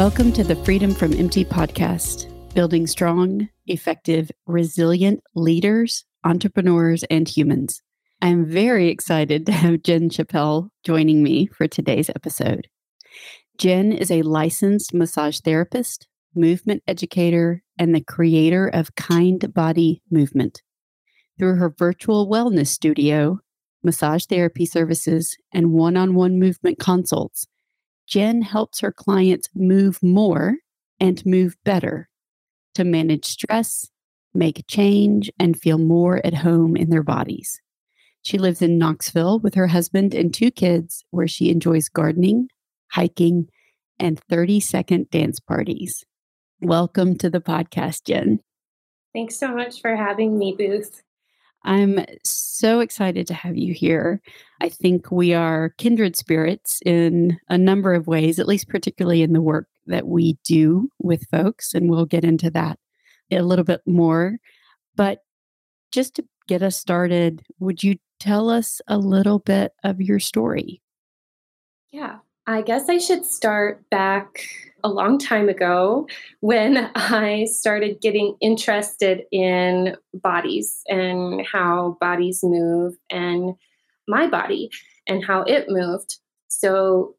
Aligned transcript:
Welcome 0.00 0.32
to 0.32 0.44
the 0.44 0.56
Freedom 0.56 0.94
from 0.94 1.12
Empty 1.12 1.44
podcast, 1.44 2.24
building 2.54 2.86
strong, 2.86 3.50
effective, 3.66 4.30
resilient 4.46 5.22
leaders, 5.34 6.06
entrepreneurs, 6.24 7.04
and 7.10 7.28
humans. 7.28 7.82
I 8.22 8.28
am 8.28 8.46
very 8.46 8.88
excited 8.88 9.44
to 9.44 9.52
have 9.52 9.82
Jen 9.82 10.08
Schappel 10.08 10.70
joining 10.84 11.22
me 11.22 11.48
for 11.48 11.68
today's 11.68 12.08
episode. 12.08 12.66
Jen 13.58 13.92
is 13.92 14.10
a 14.10 14.22
licensed 14.22 14.94
massage 14.94 15.40
therapist, 15.40 16.08
movement 16.34 16.82
educator, 16.86 17.62
and 17.78 17.94
the 17.94 18.02
creator 18.02 18.68
of 18.68 18.94
KindBody 18.94 20.00
Movement. 20.10 20.62
Through 21.38 21.56
her 21.56 21.74
virtual 21.76 22.26
wellness 22.26 22.68
studio, 22.68 23.40
massage 23.82 24.24
therapy 24.24 24.64
services, 24.64 25.36
and 25.52 25.74
one 25.74 25.98
on 25.98 26.14
one 26.14 26.38
movement 26.38 26.78
consults, 26.78 27.46
Jen 28.10 28.42
helps 28.42 28.80
her 28.80 28.90
clients 28.90 29.48
move 29.54 30.02
more 30.02 30.56
and 30.98 31.24
move 31.24 31.54
better 31.64 32.08
to 32.74 32.82
manage 32.82 33.24
stress, 33.24 33.88
make 34.34 34.64
change, 34.66 35.30
and 35.38 35.56
feel 35.56 35.78
more 35.78 36.20
at 36.26 36.34
home 36.34 36.76
in 36.76 36.90
their 36.90 37.04
bodies. 37.04 37.60
She 38.22 38.36
lives 38.36 38.62
in 38.62 38.78
Knoxville 38.78 39.38
with 39.38 39.54
her 39.54 39.68
husband 39.68 40.12
and 40.12 40.34
two 40.34 40.50
kids, 40.50 41.04
where 41.10 41.28
she 41.28 41.50
enjoys 41.50 41.88
gardening, 41.88 42.48
hiking, 42.90 43.48
and 44.00 44.20
30 44.28 44.58
second 44.58 45.08
dance 45.10 45.38
parties. 45.38 46.04
Welcome 46.60 47.16
to 47.18 47.30
the 47.30 47.40
podcast, 47.40 48.06
Jen. 48.06 48.40
Thanks 49.14 49.38
so 49.38 49.54
much 49.54 49.80
for 49.80 49.94
having 49.94 50.36
me, 50.36 50.56
Booth. 50.58 51.00
I'm 51.64 52.04
so 52.24 52.80
excited 52.80 53.26
to 53.26 53.34
have 53.34 53.56
you 53.56 53.74
here. 53.74 54.22
I 54.60 54.68
think 54.68 55.10
we 55.10 55.34
are 55.34 55.74
kindred 55.78 56.16
spirits 56.16 56.80
in 56.86 57.38
a 57.48 57.58
number 57.58 57.92
of 57.92 58.06
ways, 58.06 58.38
at 58.38 58.48
least 58.48 58.68
particularly 58.68 59.22
in 59.22 59.32
the 59.32 59.42
work 59.42 59.68
that 59.86 60.06
we 60.06 60.38
do 60.44 60.88
with 60.98 61.28
folks. 61.30 61.74
And 61.74 61.90
we'll 61.90 62.06
get 62.06 62.24
into 62.24 62.50
that 62.50 62.78
a 63.30 63.42
little 63.42 63.64
bit 63.64 63.82
more. 63.86 64.38
But 64.96 65.20
just 65.92 66.14
to 66.16 66.24
get 66.48 66.62
us 66.62 66.76
started, 66.76 67.42
would 67.58 67.82
you 67.82 67.96
tell 68.18 68.48
us 68.50 68.80
a 68.88 68.98
little 68.98 69.38
bit 69.38 69.72
of 69.84 70.00
your 70.00 70.18
story? 70.18 70.80
Yeah, 71.90 72.18
I 72.50 72.62
guess 72.62 72.88
I 72.88 72.98
should 72.98 73.24
start 73.24 73.88
back 73.90 74.40
a 74.82 74.88
long 74.88 75.18
time 75.18 75.48
ago 75.48 76.08
when 76.40 76.90
I 76.96 77.44
started 77.44 78.00
getting 78.00 78.36
interested 78.40 79.22
in 79.30 79.96
bodies 80.12 80.82
and 80.88 81.46
how 81.46 81.96
bodies 82.00 82.40
move 82.42 82.96
and 83.08 83.54
my 84.08 84.26
body 84.26 84.68
and 85.06 85.24
how 85.24 85.42
it 85.42 85.68
moved. 85.68 86.18
So, 86.48 87.14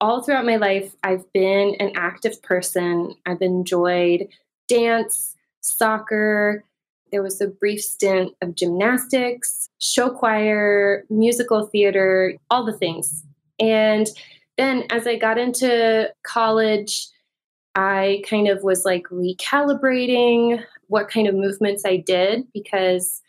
all 0.00 0.22
throughout 0.22 0.46
my 0.46 0.56
life, 0.56 0.94
I've 1.02 1.30
been 1.34 1.76
an 1.78 1.92
active 1.94 2.42
person. 2.42 3.14
I've 3.26 3.42
enjoyed 3.42 4.28
dance, 4.66 5.36
soccer. 5.60 6.64
There 7.12 7.22
was 7.22 7.38
a 7.42 7.48
brief 7.48 7.82
stint 7.82 8.32
of 8.40 8.54
gymnastics, 8.54 9.68
show 9.78 10.08
choir, 10.08 11.04
musical 11.10 11.66
theater, 11.66 12.34
all 12.48 12.64
the 12.64 12.72
things. 12.72 13.24
And 13.58 14.08
then 14.60 14.84
as 14.90 15.06
I 15.06 15.16
got 15.16 15.38
into 15.38 16.12
college, 16.22 17.08
I 17.74 18.22
kind 18.28 18.48
of 18.48 18.62
was 18.62 18.84
like 18.84 19.04
recalibrating 19.04 20.62
what 20.88 21.08
kind 21.08 21.26
of 21.26 21.34
movements 21.34 21.84
I 21.86 21.96
did 21.96 22.46
because 22.52 23.22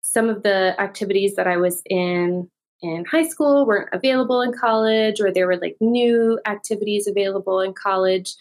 some 0.00 0.28
of 0.28 0.42
the 0.42 0.80
activities 0.80 1.34
that 1.36 1.46
I 1.46 1.56
was 1.56 1.82
in 1.90 2.48
in 2.82 3.04
high 3.06 3.26
school 3.26 3.64
weren't 3.66 3.88
available 3.92 4.42
in 4.42 4.52
college, 4.52 5.20
or 5.20 5.32
there 5.32 5.46
were 5.46 5.56
like 5.56 5.76
new 5.80 6.38
activities 6.46 7.06
available 7.06 7.60
in 7.60 7.72
college. 7.72 8.34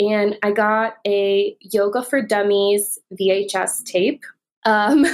And 0.00 0.36
I 0.42 0.50
got 0.50 0.96
a 1.06 1.56
Yoga 1.60 2.02
for 2.02 2.20
Dummies 2.20 2.98
VHS 3.18 3.84
tape 3.84 4.24
um, 4.66 5.06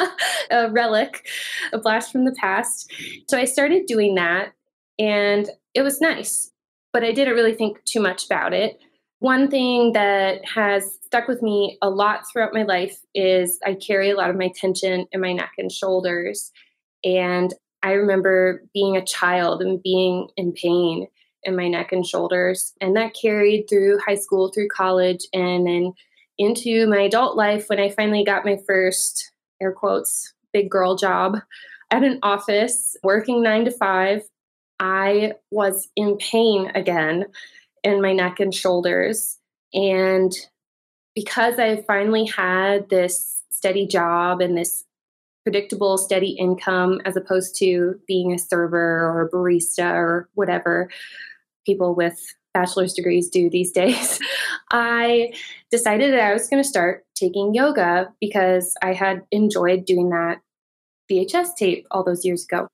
a 0.50 0.70
relic, 0.70 1.26
a 1.72 1.78
blast 1.78 2.10
from 2.10 2.24
the 2.24 2.32
past. 2.32 2.90
So 3.28 3.36
I 3.36 3.44
started 3.44 3.86
doing 3.86 4.14
that, 4.14 4.52
and 4.98 5.50
it 5.74 5.82
was 5.82 6.00
nice, 6.00 6.50
but 6.92 7.04
I 7.04 7.12
didn't 7.12 7.34
really 7.34 7.54
think 7.54 7.84
too 7.84 8.00
much 8.00 8.26
about 8.26 8.52
it. 8.52 8.78
One 9.20 9.50
thing 9.50 9.92
that 9.92 10.44
has 10.46 10.98
stuck 11.04 11.28
with 11.28 11.42
me 11.42 11.76
a 11.82 11.90
lot 11.90 12.22
throughout 12.26 12.54
my 12.54 12.62
life 12.62 12.98
is 13.14 13.58
I 13.64 13.74
carry 13.74 14.10
a 14.10 14.16
lot 14.16 14.30
of 14.30 14.36
my 14.36 14.50
tension 14.54 15.06
in 15.12 15.20
my 15.20 15.32
neck 15.32 15.52
and 15.58 15.70
shoulders. 15.70 16.50
And 17.04 17.52
I 17.82 17.92
remember 17.92 18.62
being 18.72 18.96
a 18.96 19.04
child 19.04 19.62
and 19.62 19.82
being 19.82 20.28
in 20.36 20.52
pain 20.52 21.06
in 21.42 21.56
my 21.56 21.68
neck 21.68 21.92
and 21.92 22.06
shoulders. 22.06 22.72
And 22.80 22.96
that 22.96 23.14
carried 23.20 23.66
through 23.68 23.98
high 23.98 24.14
school, 24.14 24.50
through 24.52 24.68
college, 24.68 25.26
and 25.32 25.66
then 25.66 25.92
into 26.38 26.86
my 26.86 27.02
adult 27.02 27.36
life 27.36 27.68
when 27.68 27.78
I 27.78 27.90
finally 27.90 28.24
got 28.24 28.46
my 28.46 28.58
first, 28.66 29.30
air 29.60 29.72
quotes, 29.72 30.32
big 30.52 30.70
girl 30.70 30.96
job 30.96 31.38
at 31.90 32.02
an 32.02 32.18
office 32.22 32.96
working 33.02 33.42
nine 33.42 33.64
to 33.66 33.70
five 33.70 34.22
I 34.80 35.34
was 35.50 35.88
in 35.94 36.16
pain 36.16 36.72
again 36.74 37.26
in 37.84 38.00
my 38.00 38.12
neck 38.14 38.40
and 38.40 38.52
shoulders. 38.52 39.38
And 39.74 40.32
because 41.14 41.58
I 41.58 41.82
finally 41.82 42.24
had 42.24 42.88
this 42.88 43.42
steady 43.50 43.86
job 43.86 44.40
and 44.40 44.56
this 44.56 44.84
predictable, 45.44 45.98
steady 45.98 46.30
income, 46.30 47.00
as 47.04 47.16
opposed 47.16 47.56
to 47.56 48.00
being 48.06 48.32
a 48.32 48.38
server 48.38 48.78
or 48.78 49.22
a 49.22 49.30
barista 49.30 49.92
or 49.92 50.28
whatever 50.34 50.90
people 51.66 51.94
with 51.94 52.18
bachelor's 52.54 52.94
degrees 52.94 53.28
do 53.28 53.50
these 53.50 53.72
days, 53.82 54.18
I 54.70 55.32
decided 55.70 56.12
that 56.14 56.30
I 56.30 56.32
was 56.32 56.48
going 56.48 56.62
to 56.62 56.68
start 56.68 57.04
taking 57.14 57.54
yoga 57.54 58.12
because 58.18 58.74
I 58.82 58.94
had 58.94 59.22
enjoyed 59.30 59.84
doing 59.84 60.08
that 60.10 60.40
VHS 61.10 61.54
tape 61.56 61.86
all 61.90 62.02
those 62.02 62.24
years 62.24 62.44
ago. 62.44 62.68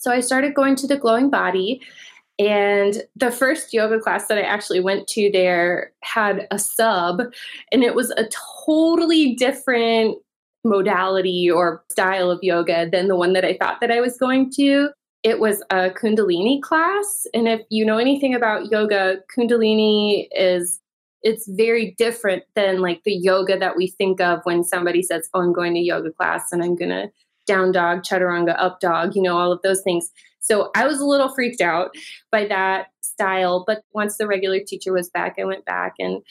So 0.00 0.10
I 0.10 0.20
started 0.20 0.54
going 0.54 0.76
to 0.76 0.86
the 0.86 0.96
Glowing 0.96 1.28
Body. 1.30 1.82
And 2.38 3.02
the 3.14 3.30
first 3.30 3.74
yoga 3.74 4.00
class 4.00 4.26
that 4.28 4.38
I 4.38 4.42
actually 4.42 4.80
went 4.80 5.06
to 5.08 5.30
there 5.30 5.92
had 6.02 6.48
a 6.50 6.58
sub, 6.58 7.20
and 7.70 7.84
it 7.84 7.94
was 7.94 8.10
a 8.12 8.26
totally 8.64 9.34
different 9.34 10.16
modality 10.64 11.50
or 11.50 11.84
style 11.90 12.30
of 12.30 12.38
yoga 12.42 12.88
than 12.90 13.08
the 13.08 13.16
one 13.16 13.34
that 13.34 13.44
I 13.44 13.58
thought 13.58 13.82
that 13.82 13.90
I 13.90 14.00
was 14.00 14.16
going 14.16 14.50
to. 14.52 14.88
It 15.22 15.38
was 15.38 15.62
a 15.68 15.90
Kundalini 15.90 16.62
class. 16.62 17.26
And 17.34 17.46
if 17.46 17.60
you 17.68 17.84
know 17.84 17.98
anything 17.98 18.34
about 18.34 18.70
yoga, 18.70 19.18
Kundalini 19.36 20.28
is 20.32 20.80
it's 21.22 21.46
very 21.46 21.94
different 21.98 22.44
than 22.54 22.80
like 22.80 23.02
the 23.04 23.12
yoga 23.12 23.58
that 23.58 23.76
we 23.76 23.88
think 23.88 24.18
of 24.22 24.40
when 24.44 24.64
somebody 24.64 25.02
says, 25.02 25.28
Oh, 25.34 25.42
I'm 25.42 25.52
going 25.52 25.74
to 25.74 25.80
yoga 25.80 26.10
class 26.10 26.52
and 26.52 26.62
I'm 26.62 26.74
gonna 26.74 27.10
down 27.50 27.72
dog, 27.72 28.02
chaturanga, 28.02 28.54
up 28.56 28.78
dog, 28.78 29.16
you 29.16 29.22
know, 29.22 29.36
all 29.36 29.50
of 29.50 29.60
those 29.62 29.82
things. 29.82 30.12
So 30.38 30.70
I 30.76 30.86
was 30.86 31.00
a 31.00 31.04
little 31.04 31.34
freaked 31.34 31.60
out 31.60 31.90
by 32.30 32.46
that 32.46 32.86
style. 33.00 33.64
But 33.66 33.82
once 33.92 34.18
the 34.18 34.28
regular 34.28 34.60
teacher 34.60 34.92
was 34.92 35.08
back, 35.08 35.34
I 35.36 35.44
went 35.44 35.64
back 35.64 35.94
and 35.98 36.22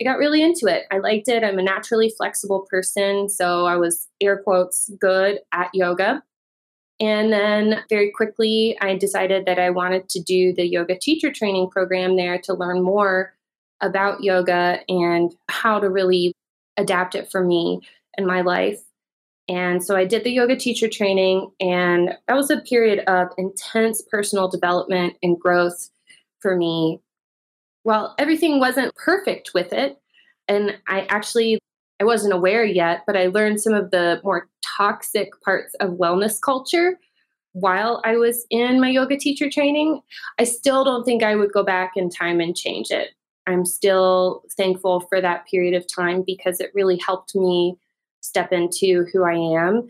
I 0.00 0.04
got 0.04 0.16
really 0.16 0.42
into 0.42 0.66
it. 0.66 0.84
I 0.90 0.96
liked 0.98 1.28
it. 1.28 1.44
I'm 1.44 1.58
a 1.58 1.62
naturally 1.62 2.10
flexible 2.16 2.66
person. 2.70 3.28
So 3.28 3.66
I 3.66 3.76
was, 3.76 4.08
air 4.22 4.38
quotes, 4.42 4.88
good 4.98 5.40
at 5.52 5.68
yoga. 5.74 6.22
And 6.98 7.30
then 7.30 7.84
very 7.90 8.10
quickly, 8.10 8.78
I 8.80 8.96
decided 8.96 9.44
that 9.44 9.58
I 9.58 9.68
wanted 9.68 10.08
to 10.08 10.22
do 10.22 10.54
the 10.54 10.66
yoga 10.66 10.98
teacher 10.98 11.30
training 11.30 11.68
program 11.68 12.16
there 12.16 12.38
to 12.44 12.54
learn 12.54 12.82
more 12.82 13.34
about 13.82 14.22
yoga 14.22 14.80
and 14.88 15.34
how 15.50 15.80
to 15.80 15.90
really 15.90 16.32
adapt 16.78 17.14
it 17.14 17.30
for 17.30 17.44
me 17.44 17.80
and 18.16 18.26
my 18.26 18.40
life. 18.40 18.80
And 19.52 19.84
so 19.84 19.96
I 19.96 20.06
did 20.06 20.24
the 20.24 20.30
yoga 20.30 20.56
teacher 20.56 20.88
training, 20.88 21.50
and 21.60 22.16
that 22.26 22.34
was 22.34 22.50
a 22.50 22.62
period 22.62 23.00
of 23.00 23.28
intense 23.36 24.00
personal 24.10 24.48
development 24.48 25.18
and 25.22 25.38
growth 25.38 25.90
for 26.40 26.56
me. 26.56 27.02
Well, 27.84 28.14
everything 28.18 28.60
wasn't 28.60 28.94
perfect 28.94 29.50
with 29.52 29.74
it, 29.74 29.98
and 30.48 30.78
I 30.88 31.02
actually 31.10 31.58
I 32.00 32.04
wasn't 32.04 32.32
aware 32.32 32.64
yet, 32.64 33.02
but 33.06 33.14
I 33.14 33.26
learned 33.26 33.60
some 33.60 33.74
of 33.74 33.90
the 33.90 34.22
more 34.24 34.48
toxic 34.64 35.28
parts 35.44 35.74
of 35.80 35.90
wellness 35.90 36.40
culture 36.40 36.98
while 37.52 38.00
I 38.06 38.16
was 38.16 38.46
in 38.48 38.80
my 38.80 38.88
yoga 38.88 39.18
teacher 39.18 39.50
training. 39.50 40.00
I 40.38 40.44
still 40.44 40.82
don't 40.82 41.04
think 41.04 41.22
I 41.22 41.36
would 41.36 41.52
go 41.52 41.62
back 41.62 41.92
in 41.94 42.08
time 42.08 42.40
and 42.40 42.56
change 42.56 42.90
it. 42.90 43.10
I'm 43.46 43.66
still 43.66 44.44
thankful 44.56 45.00
for 45.10 45.20
that 45.20 45.46
period 45.46 45.74
of 45.74 45.86
time 45.86 46.24
because 46.26 46.58
it 46.58 46.72
really 46.74 46.96
helped 46.96 47.34
me 47.34 47.76
step 48.22 48.52
into 48.52 49.04
who 49.12 49.24
I 49.24 49.34
am. 49.34 49.88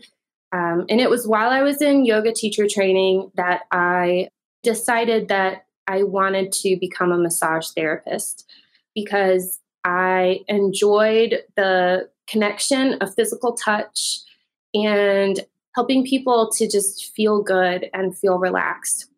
Um, 0.51 0.85
and 0.89 0.99
it 0.99 1.09
was 1.09 1.27
while 1.27 1.49
I 1.49 1.61
was 1.61 1.81
in 1.81 2.05
yoga 2.05 2.33
teacher 2.33 2.67
training 2.67 3.31
that 3.35 3.61
I 3.71 4.27
decided 4.61 5.29
that 5.29 5.65
I 5.87 6.03
wanted 6.03 6.51
to 6.53 6.77
become 6.79 7.11
a 7.11 7.17
massage 7.17 7.69
therapist 7.69 8.49
because 8.93 9.59
I 9.83 10.41
enjoyed 10.47 11.43
the 11.55 12.09
connection 12.27 12.93
of 13.01 13.13
physical 13.15 13.53
touch 13.53 14.19
and 14.73 15.39
helping 15.75 16.05
people 16.05 16.51
to 16.51 16.69
just 16.69 17.13
feel 17.13 17.41
good 17.41 17.89
and 17.93 18.17
feel 18.17 18.37
relaxed. 18.37 19.09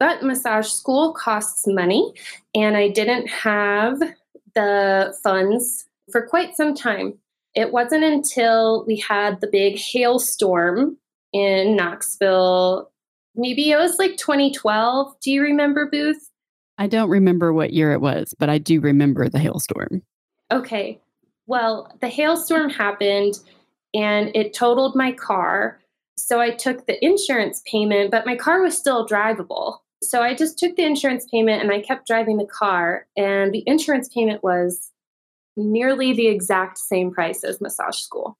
But 0.00 0.22
massage 0.22 0.68
school 0.68 1.12
costs 1.12 1.66
money, 1.66 2.12
and 2.54 2.76
I 2.76 2.88
didn't 2.88 3.28
have 3.28 4.00
the 4.54 5.16
funds 5.22 5.86
for 6.10 6.26
quite 6.26 6.56
some 6.56 6.74
time. 6.74 7.18
It 7.54 7.72
wasn't 7.72 8.04
until 8.04 8.84
we 8.86 8.96
had 8.96 9.40
the 9.40 9.46
big 9.46 9.78
hailstorm 9.78 10.96
in 11.32 11.76
Knoxville. 11.76 12.90
Maybe 13.34 13.70
it 13.70 13.76
was 13.76 13.98
like 13.98 14.16
2012. 14.16 15.14
Do 15.20 15.30
you 15.30 15.42
remember, 15.42 15.88
Booth? 15.90 16.30
I 16.78 16.86
don't 16.86 17.10
remember 17.10 17.52
what 17.52 17.72
year 17.72 17.92
it 17.92 18.00
was, 18.00 18.34
but 18.38 18.48
I 18.48 18.58
do 18.58 18.80
remember 18.80 19.28
the 19.28 19.38
hailstorm. 19.38 20.02
Okay. 20.50 21.00
Well, 21.46 21.94
the 22.00 22.08
hailstorm 22.08 22.70
happened 22.70 23.38
and 23.94 24.30
it 24.34 24.54
totaled 24.54 24.96
my 24.96 25.12
car. 25.12 25.80
So 26.16 26.40
I 26.40 26.50
took 26.50 26.86
the 26.86 27.04
insurance 27.04 27.62
payment, 27.66 28.10
but 28.10 28.26
my 28.26 28.36
car 28.36 28.62
was 28.62 28.76
still 28.76 29.06
drivable. 29.06 29.78
So 30.02 30.22
I 30.22 30.34
just 30.34 30.58
took 30.58 30.76
the 30.76 30.84
insurance 30.84 31.26
payment 31.30 31.62
and 31.62 31.72
I 31.72 31.80
kept 31.80 32.06
driving 32.06 32.36
the 32.36 32.46
car. 32.46 33.06
And 33.16 33.52
the 33.52 33.64
insurance 33.66 34.08
payment 34.08 34.42
was 34.42 34.91
nearly 35.56 36.12
the 36.12 36.28
exact 36.28 36.78
same 36.78 37.10
price 37.10 37.44
as 37.44 37.60
massage 37.60 37.96
school. 37.96 38.38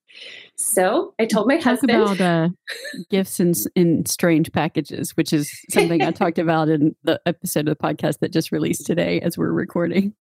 So 0.55 1.13
I 1.19 1.25
told 1.25 1.47
my 1.47 1.55
Talk 1.55 1.63
husband 1.63 1.91
about 1.91 2.21
uh, 2.21 2.49
gifts 3.09 3.39
in, 3.39 3.53
in 3.75 4.05
strange 4.05 4.51
packages, 4.51 5.15
which 5.15 5.33
is 5.33 5.51
something 5.69 6.01
I 6.01 6.11
talked 6.11 6.39
about 6.39 6.69
in 6.69 6.95
the 7.03 7.21
episode 7.25 7.67
of 7.67 7.77
the 7.77 7.83
podcast 7.83 8.19
that 8.19 8.31
just 8.31 8.51
released 8.51 8.85
today 8.85 9.19
as 9.21 9.37
we're 9.37 9.51
recording. 9.51 10.13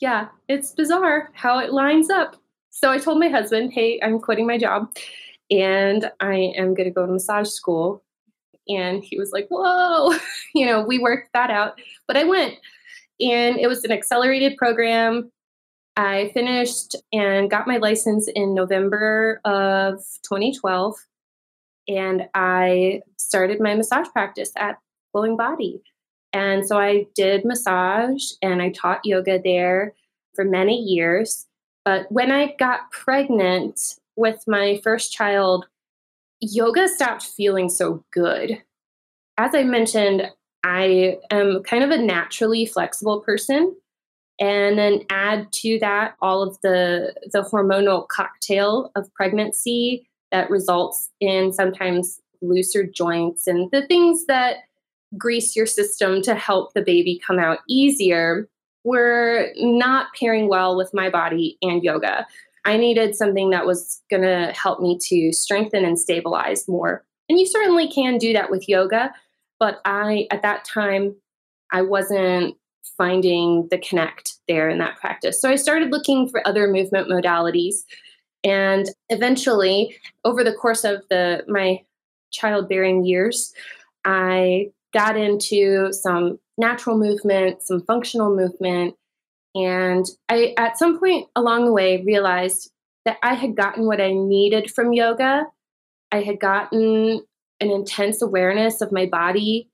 Yeah, 0.00 0.28
it's 0.48 0.72
bizarre 0.72 1.30
how 1.34 1.58
it 1.58 1.72
lines 1.72 2.10
up. 2.10 2.36
So 2.70 2.90
I 2.90 2.98
told 2.98 3.18
my 3.18 3.28
husband, 3.28 3.72
hey, 3.72 3.98
I'm 4.02 4.20
quitting 4.20 4.46
my 4.46 4.58
job 4.58 4.90
and 5.50 6.10
I 6.20 6.52
am 6.56 6.74
going 6.74 6.88
to 6.88 6.90
go 6.90 7.06
to 7.06 7.12
massage 7.12 7.48
school. 7.48 8.04
And 8.68 9.02
he 9.02 9.18
was 9.18 9.32
like, 9.32 9.46
whoa, 9.48 10.14
you 10.54 10.66
know, 10.66 10.82
we 10.82 10.98
worked 10.98 11.30
that 11.32 11.50
out. 11.50 11.80
But 12.06 12.16
I 12.16 12.24
went 12.24 12.54
and 13.20 13.58
it 13.58 13.66
was 13.66 13.84
an 13.84 13.92
accelerated 13.92 14.56
program. 14.56 15.30
I 15.96 16.30
finished 16.34 16.94
and 17.12 17.50
got 17.50 17.66
my 17.66 17.78
license 17.78 18.28
in 18.28 18.54
November 18.54 19.40
of 19.44 20.04
2012. 20.22 20.94
And 21.88 22.28
I 22.34 23.02
started 23.16 23.60
my 23.60 23.74
massage 23.74 24.08
practice 24.12 24.52
at 24.56 24.78
Glowing 25.12 25.36
Body. 25.36 25.82
And 26.32 26.66
so 26.66 26.78
I 26.78 27.06
did 27.14 27.44
massage 27.44 28.32
and 28.42 28.60
I 28.60 28.70
taught 28.70 29.04
yoga 29.04 29.40
there 29.42 29.94
for 30.34 30.44
many 30.44 30.76
years. 30.76 31.46
But 31.84 32.10
when 32.12 32.30
I 32.30 32.54
got 32.58 32.90
pregnant 32.90 33.80
with 34.16 34.44
my 34.46 34.80
first 34.82 35.12
child, 35.12 35.66
yoga 36.40 36.88
stopped 36.88 37.22
feeling 37.22 37.70
so 37.70 38.04
good. 38.12 38.62
As 39.38 39.54
I 39.54 39.62
mentioned, 39.62 40.30
I 40.64 41.18
am 41.30 41.62
kind 41.62 41.84
of 41.84 41.90
a 41.90 42.02
naturally 42.02 42.66
flexible 42.66 43.20
person 43.20 43.76
and 44.38 44.78
then 44.78 45.00
add 45.10 45.50
to 45.50 45.78
that 45.80 46.14
all 46.20 46.42
of 46.42 46.60
the 46.62 47.14
the 47.32 47.42
hormonal 47.42 48.06
cocktail 48.08 48.90
of 48.94 49.12
pregnancy 49.14 50.08
that 50.30 50.50
results 50.50 51.10
in 51.20 51.52
sometimes 51.52 52.20
looser 52.42 52.84
joints 52.84 53.46
and 53.46 53.70
the 53.70 53.86
things 53.86 54.26
that 54.26 54.58
grease 55.16 55.56
your 55.56 55.66
system 55.66 56.20
to 56.22 56.34
help 56.34 56.74
the 56.74 56.82
baby 56.82 57.20
come 57.26 57.38
out 57.38 57.58
easier 57.68 58.48
were 58.84 59.48
not 59.56 60.08
pairing 60.18 60.48
well 60.48 60.76
with 60.76 60.92
my 60.92 61.10
body 61.10 61.58
and 61.62 61.82
yoga. 61.82 62.26
I 62.64 62.76
needed 62.76 63.16
something 63.16 63.50
that 63.50 63.66
was 63.66 64.02
going 64.10 64.22
to 64.22 64.52
help 64.52 64.80
me 64.80 64.98
to 65.08 65.32
strengthen 65.32 65.84
and 65.84 65.98
stabilize 65.98 66.68
more. 66.68 67.04
And 67.28 67.38
you 67.38 67.46
certainly 67.46 67.88
can 67.88 68.18
do 68.18 68.32
that 68.32 68.50
with 68.50 68.68
yoga, 68.68 69.12
but 69.58 69.80
I 69.84 70.26
at 70.30 70.42
that 70.42 70.64
time 70.64 71.16
I 71.72 71.82
wasn't 71.82 72.56
finding 72.96 73.68
the 73.70 73.78
connect 73.78 74.34
there 74.48 74.68
in 74.68 74.78
that 74.78 74.96
practice. 74.96 75.40
So 75.40 75.50
I 75.50 75.56
started 75.56 75.90
looking 75.90 76.28
for 76.28 76.46
other 76.46 76.68
movement 76.68 77.08
modalities. 77.08 77.76
And 78.44 78.86
eventually, 79.08 79.96
over 80.24 80.44
the 80.44 80.52
course 80.52 80.84
of 80.84 81.02
the 81.10 81.44
my 81.48 81.82
childbearing 82.30 83.04
years, 83.04 83.52
I 84.04 84.70
got 84.92 85.16
into 85.16 85.92
some 85.92 86.38
natural 86.58 86.96
movement, 86.96 87.62
some 87.62 87.82
functional 87.82 88.34
movement, 88.34 88.94
and 89.54 90.06
I 90.28 90.54
at 90.56 90.78
some 90.78 90.98
point 90.98 91.28
along 91.34 91.64
the 91.64 91.72
way 91.72 92.02
realized 92.04 92.70
that 93.04 93.18
I 93.22 93.34
had 93.34 93.56
gotten 93.56 93.86
what 93.86 94.00
I 94.00 94.12
needed 94.12 94.70
from 94.70 94.92
yoga. 94.92 95.46
I 96.12 96.22
had 96.22 96.38
gotten 96.38 97.22
an 97.60 97.70
intense 97.70 98.20
awareness 98.22 98.80
of 98.80 98.92
my 98.92 99.06
body. 99.06 99.70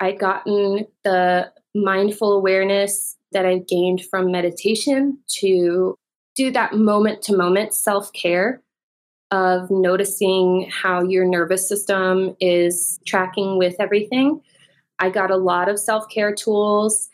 I'd 0.00 0.18
gotten 0.18 0.86
the 1.04 1.52
mindful 1.74 2.32
awareness 2.32 3.16
that 3.32 3.46
I 3.46 3.58
gained 3.58 4.04
from 4.10 4.30
meditation 4.30 5.18
to 5.40 5.96
do 6.34 6.50
that 6.50 6.74
moment 6.74 7.22
to 7.22 7.36
moment 7.36 7.74
self 7.74 8.12
care 8.12 8.62
of 9.30 9.70
noticing 9.70 10.70
how 10.70 11.02
your 11.02 11.24
nervous 11.24 11.66
system 11.66 12.36
is 12.40 13.00
tracking 13.06 13.56
with 13.56 13.74
everything. 13.80 14.42
I 14.98 15.10
got 15.10 15.30
a 15.30 15.36
lot 15.36 15.68
of 15.68 15.80
self 15.80 16.08
care 16.10 16.34
tools 16.34 17.08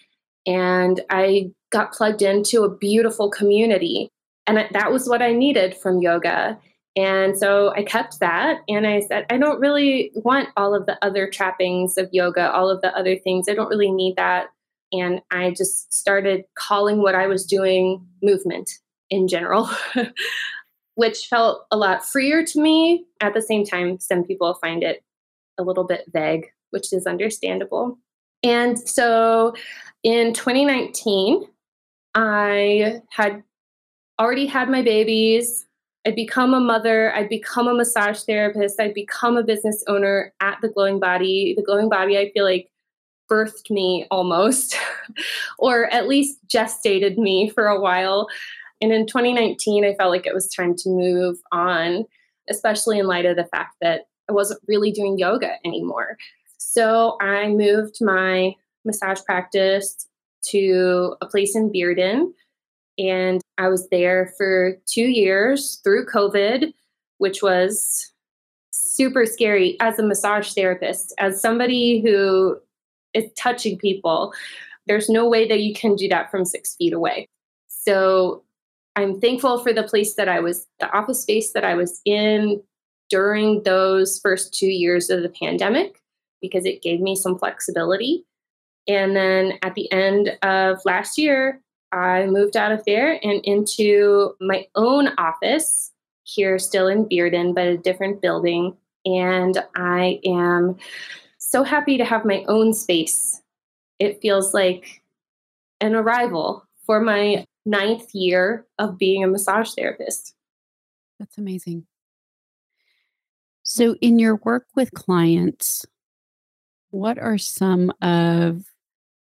and 0.46 1.00
I 1.10 1.52
got 1.70 1.92
plugged 1.92 2.22
into 2.22 2.62
a 2.62 2.74
beautiful 2.74 3.30
community. 3.30 4.08
And 4.46 4.66
that 4.72 4.90
was 4.90 5.08
what 5.08 5.22
I 5.22 5.32
needed 5.32 5.76
from 5.76 6.00
yoga. 6.00 6.58
And 6.98 7.38
so 7.38 7.72
I 7.76 7.84
kept 7.84 8.18
that 8.18 8.62
and 8.68 8.84
I 8.84 8.98
said, 8.98 9.24
I 9.30 9.38
don't 9.38 9.60
really 9.60 10.10
want 10.16 10.48
all 10.56 10.74
of 10.74 10.86
the 10.86 10.98
other 11.04 11.30
trappings 11.30 11.96
of 11.96 12.08
yoga, 12.12 12.50
all 12.50 12.68
of 12.68 12.80
the 12.80 12.92
other 12.96 13.16
things. 13.16 13.48
I 13.48 13.54
don't 13.54 13.68
really 13.68 13.92
need 13.92 14.16
that. 14.16 14.48
And 14.92 15.20
I 15.30 15.52
just 15.52 15.94
started 15.94 16.42
calling 16.56 17.00
what 17.00 17.14
I 17.14 17.28
was 17.28 17.46
doing 17.46 18.04
movement 18.20 18.68
in 19.10 19.28
general, 19.28 19.70
which 20.96 21.26
felt 21.26 21.66
a 21.70 21.76
lot 21.76 22.04
freer 22.04 22.44
to 22.44 22.60
me. 22.60 23.04
At 23.20 23.32
the 23.32 23.42
same 23.42 23.64
time, 23.64 24.00
some 24.00 24.24
people 24.24 24.54
find 24.54 24.82
it 24.82 25.04
a 25.56 25.62
little 25.62 25.84
bit 25.84 26.02
vague, 26.12 26.46
which 26.70 26.92
is 26.92 27.06
understandable. 27.06 27.96
And 28.42 28.76
so 28.76 29.54
in 30.02 30.32
2019, 30.32 31.44
I 32.16 33.02
had 33.10 33.44
already 34.18 34.46
had 34.46 34.68
my 34.68 34.82
babies. 34.82 35.67
I'd 36.08 36.16
become 36.16 36.54
a 36.54 36.60
mother. 36.60 37.14
I'd 37.14 37.28
become 37.28 37.68
a 37.68 37.74
massage 37.74 38.22
therapist. 38.22 38.80
I'd 38.80 38.94
become 38.94 39.36
a 39.36 39.42
business 39.42 39.84
owner 39.88 40.32
at 40.40 40.56
the 40.62 40.68
Glowing 40.70 40.98
Body. 40.98 41.52
The 41.54 41.62
Glowing 41.62 41.90
Body, 41.90 42.16
I 42.16 42.30
feel 42.32 42.44
like, 42.44 42.70
birthed 43.30 43.70
me 43.70 44.06
almost, 44.10 44.74
or 45.58 45.92
at 45.92 46.08
least 46.08 46.38
gestated 46.46 47.18
me 47.18 47.50
for 47.50 47.66
a 47.66 47.78
while. 47.78 48.26
And 48.80 48.90
in 48.90 49.06
2019, 49.06 49.84
I 49.84 49.94
felt 49.96 50.10
like 50.10 50.24
it 50.24 50.32
was 50.32 50.48
time 50.48 50.74
to 50.76 50.88
move 50.88 51.36
on, 51.52 52.06
especially 52.48 52.98
in 52.98 53.06
light 53.06 53.26
of 53.26 53.36
the 53.36 53.44
fact 53.44 53.76
that 53.82 54.06
I 54.30 54.32
wasn't 54.32 54.62
really 54.66 54.90
doing 54.90 55.18
yoga 55.18 55.56
anymore. 55.62 56.16
So 56.56 57.18
I 57.20 57.48
moved 57.48 57.98
my 58.00 58.54
massage 58.86 59.20
practice 59.26 60.08
to 60.46 61.16
a 61.20 61.26
place 61.26 61.54
in 61.54 61.70
Bearden. 61.70 62.32
And 62.96 63.42
I 63.58 63.68
was 63.68 63.88
there 63.90 64.32
for 64.38 64.78
two 64.86 65.08
years 65.08 65.80
through 65.84 66.06
COVID, 66.06 66.72
which 67.18 67.42
was 67.42 68.12
super 68.70 69.26
scary 69.26 69.76
as 69.80 69.98
a 69.98 70.02
massage 70.02 70.54
therapist, 70.54 71.12
as 71.18 71.40
somebody 71.40 72.00
who 72.00 72.56
is 73.12 73.30
touching 73.36 73.76
people. 73.76 74.32
There's 74.86 75.08
no 75.08 75.28
way 75.28 75.46
that 75.48 75.60
you 75.60 75.74
can 75.74 75.96
do 75.96 76.08
that 76.08 76.30
from 76.30 76.44
six 76.44 76.76
feet 76.76 76.92
away. 76.92 77.28
So 77.66 78.44
I'm 78.96 79.20
thankful 79.20 79.62
for 79.62 79.72
the 79.72 79.82
place 79.82 80.14
that 80.14 80.28
I 80.28 80.40
was, 80.40 80.66
the 80.80 80.90
office 80.96 81.22
space 81.22 81.52
that 81.52 81.64
I 81.64 81.74
was 81.74 82.00
in 82.04 82.62
during 83.10 83.62
those 83.64 84.20
first 84.22 84.54
two 84.54 84.66
years 84.66 85.10
of 85.10 85.22
the 85.22 85.28
pandemic, 85.28 86.00
because 86.40 86.64
it 86.64 86.82
gave 86.82 87.00
me 87.00 87.16
some 87.16 87.38
flexibility. 87.38 88.24
And 88.86 89.16
then 89.16 89.58
at 89.62 89.74
the 89.74 89.90
end 89.92 90.36
of 90.42 90.78
last 90.84 91.18
year, 91.18 91.60
I 91.92 92.26
moved 92.26 92.56
out 92.56 92.72
of 92.72 92.84
there 92.84 93.18
and 93.24 93.44
into 93.44 94.34
my 94.40 94.66
own 94.74 95.08
office 95.18 95.92
here, 96.24 96.58
still 96.58 96.88
in 96.88 97.06
Bearden, 97.06 97.54
but 97.54 97.66
a 97.66 97.78
different 97.78 98.20
building. 98.20 98.76
And 99.04 99.62
I 99.74 100.20
am 100.24 100.76
so 101.38 101.62
happy 101.62 101.96
to 101.96 102.04
have 102.04 102.24
my 102.24 102.44
own 102.48 102.74
space. 102.74 103.42
It 103.98 104.20
feels 104.20 104.52
like 104.52 105.02
an 105.80 105.94
arrival 105.94 106.66
for 106.84 107.00
my 107.00 107.44
ninth 107.64 108.14
year 108.14 108.66
of 108.78 108.98
being 108.98 109.24
a 109.24 109.28
massage 109.28 109.72
therapist. 109.74 110.34
That's 111.18 111.38
amazing. 111.38 111.86
So, 113.62 113.96
in 114.00 114.18
your 114.18 114.36
work 114.36 114.66
with 114.74 114.92
clients, 114.92 115.84
what 116.90 117.18
are 117.18 117.38
some 117.38 117.92
of 118.00 118.64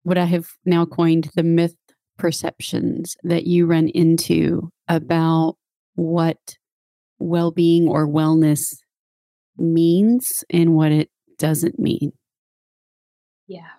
what 0.04 0.18
I 0.18 0.26
have 0.26 0.50
now 0.66 0.86
coined 0.86 1.30
the 1.36 1.44
myth 1.44 1.76
perceptions 2.18 3.16
that 3.24 3.46
you 3.46 3.66
run 3.66 3.88
into 3.90 4.70
about 4.88 5.56
what 5.96 6.38
well 7.20 7.52
being 7.52 7.88
or 7.88 8.08
wellness 8.08 8.76
means 9.58 10.44
and 10.50 10.76
what 10.76 10.92
it 10.92 11.10
doesn't 11.38 11.80
mean? 11.80 12.12
Yeah. 13.48 13.70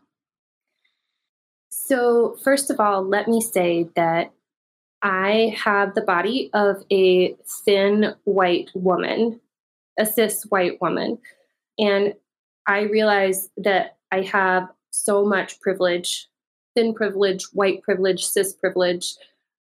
So, 1.70 2.36
first 2.42 2.70
of 2.70 2.80
all, 2.80 3.02
let 3.02 3.28
me 3.28 3.40
say 3.40 3.88
that 3.96 4.32
I 5.02 5.54
have 5.62 5.94
the 5.94 6.00
body 6.00 6.48
of 6.54 6.82
a 6.90 7.36
thin 7.64 8.14
white 8.24 8.70
woman, 8.74 9.38
a 9.98 10.06
cis 10.06 10.44
white 10.44 10.80
woman. 10.80 11.18
And 11.78 12.14
I 12.66 12.82
realize 12.82 13.50
that 13.58 13.96
I 14.10 14.22
have 14.22 14.68
so 14.90 15.26
much 15.26 15.60
privilege 15.60 16.28
thin 16.74 16.94
privilege, 16.94 17.44
white 17.52 17.82
privilege, 17.82 18.24
cis 18.24 18.52
privilege. 18.52 19.14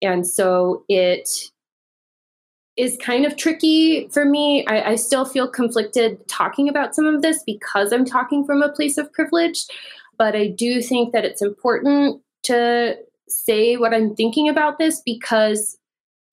And 0.02 0.26
so 0.26 0.84
it 0.90 1.30
is 2.78 2.98
kind 2.98 3.26
of 3.26 3.38
tricky 3.38 4.08
for 4.10 4.26
me. 4.26 4.66
I, 4.66 4.92
I, 4.92 4.96
still 4.96 5.26
feel 5.26 5.48
conflicted 5.48 6.26
talking 6.28 6.70
about 6.70 6.96
some 6.96 7.06
of 7.06 7.22
this 7.22 7.44
because 7.44 7.92
I'm 7.92 8.06
talking 8.06 8.46
from 8.46 8.64
a 8.64 8.72
place 8.72 8.98
of 8.98 9.12
privilege. 9.12 9.66
But 10.18 10.36
I 10.36 10.48
do 10.48 10.82
think 10.82 11.14
that 11.14 11.26
it's 11.26 11.42
important 11.42 12.22
to 12.44 12.96
say 13.28 13.78
what 13.78 13.94
I'm 13.94 14.16
thinking 14.16 14.48
about 14.50 14.78
this 14.78 15.02
because 15.06 15.78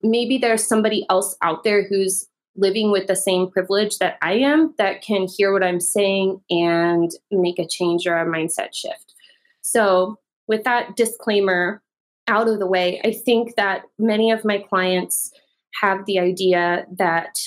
maybe 0.01 0.37
there's 0.37 0.65
somebody 0.65 1.05
else 1.09 1.35
out 1.41 1.63
there 1.63 1.83
who's 1.83 2.27
living 2.55 2.91
with 2.91 3.07
the 3.07 3.15
same 3.15 3.49
privilege 3.49 3.97
that 3.99 4.17
I 4.21 4.33
am 4.33 4.73
that 4.77 5.01
can 5.01 5.27
hear 5.27 5.53
what 5.53 5.63
I'm 5.63 5.79
saying 5.79 6.41
and 6.49 7.11
make 7.31 7.59
a 7.59 7.67
change 7.67 8.05
or 8.05 8.17
a 8.17 8.25
mindset 8.25 8.73
shift. 8.73 9.13
So, 9.61 10.17
with 10.49 10.63
that 10.63 10.97
disclaimer 10.97 11.81
out 12.27 12.49
of 12.49 12.59
the 12.59 12.67
way, 12.67 12.99
I 13.05 13.13
think 13.13 13.55
that 13.55 13.83
many 13.97 14.31
of 14.31 14.43
my 14.43 14.57
clients 14.57 15.31
have 15.79 16.05
the 16.05 16.19
idea 16.19 16.85
that 16.97 17.39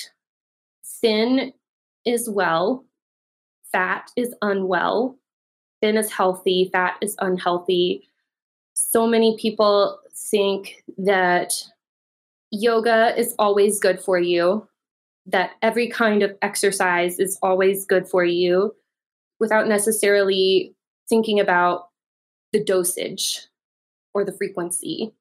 thin 0.83 1.53
is 2.05 2.29
well, 2.29 2.85
fat 3.71 4.09
is 4.15 4.33
unwell, 4.41 5.17
thin 5.81 5.97
is 5.97 6.11
healthy, 6.11 6.69
fat 6.71 6.95
is 7.01 7.15
unhealthy. 7.19 8.07
So 8.73 9.05
many 9.05 9.37
people 9.37 9.99
think 10.15 10.81
that 10.97 11.53
yoga 12.51 13.13
is 13.17 13.35
always 13.37 13.79
good 13.79 13.99
for 13.99 14.17
you, 14.17 14.65
that 15.25 15.51
every 15.61 15.89
kind 15.89 16.23
of 16.23 16.37
exercise 16.41 17.19
is 17.19 17.37
always 17.41 17.85
good 17.85 18.07
for 18.07 18.23
you 18.23 18.73
without 19.41 19.67
necessarily 19.67 20.73
thinking 21.09 21.41
about 21.41 21.89
the 22.53 22.63
dosage 22.63 23.47
or 24.13 24.23
the 24.23 24.31
frequency. 24.31 25.11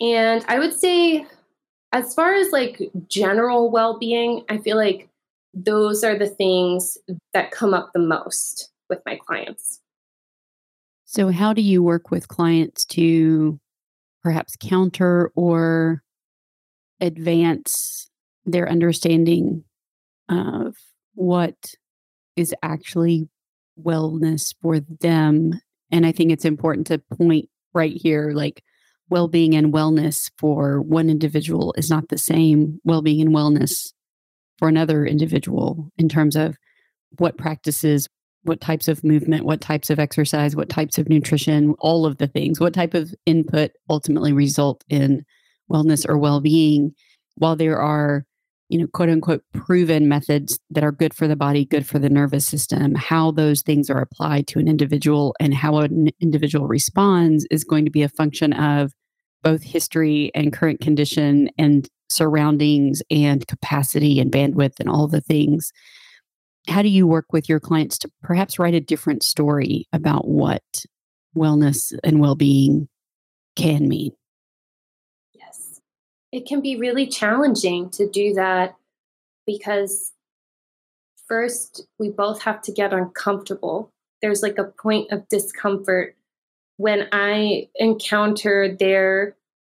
And 0.00 0.44
I 0.48 0.58
would 0.58 0.74
say, 0.74 1.26
as 1.92 2.14
far 2.14 2.34
as 2.34 2.50
like 2.50 2.90
general 3.08 3.70
well 3.70 3.98
being, 3.98 4.44
I 4.48 4.58
feel 4.58 4.76
like 4.76 5.08
those 5.54 6.02
are 6.02 6.18
the 6.18 6.28
things 6.28 6.98
that 7.34 7.50
come 7.50 7.74
up 7.74 7.90
the 7.92 8.00
most 8.00 8.70
with 8.88 9.00
my 9.04 9.16
clients. 9.16 9.80
So, 11.04 11.30
how 11.30 11.52
do 11.52 11.60
you 11.60 11.82
work 11.82 12.10
with 12.10 12.28
clients 12.28 12.86
to 12.86 13.60
perhaps 14.22 14.56
counter 14.56 15.30
or 15.36 16.02
advance 17.00 18.08
their 18.46 18.68
understanding 18.68 19.64
of 20.28 20.76
what 21.14 21.74
is 22.36 22.54
actually 22.62 23.28
wellness 23.78 24.54
for 24.62 24.80
them 24.80 25.60
and 25.92 26.06
I 26.06 26.12
think 26.12 26.32
it's 26.32 26.46
important 26.46 26.88
to 26.88 26.98
point 27.16 27.48
right 27.74 27.92
here 27.94 28.32
like 28.32 28.64
well 29.10 29.28
being 29.28 29.54
and 29.54 29.72
wellness 29.72 30.30
for 30.38 30.80
one 30.80 31.10
individual 31.10 31.74
is 31.76 31.90
not 31.90 32.08
the 32.08 32.18
same 32.18 32.80
well 32.82 33.02
being 33.02 33.20
and 33.20 33.34
wellness 33.34 33.92
for 34.58 34.68
another 34.68 35.04
individual 35.04 35.90
in 35.98 36.08
terms 36.08 36.36
of 36.36 36.56
what 37.18 37.36
practices, 37.36 38.08
what 38.44 38.60
types 38.60 38.88
of 38.88 39.04
movement, 39.04 39.44
what 39.44 39.60
types 39.60 39.90
of 39.90 39.98
exercise, 39.98 40.56
what 40.56 40.68
types 40.68 40.98
of 40.98 41.08
nutrition, 41.08 41.74
all 41.78 42.06
of 42.06 42.18
the 42.18 42.26
things, 42.26 42.58
what 42.58 42.72
type 42.72 42.94
of 42.94 43.14
input 43.26 43.72
ultimately 43.90 44.32
result 44.32 44.82
in 44.88 45.24
wellness 45.70 46.08
or 46.08 46.16
well 46.16 46.40
being. 46.40 46.94
While 47.36 47.56
there 47.56 47.80
are 47.80 48.24
you 48.72 48.78
know, 48.78 48.86
quote 48.86 49.10
unquote, 49.10 49.44
proven 49.52 50.08
methods 50.08 50.58
that 50.70 50.82
are 50.82 50.92
good 50.92 51.12
for 51.12 51.28
the 51.28 51.36
body, 51.36 51.66
good 51.66 51.86
for 51.86 51.98
the 51.98 52.08
nervous 52.08 52.46
system, 52.46 52.94
how 52.94 53.30
those 53.30 53.60
things 53.60 53.90
are 53.90 54.00
applied 54.00 54.46
to 54.46 54.58
an 54.58 54.66
individual 54.66 55.36
and 55.38 55.52
how 55.52 55.76
an 55.76 56.08
individual 56.20 56.66
responds 56.66 57.46
is 57.50 57.64
going 57.64 57.84
to 57.84 57.90
be 57.90 58.02
a 58.02 58.08
function 58.08 58.54
of 58.54 58.94
both 59.42 59.62
history 59.62 60.30
and 60.34 60.54
current 60.54 60.80
condition 60.80 61.50
and 61.58 61.86
surroundings 62.08 63.02
and 63.10 63.46
capacity 63.46 64.18
and 64.18 64.32
bandwidth 64.32 64.80
and 64.80 64.88
all 64.88 65.06
the 65.06 65.20
things. 65.20 65.70
How 66.66 66.80
do 66.80 66.88
you 66.88 67.06
work 67.06 67.26
with 67.30 67.50
your 67.50 67.60
clients 67.60 67.98
to 67.98 68.10
perhaps 68.22 68.58
write 68.58 68.74
a 68.74 68.80
different 68.80 69.22
story 69.22 69.86
about 69.92 70.26
what 70.26 70.62
wellness 71.36 71.92
and 72.02 72.20
well 72.20 72.36
being 72.36 72.88
can 73.54 73.86
mean? 73.86 74.12
It 76.32 76.46
can 76.46 76.60
be 76.60 76.76
really 76.76 77.06
challenging 77.06 77.90
to 77.90 78.08
do 78.08 78.32
that 78.34 78.74
because 79.46 80.12
first 81.28 81.86
we 81.98 82.08
both 82.08 82.42
have 82.42 82.62
to 82.62 82.72
get 82.72 82.92
uncomfortable. 82.92 83.90
There's 84.22 84.42
like 84.42 84.58
a 84.58 84.64
point 84.64 85.12
of 85.12 85.28
discomfort 85.28 86.16
when 86.78 87.06
i 87.12 87.68
encounter 87.76 88.74
their 88.74 89.36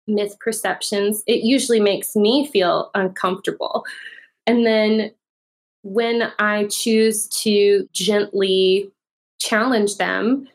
misperceptions. 0.09 1.23
It 1.27 1.45
usually 1.45 1.81
makes 1.81 2.15
me 2.15 2.47
feel 2.47 2.91
uncomfortable. 2.95 3.85
And 4.47 4.65
then 4.65 5.13
when 5.83 6.33
i 6.39 6.65
choose 6.67 7.29
to 7.29 7.87
gently 7.93 8.91
challenge 9.39 9.99
them 9.99 10.49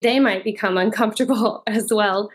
they 0.00 0.18
might 0.18 0.42
become 0.42 0.78
uncomfortable 0.78 1.62
as 1.66 1.92
well. 1.92 2.30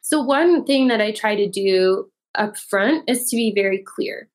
So 0.00 0.22
one 0.22 0.64
thing 0.64 0.88
that 0.88 1.00
i 1.00 1.12
try 1.12 1.34
to 1.36 1.46
do 1.48 2.10
up 2.34 2.56
front 2.56 3.08
is 3.08 3.28
to 3.30 3.36
be 3.36 3.52
very 3.54 3.78
clear. 3.78 4.28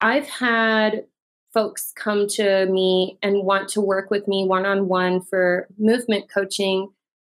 I've 0.00 0.28
had 0.28 1.04
folks 1.52 1.92
come 1.96 2.26
to 2.26 2.66
me 2.66 3.18
and 3.22 3.44
want 3.44 3.68
to 3.70 3.80
work 3.80 4.10
with 4.10 4.26
me 4.26 4.44
one 4.44 4.66
on 4.66 4.88
one 4.88 5.22
for 5.22 5.68
movement 5.78 6.30
coaching, 6.32 6.88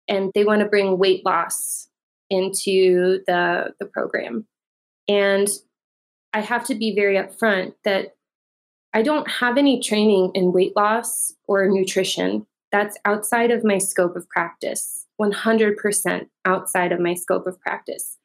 and 0.08 0.32
they 0.34 0.44
want 0.44 0.60
to 0.60 0.68
bring 0.68 0.98
weight 0.98 1.24
loss 1.24 1.88
into 2.28 3.20
the, 3.26 3.74
the 3.78 3.86
program. 3.86 4.46
And 5.08 5.48
I 6.34 6.40
have 6.40 6.64
to 6.66 6.74
be 6.74 6.94
very 6.94 7.16
upfront 7.16 7.74
that 7.84 8.14
I 8.92 9.02
don't 9.02 9.30
have 9.30 9.56
any 9.56 9.80
training 9.80 10.32
in 10.34 10.52
weight 10.52 10.76
loss 10.76 11.32
or 11.46 11.66
nutrition. 11.68 12.46
That's 12.70 12.98
outside 13.04 13.50
of 13.50 13.64
my 13.64 13.78
scope 13.78 14.16
of 14.16 14.28
practice, 14.28 15.06
100% 15.20 16.26
outside 16.44 16.92
of 16.92 17.00
my 17.00 17.14
scope 17.14 17.46
of 17.46 17.58
practice. 17.60 18.17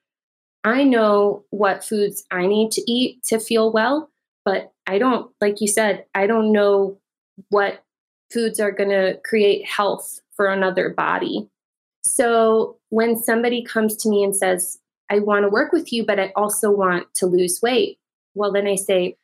I 0.63 0.83
know 0.83 1.43
what 1.49 1.83
foods 1.83 2.23
I 2.31 2.47
need 2.47 2.71
to 2.71 2.91
eat 2.91 3.23
to 3.25 3.39
feel 3.39 3.71
well, 3.71 4.09
but 4.45 4.71
I 4.87 4.97
don't, 4.97 5.31
like 5.41 5.59
you 5.59 5.67
said, 5.67 6.05
I 6.15 6.27
don't 6.27 6.51
know 6.51 6.97
what 7.49 7.83
foods 8.31 8.59
are 8.59 8.71
going 8.71 8.89
to 8.89 9.19
create 9.25 9.65
health 9.65 10.21
for 10.35 10.47
another 10.47 10.89
body. 10.89 11.49
So 12.03 12.77
when 12.89 13.17
somebody 13.17 13.63
comes 13.63 13.95
to 13.97 14.09
me 14.09 14.23
and 14.23 14.35
says, 14.35 14.79
I 15.09 15.19
want 15.19 15.43
to 15.43 15.49
work 15.49 15.73
with 15.73 15.91
you, 15.91 16.05
but 16.05 16.19
I 16.19 16.31
also 16.35 16.71
want 16.71 17.13
to 17.15 17.25
lose 17.25 17.61
weight, 17.61 17.99
well, 18.33 18.51
then 18.51 18.67
I 18.67 18.75
say, 18.75 19.17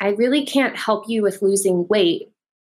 I 0.00 0.08
really 0.08 0.44
can't 0.44 0.76
help 0.76 1.08
you 1.08 1.22
with 1.22 1.42
losing 1.42 1.86
weight. 1.88 2.30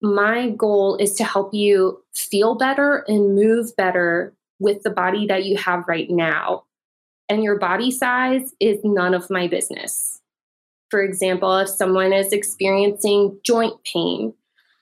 My 0.01 0.49
goal 0.49 0.95
is 0.97 1.13
to 1.15 1.23
help 1.23 1.53
you 1.53 2.03
feel 2.13 2.55
better 2.55 3.03
and 3.07 3.35
move 3.35 3.75
better 3.75 4.33
with 4.59 4.83
the 4.83 4.89
body 4.89 5.27
that 5.27 5.45
you 5.45 5.57
have 5.57 5.85
right 5.87 6.09
now 6.09 6.63
and 7.29 7.43
your 7.43 7.57
body 7.57 7.91
size 7.91 8.53
is 8.59 8.79
none 8.83 9.13
of 9.13 9.29
my 9.29 9.47
business. 9.47 10.21
For 10.89 11.03
example, 11.03 11.55
if 11.57 11.69
someone 11.69 12.11
is 12.11 12.33
experiencing 12.33 13.39
joint 13.43 13.75
pain, 13.83 14.33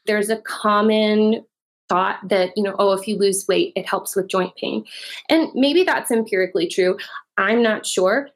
there's 0.05 0.29
a 0.29 0.37
common 0.37 1.45
thought 1.89 2.19
that, 2.29 2.51
you 2.55 2.63
know, 2.63 2.75
oh, 2.79 2.93
if 2.93 3.07
you 3.07 3.17
lose 3.17 3.45
weight, 3.47 3.73
it 3.75 3.85
helps 3.85 4.15
with 4.15 4.29
joint 4.29 4.55
pain. 4.55 4.85
And 5.29 5.49
maybe 5.53 5.83
that's 5.83 6.11
empirically 6.11 6.67
true. 6.67 6.97
I'm 7.37 7.61
not 7.61 7.85
sure. 7.85 8.29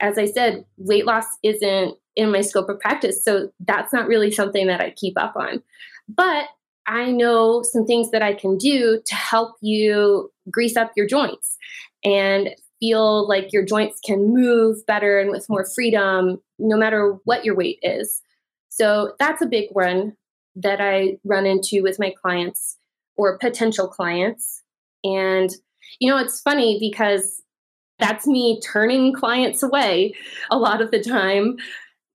As 0.00 0.18
I 0.18 0.24
said, 0.24 0.64
weight 0.78 1.04
loss 1.04 1.26
isn't 1.42 1.96
in 2.16 2.32
my 2.32 2.40
scope 2.40 2.68
of 2.68 2.80
practice. 2.80 3.22
So 3.22 3.52
that's 3.60 3.92
not 3.92 4.08
really 4.08 4.30
something 4.30 4.66
that 4.66 4.80
I 4.80 4.90
keep 4.90 5.18
up 5.18 5.36
on. 5.36 5.62
But 6.08 6.46
I 6.86 7.10
know 7.10 7.62
some 7.62 7.86
things 7.86 8.10
that 8.10 8.22
I 8.22 8.34
can 8.34 8.56
do 8.56 9.00
to 9.04 9.14
help 9.14 9.56
you 9.60 10.32
grease 10.50 10.76
up 10.76 10.92
your 10.96 11.06
joints 11.06 11.56
and 12.02 12.50
feel 12.80 13.28
like 13.28 13.52
your 13.52 13.64
joints 13.64 14.00
can 14.04 14.34
move 14.34 14.84
better 14.86 15.20
and 15.20 15.30
with 15.30 15.48
more 15.48 15.66
freedom, 15.74 16.40
no 16.58 16.76
matter 16.76 17.18
what 17.24 17.44
your 17.44 17.54
weight 17.54 17.78
is. 17.82 18.22
So 18.70 19.14
that's 19.18 19.42
a 19.42 19.46
big 19.46 19.68
one 19.72 20.16
that 20.56 20.80
I 20.80 21.18
run 21.24 21.46
into 21.46 21.82
with 21.82 21.98
my 21.98 22.12
clients 22.20 22.76
or 23.16 23.38
potential 23.38 23.86
clients. 23.86 24.62
And, 25.04 25.50
you 26.00 26.10
know, 26.10 26.18
it's 26.18 26.40
funny 26.40 26.78
because 26.80 27.42
that's 27.98 28.26
me 28.26 28.60
turning 28.60 29.12
clients 29.12 29.62
away 29.62 30.14
a 30.50 30.58
lot 30.58 30.80
of 30.80 30.90
the 30.90 31.02
time. 31.02 31.56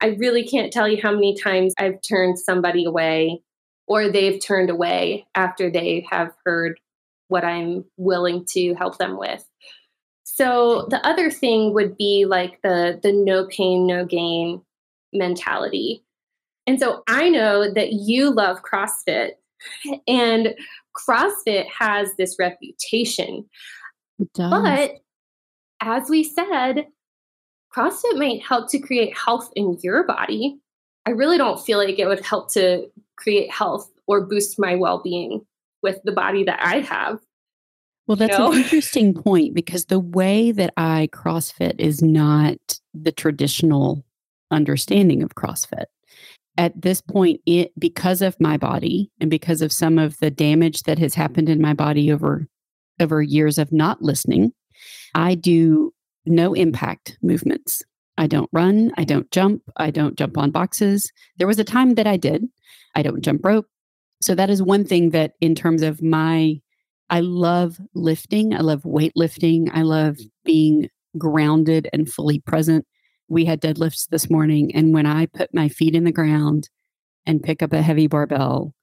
I 0.01 0.07
really 0.07 0.45
can't 0.45 0.73
tell 0.73 0.87
you 0.87 0.99
how 1.01 1.11
many 1.11 1.37
times 1.37 1.73
I've 1.77 2.01
turned 2.01 2.39
somebody 2.39 2.85
away 2.85 3.41
or 3.87 4.09
they've 4.09 4.43
turned 4.43 4.69
away 4.69 5.27
after 5.35 5.69
they 5.69 6.05
have 6.09 6.31
heard 6.43 6.79
what 7.27 7.45
I'm 7.45 7.85
willing 7.97 8.45
to 8.53 8.73
help 8.75 8.97
them 8.97 9.17
with. 9.17 9.47
So 10.35 10.85
the 10.89 10.99
other 11.07 11.31
thing 11.31 11.73
would 11.73 11.95
be 11.95 12.25
like 12.25 12.61
the 12.61 12.99
the 13.01 13.13
no 13.13 13.45
pain 13.45 13.87
no 13.87 14.03
gain 14.03 14.61
mentality. 15.13 16.03
And 16.67 16.77
so 16.77 17.03
I 17.07 17.29
know 17.29 17.71
that 17.71 17.93
you 17.93 18.31
love 18.31 18.61
CrossFit 18.61 19.31
and 20.09 20.53
CrossFit 20.93 21.67
has 21.67 22.09
this 22.17 22.35
reputation. 22.37 23.45
But 24.49 24.95
as 25.79 26.09
we 26.09 26.25
said, 26.25 26.87
CrossFit 27.73 28.17
might 28.17 28.43
help 28.43 28.69
to 28.71 28.79
create 28.79 29.17
health 29.17 29.53
in 29.55 29.77
your 29.81 30.03
body. 30.03 30.59
I 31.05 31.11
really 31.11 31.37
don't 31.37 31.63
feel 31.63 31.77
like 31.77 31.97
it 31.97 32.07
would 32.07 32.25
help 32.25 32.51
to 32.53 32.91
create 33.15 33.49
health 33.49 33.89
or 34.05 34.25
boost 34.25 34.59
my 34.59 34.75
well 34.75 35.01
being 35.01 35.45
with 35.81 36.01
the 36.03 36.11
body 36.11 36.43
that 36.43 36.59
I 36.61 36.81
have. 36.81 37.21
Well, 38.07 38.15
that's 38.15 38.33
you 38.33 38.39
know? 38.39 38.51
an 38.51 38.57
interesting 38.63 39.13
point 39.13 39.53
because 39.53 39.85
the 39.85 39.99
way 39.99 40.51
that 40.51 40.73
I 40.77 41.09
CrossFit 41.11 41.75
is 41.79 42.01
not 42.01 42.57
the 42.93 43.11
traditional 43.11 44.05
understanding 44.51 45.23
of 45.23 45.35
CrossFit. 45.35 45.85
At 46.57 46.81
this 46.81 47.01
point, 47.01 47.41
it 47.45 47.71
because 47.77 48.21
of 48.21 48.39
my 48.39 48.55
body 48.55 49.11
and 49.19 49.29
because 49.29 49.61
of 49.61 49.73
some 49.73 49.99
of 49.99 50.17
the 50.19 50.31
damage 50.31 50.83
that 50.83 50.99
has 50.99 51.13
happened 51.13 51.49
in 51.49 51.61
my 51.61 51.73
body 51.73 52.11
over 52.11 52.47
over 53.01 53.21
years 53.21 53.57
of 53.57 53.73
not 53.73 54.01
listening, 54.01 54.53
I 55.15 55.35
do 55.35 55.93
no 56.25 56.53
impact 56.53 57.17
movements. 57.21 57.83
I 58.17 58.27
don't 58.27 58.49
run, 58.53 58.91
I 58.97 59.03
don't 59.03 59.29
jump, 59.31 59.63
I 59.75 59.91
don't 59.91 60.17
jump 60.17 60.37
on 60.37 60.51
boxes. 60.51 61.11
There 61.37 61.47
was 61.47 61.59
a 61.59 61.65
time 61.65 61.95
that 61.95 62.07
I 62.07 62.15
did. 62.15 62.45
I 62.95 63.01
don't 63.01 63.21
jump 63.21 63.43
rope. 63.43 63.67
So 64.21 64.33
that 64.35 64.49
is 64.49 64.63
one 64.63 64.85
thing 64.85 65.09
that 65.09 65.33
in 65.41 65.55
terms 65.55 65.81
of 65.81 66.01
my 66.01 66.61
I 67.09 67.19
love 67.19 67.77
lifting, 67.93 68.53
I 68.53 68.59
love 68.59 68.83
weightlifting, 68.83 69.69
I 69.73 69.83
love 69.83 70.15
mm. 70.15 70.29
being 70.43 70.89
grounded 71.17 71.87
and 71.93 72.11
fully 72.11 72.39
present 72.39 72.85
we 73.27 73.45
had 73.45 73.61
deadlifts 73.61 74.07
this 74.09 74.29
morning. 74.29 74.73
And 74.75 74.93
when 74.93 75.05
I 75.05 75.25
put 75.25 75.53
my 75.53 75.69
feet 75.69 75.95
in 75.95 76.03
the 76.03 76.11
ground 76.11 76.69
and 77.25 77.43
pick 77.43 77.63
up 77.63 77.73
a 77.73 77.81
heavy 77.81 78.07
barbell, 78.07 78.73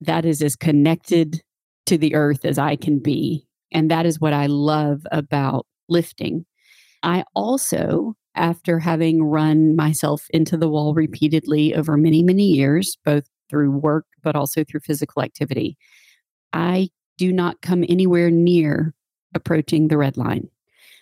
that 0.00 0.24
is 0.24 0.42
as 0.42 0.56
connected 0.56 1.40
to 1.86 1.96
the 1.96 2.14
earth 2.14 2.44
as 2.44 2.58
I 2.58 2.76
can 2.76 2.98
be. 2.98 3.46
And 3.72 3.90
that 3.90 4.06
is 4.06 4.20
what 4.20 4.32
I 4.32 4.46
love 4.46 5.02
about 5.10 5.66
lifting. 5.88 6.44
I 7.02 7.24
also, 7.34 8.14
after 8.34 8.78
having 8.78 9.22
run 9.22 9.76
myself 9.76 10.26
into 10.30 10.56
the 10.56 10.68
wall 10.68 10.94
repeatedly 10.94 11.74
over 11.74 11.96
many, 11.96 12.22
many 12.22 12.44
years, 12.44 12.96
both 13.04 13.24
through 13.48 13.70
work, 13.70 14.04
but 14.22 14.36
also 14.36 14.64
through 14.64 14.80
physical 14.80 15.22
activity, 15.22 15.78
I 16.52 16.88
do 17.16 17.32
not 17.32 17.62
come 17.62 17.84
anywhere 17.88 18.30
near 18.30 18.94
approaching 19.34 19.88
the 19.88 19.96
red 19.96 20.16
line. 20.16 20.48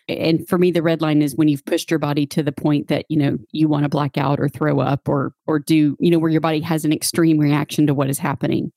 And 0.08 0.46
for 0.46 0.58
me 0.58 0.70
the 0.70 0.82
red 0.82 1.00
line 1.00 1.22
is 1.22 1.34
when 1.34 1.48
you've 1.48 1.64
pushed 1.64 1.90
your 1.90 1.98
body 1.98 2.26
to 2.26 2.42
the 2.42 2.52
point 2.52 2.88
that 2.88 3.06
you 3.08 3.16
know 3.16 3.38
you 3.52 3.68
want 3.68 3.84
to 3.84 3.88
black 3.88 4.18
out 4.18 4.38
or 4.38 4.48
throw 4.48 4.80
up 4.80 5.08
or 5.08 5.32
or 5.46 5.58
do 5.58 5.96
you 5.98 6.10
know 6.10 6.18
where 6.18 6.30
your 6.30 6.42
body 6.42 6.60
has 6.60 6.84
an 6.84 6.92
extreme 6.92 7.38
reaction 7.38 7.86
to 7.86 7.94
what 7.94 8.10
is 8.10 8.18
happening. 8.18 8.70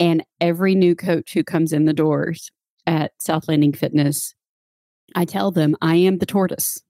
And 0.00 0.24
every 0.40 0.74
new 0.74 0.96
coach 0.96 1.32
who 1.32 1.44
comes 1.44 1.72
in 1.72 1.84
the 1.84 1.92
doors 1.92 2.50
at 2.86 3.12
south 3.18 3.48
landing 3.48 3.72
fitness 3.72 4.34
i 5.14 5.24
tell 5.24 5.50
them 5.52 5.76
i 5.80 5.94
am 5.94 6.18
the 6.18 6.26
tortoise. 6.26 6.82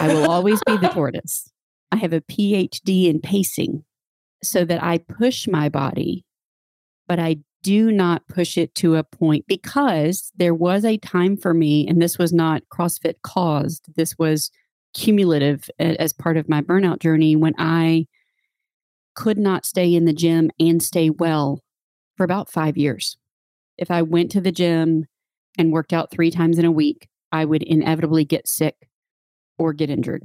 I 0.00 0.08
will 0.08 0.30
always 0.30 0.60
be 0.66 0.76
the 0.76 0.88
tortoise. 0.94 1.50
I 1.90 1.96
have 1.96 2.12
a 2.12 2.20
phd 2.20 3.06
in 3.06 3.20
pacing 3.20 3.84
so 4.42 4.64
that 4.64 4.82
i 4.82 4.98
push 4.98 5.48
my 5.48 5.68
body 5.68 6.24
but 7.08 7.18
i 7.18 7.38
do 7.66 7.90
not 7.90 8.28
push 8.28 8.56
it 8.56 8.72
to 8.76 8.94
a 8.94 9.02
point 9.02 9.44
because 9.48 10.30
there 10.36 10.54
was 10.54 10.84
a 10.84 10.98
time 10.98 11.36
for 11.36 11.52
me, 11.52 11.84
and 11.88 12.00
this 12.00 12.16
was 12.16 12.32
not 12.32 12.62
CrossFit 12.72 13.14
caused, 13.24 13.92
this 13.96 14.16
was 14.20 14.52
cumulative 14.94 15.68
as 15.80 16.12
part 16.12 16.36
of 16.36 16.48
my 16.48 16.62
burnout 16.62 17.00
journey 17.00 17.34
when 17.34 17.54
I 17.58 18.06
could 19.16 19.36
not 19.36 19.66
stay 19.66 19.92
in 19.92 20.04
the 20.04 20.12
gym 20.12 20.48
and 20.60 20.80
stay 20.80 21.10
well 21.10 21.60
for 22.16 22.22
about 22.22 22.48
five 22.48 22.76
years. 22.76 23.16
If 23.76 23.90
I 23.90 24.02
went 24.02 24.30
to 24.30 24.40
the 24.40 24.52
gym 24.52 25.06
and 25.58 25.72
worked 25.72 25.92
out 25.92 26.12
three 26.12 26.30
times 26.30 26.58
in 26.58 26.64
a 26.64 26.70
week, 26.70 27.08
I 27.32 27.44
would 27.44 27.64
inevitably 27.64 28.24
get 28.24 28.46
sick 28.46 28.76
or 29.58 29.72
get 29.72 29.90
injured. 29.90 30.22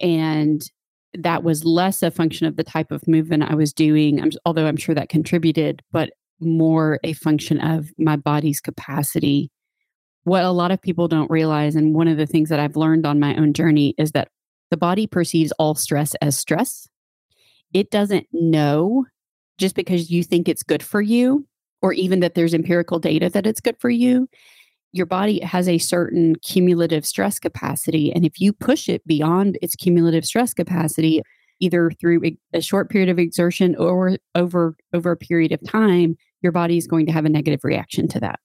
And 0.00 0.68
that 1.14 1.44
was 1.44 1.64
less 1.64 2.02
a 2.02 2.10
function 2.10 2.46
of 2.46 2.56
the 2.56 2.64
type 2.64 2.90
of 2.90 3.06
movement 3.06 3.44
I 3.44 3.54
was 3.54 3.72
doing, 3.72 4.20
although 4.44 4.66
I'm 4.66 4.76
sure 4.76 4.96
that 4.96 5.08
contributed, 5.08 5.82
but 5.92 6.10
more 6.40 6.98
a 7.04 7.12
function 7.12 7.60
of 7.60 7.90
my 7.98 8.16
body's 8.16 8.60
capacity. 8.60 9.50
What 10.24 10.44
a 10.44 10.50
lot 10.50 10.70
of 10.70 10.82
people 10.82 11.08
don't 11.08 11.30
realize, 11.30 11.74
and 11.76 11.94
one 11.94 12.08
of 12.08 12.16
the 12.16 12.26
things 12.26 12.48
that 12.50 12.60
I've 12.60 12.76
learned 12.76 13.06
on 13.06 13.20
my 13.20 13.34
own 13.36 13.52
journey 13.52 13.94
is 13.98 14.12
that 14.12 14.28
the 14.70 14.76
body 14.76 15.06
perceives 15.06 15.52
all 15.52 15.74
stress 15.74 16.14
as 16.16 16.38
stress. 16.38 16.88
It 17.72 17.90
doesn't 17.90 18.26
know 18.32 19.06
just 19.58 19.74
because 19.74 20.10
you 20.10 20.22
think 20.22 20.48
it's 20.48 20.62
good 20.62 20.82
for 20.82 21.00
you, 21.00 21.46
or 21.82 21.92
even 21.92 22.20
that 22.20 22.34
there's 22.34 22.54
empirical 22.54 22.98
data 22.98 23.30
that 23.30 23.46
it's 23.46 23.60
good 23.60 23.76
for 23.78 23.90
you. 23.90 24.28
Your 24.92 25.06
body 25.06 25.40
has 25.40 25.68
a 25.68 25.78
certain 25.78 26.36
cumulative 26.36 27.06
stress 27.06 27.38
capacity. 27.38 28.12
And 28.12 28.24
if 28.24 28.40
you 28.40 28.52
push 28.52 28.88
it 28.88 29.06
beyond 29.06 29.58
its 29.62 29.76
cumulative 29.76 30.24
stress 30.24 30.52
capacity, 30.52 31.22
either 31.60 31.90
through 32.00 32.22
a 32.52 32.60
short 32.60 32.90
period 32.90 33.08
of 33.08 33.18
exertion 33.18 33.76
or 33.76 34.16
over 34.34 34.76
over 34.92 35.12
a 35.12 35.16
period 35.16 35.52
of 35.52 35.60
time 35.62 36.16
your 36.42 36.52
body 36.52 36.76
is 36.76 36.86
going 36.86 37.06
to 37.06 37.12
have 37.12 37.24
a 37.24 37.30
negative 37.30 37.64
reaction 37.64 38.08
to 38.08 38.20
that. 38.20 38.40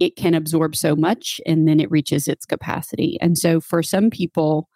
It 0.00 0.16
can 0.16 0.34
absorb 0.34 0.74
so 0.74 0.96
much 0.96 1.40
and 1.46 1.68
then 1.68 1.80
it 1.80 1.90
reaches 1.90 2.28
its 2.28 2.46
capacity. 2.46 3.18
And 3.20 3.36
so 3.36 3.60
for 3.60 3.82
some 3.82 4.10
people, 4.10 4.68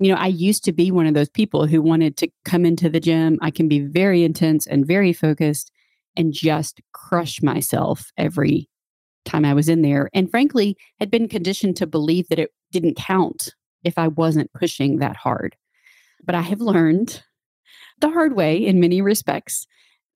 you 0.00 0.10
know, 0.10 0.18
I 0.18 0.28
used 0.28 0.64
to 0.64 0.72
be 0.72 0.90
one 0.90 1.06
of 1.06 1.14
those 1.14 1.28
people 1.28 1.66
who 1.66 1.80
wanted 1.80 2.16
to 2.18 2.28
come 2.44 2.64
into 2.64 2.88
the 2.88 3.00
gym. 3.00 3.38
I 3.40 3.50
can 3.50 3.68
be 3.68 3.80
very 3.80 4.24
intense 4.24 4.66
and 4.66 4.86
very 4.86 5.12
focused 5.12 5.70
and 6.16 6.32
just 6.32 6.80
crush 6.92 7.42
myself 7.42 8.10
every 8.16 8.68
time 9.24 9.44
I 9.44 9.54
was 9.54 9.68
in 9.68 9.82
there. 9.82 10.10
And 10.12 10.30
frankly, 10.30 10.76
had 10.98 11.10
been 11.10 11.28
conditioned 11.28 11.76
to 11.76 11.86
believe 11.86 12.28
that 12.28 12.38
it 12.38 12.50
didn't 12.72 12.96
count 12.96 13.54
if 13.84 13.98
I 13.98 14.08
wasn't 14.08 14.52
pushing 14.52 14.98
that 14.98 15.16
hard. 15.16 15.56
But 16.24 16.34
I 16.34 16.42
have 16.42 16.60
learned 16.60 17.22
the 18.00 18.10
hard 18.10 18.34
way 18.34 18.56
in 18.56 18.80
many 18.80 19.00
respects 19.00 19.66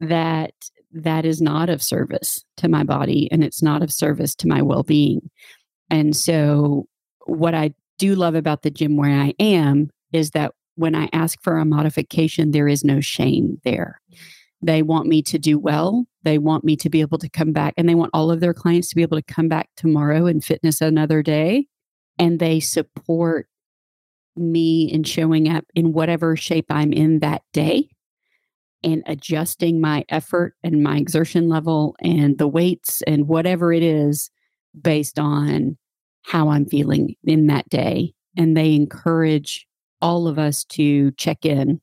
that 0.01 0.55
that 1.03 1.25
is 1.25 1.41
not 1.41 1.69
of 1.69 1.83
service 1.83 2.45
to 2.57 2.69
my 2.69 2.83
body 2.83 3.29
and 3.31 3.45
it's 3.45 3.63
not 3.63 3.83
of 3.83 3.93
service 3.93 4.35
to 4.37 4.49
my 4.49 4.63
well 4.63 4.83
being. 4.83 5.31
And 5.91 6.17
so, 6.17 6.87
what 7.27 7.55
I 7.55 7.75
do 7.99 8.15
love 8.15 8.35
about 8.35 8.63
the 8.63 8.71
gym 8.71 8.97
where 8.97 9.11
I 9.11 9.35
am 9.39 9.91
is 10.13 10.31
that 10.31 10.53
when 10.77 10.95
I 10.95 11.09
ask 11.13 11.41
for 11.43 11.59
a 11.59 11.65
modification, 11.65 12.51
there 12.51 12.69
is 12.69 12.85
no 12.85 13.01
shame 13.01 13.61
there. 13.65 14.01
They 14.63 14.83
want 14.83 15.07
me 15.07 15.23
to 15.23 15.39
do 15.39 15.59
well. 15.59 16.05
They 16.23 16.39
want 16.39 16.65
me 16.65 16.77
to 16.77 16.91
be 16.91 17.01
able 17.01 17.19
to 17.19 17.29
come 17.29 17.53
back, 17.53 17.75
and 17.77 17.89
they 17.89 17.95
want 17.95 18.11
all 18.15 18.31
of 18.31 18.41
their 18.41 18.55
clients 18.55 18.89
to 18.89 18.97
be 18.97 19.03
able 19.03 19.17
to 19.17 19.35
come 19.35 19.49
back 19.49 19.69
tomorrow 19.77 20.27
and 20.27 20.45
fitness 20.45 20.81
another 20.81 21.23
day. 21.23 21.67
And 22.19 22.39
they 22.39 22.61
support 22.61 23.49
me 24.35 24.91
in 24.91 25.05
showing 25.05 25.49
up 25.49 25.65
in 25.75 25.93
whatever 25.93 26.37
shape 26.37 26.67
I'm 26.71 26.93
in 26.93 27.21
that 27.21 27.43
day 27.53 27.89
and 28.87 29.03
adjusting 29.07 29.81
my 29.81 30.05
effort 30.09 30.55
and 30.63 30.81
my 30.81 30.97
exertion 30.97 31.49
level 31.49 31.97
and 32.01 32.39
the 32.39 32.47
weights 32.47 33.03
and 33.03 33.27
whatever 33.27 33.73
it 33.73 33.83
is 33.83 34.31
based 34.81 35.19
on 35.19 35.77
how 36.23 36.51
I'm 36.51 36.67
feeling 36.67 37.17
in 37.25 37.49
that 37.49 37.69
day. 37.69 38.15
And 38.37 38.57
they 38.57 38.75
encourage 38.75 39.67
all 40.01 40.29
of 40.29 40.39
us 40.39 40.63
to 40.65 41.11
check 41.13 41.45
in 41.45 41.81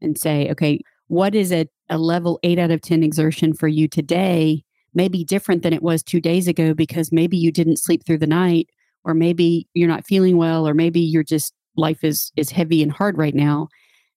and 0.00 0.18
say, 0.18 0.50
okay, 0.50 0.80
what 1.06 1.36
is 1.36 1.52
a, 1.52 1.68
a 1.88 1.98
level 1.98 2.40
eight 2.42 2.58
out 2.58 2.72
of 2.72 2.80
10 2.80 3.04
exertion 3.04 3.54
for 3.54 3.68
you 3.68 3.86
today? 3.86 4.64
May 4.92 5.06
be 5.06 5.22
different 5.22 5.62
than 5.62 5.72
it 5.72 5.82
was 5.82 6.02
two 6.02 6.20
days 6.20 6.48
ago 6.48 6.74
because 6.74 7.12
maybe 7.12 7.36
you 7.36 7.52
didn't 7.52 7.78
sleep 7.78 8.04
through 8.04 8.18
the 8.18 8.26
night, 8.26 8.68
or 9.04 9.14
maybe 9.14 9.68
you're 9.74 9.88
not 9.88 10.06
feeling 10.06 10.36
well, 10.36 10.66
or 10.66 10.74
maybe 10.74 11.00
you're 11.00 11.22
just 11.22 11.54
life 11.76 12.02
is 12.02 12.32
is 12.36 12.50
heavy 12.50 12.82
and 12.82 12.92
hard 12.92 13.18
right 13.18 13.34
now. 13.34 13.68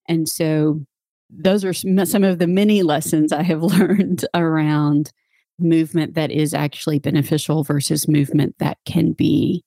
And 0.07 0.29
so 0.29 0.85
those 1.29 1.65
are 1.65 1.73
some 1.73 2.23
of 2.23 2.39
the 2.39 2.47
many 2.47 2.83
lessons 2.83 3.31
I 3.31 3.43
have 3.43 3.63
learned 3.79 4.25
around 4.33 5.11
movement 5.59 6.13
that 6.13 6.31
is 6.31 6.53
actually 6.53 6.99
beneficial 6.99 7.63
versus 7.63 8.07
movement 8.07 8.55
that 8.59 8.77
can 8.85 9.13
be 9.13 9.63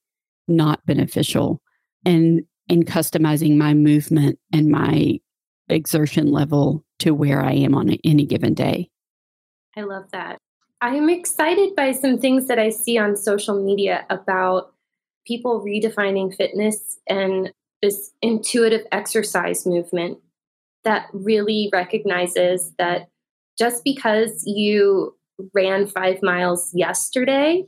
not 0.46 0.84
beneficial 0.86 1.60
and 2.04 2.42
in 2.68 2.84
customizing 2.84 3.56
my 3.56 3.74
movement 3.74 4.38
and 4.52 4.70
my 4.70 5.18
exertion 5.68 6.30
level 6.30 6.84
to 7.00 7.12
where 7.12 7.42
I 7.42 7.52
am 7.52 7.74
on 7.74 7.90
any 8.04 8.24
given 8.24 8.54
day. 8.54 8.88
I 9.76 9.82
love 9.82 10.04
that. 10.12 10.38
I 10.80 10.94
am 10.94 11.10
excited 11.10 11.74
by 11.76 11.92
some 11.92 12.18
things 12.18 12.46
that 12.46 12.58
I 12.58 12.70
see 12.70 12.96
on 12.96 13.16
social 13.16 13.62
media 13.62 14.06
about 14.08 14.72
people 15.26 15.62
redefining 15.64 16.34
fitness 16.34 16.98
and 17.08 17.52
this 17.82 18.12
intuitive 18.22 18.86
exercise 18.92 19.66
movement 19.66 20.18
that 20.84 21.06
really 21.12 21.68
recognizes 21.72 22.72
that 22.78 23.08
just 23.58 23.84
because 23.84 24.42
you 24.46 25.14
ran 25.54 25.86
five 25.86 26.22
miles 26.22 26.70
yesterday 26.74 27.64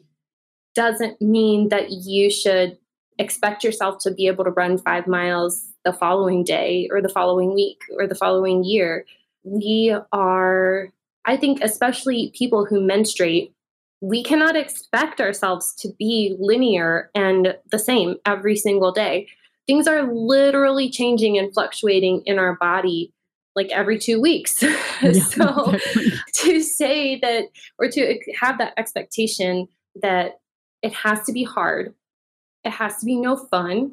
doesn't 0.75 1.21
mean 1.21 1.69
that 1.69 1.91
you 1.91 2.31
should 2.31 2.79
expect 3.19 3.63
yourself 3.63 3.99
to 3.99 4.11
be 4.11 4.27
able 4.27 4.45
to 4.45 4.51
run 4.51 4.79
five 4.79 5.07
miles 5.07 5.69
the 5.85 5.93
following 5.93 6.45
day 6.45 6.89
or 6.91 7.03
the 7.03 7.09
following 7.09 7.55
week 7.55 7.79
or 7.99 8.07
the 8.07 8.15
following 8.15 8.65
year. 8.65 9.05
We 9.45 9.95
are, 10.13 10.89
I 11.25 11.37
think, 11.37 11.61
especially 11.63 12.33
people 12.35 12.65
who 12.65 12.81
menstruate, 12.81 13.53
we 14.01 14.23
cannot 14.23 14.57
expect 14.57 15.21
ourselves 15.21 15.75
to 15.77 15.89
be 15.99 16.37
linear 16.39 17.11
and 17.15 17.57
the 17.71 17.79
same 17.79 18.17
every 18.27 18.57
single 18.57 18.93
day. 18.93 19.29
Things 19.73 19.89
are 19.89 20.03
literally 20.03 20.91
changing 20.91 21.39
and 21.39 21.51
fluctuating 21.51 22.25
in 22.27 22.39
our 22.39 22.57
body 22.57 23.11
like 23.57 23.71
every 23.71 23.99
two 23.99 24.21
weeks. 24.21 24.63
Yeah, 25.03 25.13
so 25.13 25.71
exactly. 25.73 26.13
to 26.35 26.63
say 26.63 27.19
that 27.21 27.47
or 27.79 27.89
to 27.89 28.21
have 28.39 28.59
that 28.59 28.75
expectation 28.77 29.67
that 30.03 30.41
it 30.83 30.93
has 30.93 31.25
to 31.25 31.33
be 31.33 31.43
hard, 31.43 31.95
it 32.65 32.71
has 32.71 32.99
to 32.99 33.07
be 33.07 33.17
no 33.17 33.35
fun, 33.35 33.93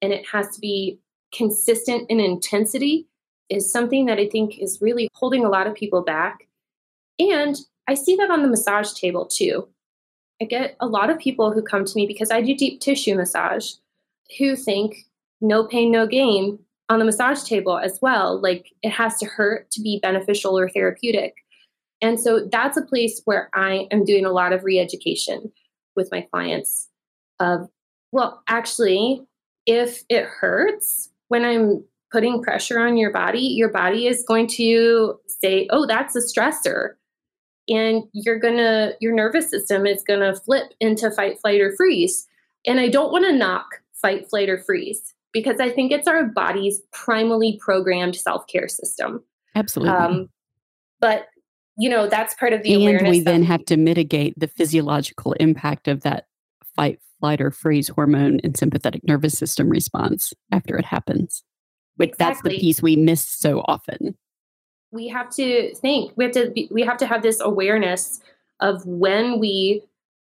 and 0.00 0.14
it 0.14 0.26
has 0.26 0.48
to 0.54 0.60
be 0.60 0.98
consistent 1.32 2.10
in 2.10 2.20
intensity 2.20 3.06
is 3.50 3.70
something 3.70 4.06
that 4.06 4.18
I 4.18 4.28
think 4.28 4.58
is 4.58 4.80
really 4.80 5.10
holding 5.12 5.44
a 5.44 5.50
lot 5.50 5.66
of 5.66 5.74
people 5.74 6.02
back. 6.02 6.48
And 7.18 7.54
I 7.86 7.94
see 7.94 8.16
that 8.16 8.30
on 8.30 8.40
the 8.40 8.48
massage 8.48 8.94
table 8.94 9.26
too. 9.26 9.68
I 10.40 10.46
get 10.46 10.74
a 10.80 10.86
lot 10.86 11.10
of 11.10 11.18
people 11.18 11.52
who 11.52 11.62
come 11.62 11.84
to 11.84 11.94
me 11.94 12.06
because 12.06 12.30
I 12.30 12.40
do 12.40 12.56
deep 12.56 12.80
tissue 12.80 13.14
massage 13.14 13.74
who 14.38 14.56
think 14.56 15.07
no 15.40 15.64
pain, 15.64 15.90
no 15.90 16.06
gain 16.06 16.58
on 16.88 16.98
the 16.98 17.04
massage 17.04 17.42
table 17.42 17.78
as 17.78 17.98
well. 18.00 18.40
Like 18.40 18.72
it 18.82 18.90
has 18.90 19.18
to 19.18 19.26
hurt 19.26 19.70
to 19.72 19.80
be 19.80 20.00
beneficial 20.00 20.58
or 20.58 20.68
therapeutic. 20.68 21.34
And 22.00 22.18
so 22.18 22.46
that's 22.50 22.76
a 22.76 22.82
place 22.82 23.20
where 23.24 23.50
I 23.54 23.86
am 23.90 24.04
doing 24.04 24.24
a 24.24 24.32
lot 24.32 24.52
of 24.52 24.64
re 24.64 24.78
education 24.78 25.52
with 25.96 26.10
my 26.12 26.22
clients 26.32 26.88
of, 27.40 27.68
well, 28.12 28.42
actually, 28.48 29.22
if 29.66 30.02
it 30.08 30.24
hurts 30.24 31.10
when 31.28 31.44
I'm 31.44 31.84
putting 32.10 32.42
pressure 32.42 32.78
on 32.78 32.96
your 32.96 33.12
body, 33.12 33.40
your 33.40 33.68
body 33.68 34.06
is 34.06 34.24
going 34.26 34.46
to 34.46 35.18
say, 35.26 35.66
oh, 35.70 35.86
that's 35.86 36.16
a 36.16 36.20
stressor. 36.20 36.94
And 37.68 38.04
you're 38.12 38.40
to, 38.40 38.96
your 39.00 39.12
nervous 39.12 39.50
system 39.50 39.86
is 39.86 40.02
to 40.04 40.34
flip 40.34 40.72
into 40.80 41.10
fight, 41.10 41.38
flight, 41.40 41.60
or 41.60 41.76
freeze. 41.76 42.26
And 42.66 42.80
I 42.80 42.88
don't 42.88 43.12
want 43.12 43.26
to 43.26 43.32
knock 43.32 43.66
fight, 43.92 44.30
flight, 44.30 44.48
or 44.48 44.58
freeze 44.58 45.14
because 45.32 45.60
I 45.60 45.70
think 45.70 45.92
it's 45.92 46.08
our 46.08 46.24
body's 46.24 46.80
primally 46.92 47.58
programmed 47.58 48.16
self 48.16 48.46
care 48.46 48.68
system. 48.68 49.22
Absolutely. 49.54 49.94
Um, 49.94 50.28
but 51.00 51.26
you 51.78 51.88
know 51.88 52.08
that's 52.08 52.34
part 52.34 52.52
of 52.52 52.62
the 52.62 52.74
and 52.74 52.82
awareness. 52.82 53.02
And 53.02 53.10
we 53.10 53.20
then 53.20 53.42
have 53.44 53.64
to 53.66 53.76
mitigate 53.76 54.38
the 54.38 54.48
physiological 54.48 55.32
impact 55.34 55.88
of 55.88 56.02
that 56.02 56.26
fight, 56.74 57.00
flight, 57.20 57.40
or 57.40 57.50
freeze 57.50 57.88
hormone 57.88 58.40
and 58.42 58.56
sympathetic 58.56 59.02
nervous 59.04 59.36
system 59.38 59.68
response 59.68 60.32
after 60.52 60.76
it 60.76 60.84
happens. 60.84 61.42
Which 61.96 62.10
exactly. 62.10 62.24
that's 62.26 62.42
the 62.42 62.60
piece 62.60 62.82
we 62.82 62.96
miss 62.96 63.26
so 63.26 63.60
often. 63.66 64.16
We 64.92 65.08
have 65.08 65.30
to 65.34 65.74
think. 65.74 66.12
We 66.16 66.24
have 66.24 66.32
to. 66.34 66.50
Be, 66.50 66.68
we 66.70 66.82
have 66.82 66.96
to 66.98 67.06
have 67.06 67.22
this 67.22 67.40
awareness 67.40 68.20
of 68.60 68.84
when 68.86 69.38
we 69.38 69.82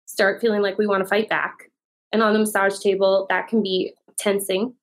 start 0.06 0.40
feeling 0.40 0.62
like 0.62 0.78
we 0.78 0.86
want 0.86 1.02
to 1.02 1.08
fight 1.08 1.28
back. 1.28 1.70
And 2.12 2.22
on 2.22 2.32
the 2.32 2.38
massage 2.38 2.78
table, 2.78 3.26
that 3.28 3.48
can 3.48 3.62
be 3.62 3.92
tensing. 4.16 4.74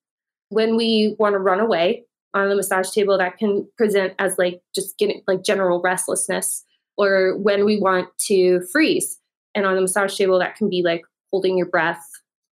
When 0.49 0.75
we 0.75 1.15
want 1.19 1.33
to 1.33 1.39
run 1.39 1.59
away 1.59 2.05
on 2.33 2.49
the 2.49 2.55
massage 2.55 2.91
table, 2.91 3.17
that 3.17 3.37
can 3.37 3.67
present 3.77 4.13
as 4.19 4.37
like 4.37 4.61
just 4.73 4.97
getting 4.97 5.21
like 5.27 5.43
general 5.43 5.81
restlessness. 5.81 6.63
Or 6.97 7.37
when 7.37 7.65
we 7.65 7.79
want 7.79 8.07
to 8.19 8.61
freeze, 8.71 9.19
and 9.53 9.65
on 9.65 9.75
the 9.75 9.81
massage 9.81 10.15
table, 10.15 10.39
that 10.39 10.55
can 10.55 10.69
be 10.69 10.81
like 10.83 11.03
holding 11.31 11.57
your 11.57 11.67
breath, 11.67 12.05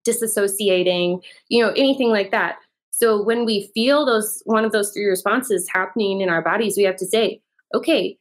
disassociating, 0.07 1.21
you 1.49 1.63
know, 1.63 1.71
anything 1.71 2.09
like 2.09 2.31
that. 2.31 2.57
So 2.91 3.21
when 3.21 3.45
we 3.45 3.71
feel 3.73 4.05
those 4.05 4.41
one 4.45 4.65
of 4.65 4.71
those 4.71 4.91
three 4.91 5.05
responses 5.05 5.67
happening 5.73 6.21
in 6.21 6.29
our 6.29 6.41
bodies, 6.41 6.77
we 6.77 6.83
have 6.83 6.95
to 6.97 7.05
say, 7.05 7.41
okay, 7.73 8.17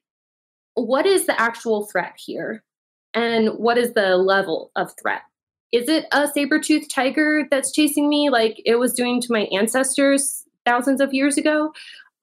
what 0.74 1.06
is 1.06 1.26
the 1.26 1.38
actual 1.40 1.86
threat 1.86 2.14
here? 2.16 2.62
And 3.12 3.50
what 3.58 3.76
is 3.76 3.92
the 3.92 4.16
level 4.16 4.70
of 4.76 4.92
threat? 5.00 5.22
Is 5.72 5.88
it 5.88 6.06
a 6.12 6.26
saber-toothed 6.28 6.90
tiger 6.90 7.46
that's 7.50 7.72
chasing 7.72 8.08
me 8.08 8.30
like 8.30 8.60
it 8.64 8.76
was 8.76 8.92
doing 8.92 9.20
to 9.20 9.32
my 9.32 9.42
ancestors 9.52 10.44
thousands 10.64 11.00
of 11.00 11.14
years 11.14 11.36
ago? 11.36 11.72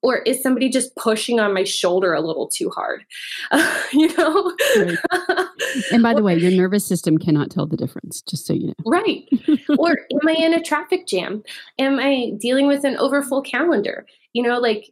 or 0.03 0.17
is 0.19 0.41
somebody 0.41 0.69
just 0.69 0.95
pushing 0.95 1.39
on 1.39 1.53
my 1.53 1.63
shoulder 1.63 2.13
a 2.13 2.21
little 2.21 2.47
too 2.47 2.69
hard? 2.69 3.03
Uh, 3.51 3.83
you 3.93 4.15
know? 4.15 4.55
Right. 4.77 4.97
and 5.91 6.03
by 6.03 6.13
the 6.13 6.23
way 6.23 6.37
your 6.37 6.51
nervous 6.51 6.85
system 6.85 7.17
cannot 7.17 7.49
tell 7.49 7.65
the 7.65 7.77
difference 7.77 8.21
just 8.21 8.45
so 8.45 8.53
you 8.53 8.67
know. 8.67 8.73
Right. 8.85 9.27
Or 9.77 9.91
am 9.91 10.27
i 10.27 10.33
in 10.33 10.53
a 10.53 10.63
traffic 10.63 11.07
jam? 11.07 11.43
Am 11.77 11.99
i 11.99 12.31
dealing 12.39 12.67
with 12.67 12.83
an 12.83 12.95
overfull 12.97 13.41
calendar? 13.41 14.05
You 14.33 14.43
know 14.43 14.59
like 14.59 14.91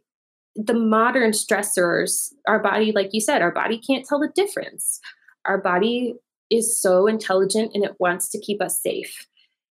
the 0.54 0.74
modern 0.74 1.32
stressors 1.32 2.32
our 2.46 2.58
body 2.58 2.90
like 2.92 3.10
you 3.12 3.20
said 3.20 3.42
our 3.42 3.50
body 3.50 3.78
can't 3.78 4.04
tell 4.04 4.18
the 4.18 4.30
difference. 4.34 5.00
Our 5.44 5.58
body 5.58 6.14
is 6.50 6.80
so 6.80 7.06
intelligent 7.06 7.72
and 7.74 7.84
it 7.84 7.96
wants 7.98 8.28
to 8.28 8.40
keep 8.40 8.60
us 8.62 8.80
safe 8.80 9.26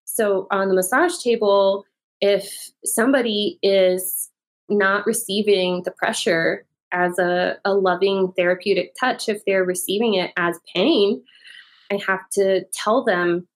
so 0.05 0.47
on 0.51 0.69
the 0.69 0.75
massage 0.75 1.17
table 1.17 1.85
if 2.21 2.71
somebody 2.83 3.59
is 3.61 4.29
not 4.69 5.05
receiving 5.05 5.83
the 5.83 5.91
pressure 5.91 6.65
as 6.91 7.19
a, 7.19 7.57
a 7.65 7.73
loving 7.73 8.31
therapeutic 8.38 8.95
touch, 8.99 9.27
if 9.27 9.43
they're 9.45 9.65
receiving 9.65 10.13
it 10.15 10.31
as 10.38 10.59
pain, 10.73 11.21
I 11.91 11.99
have 12.07 12.29
to 12.33 12.63
tell 12.73 13.03
them 13.03 13.47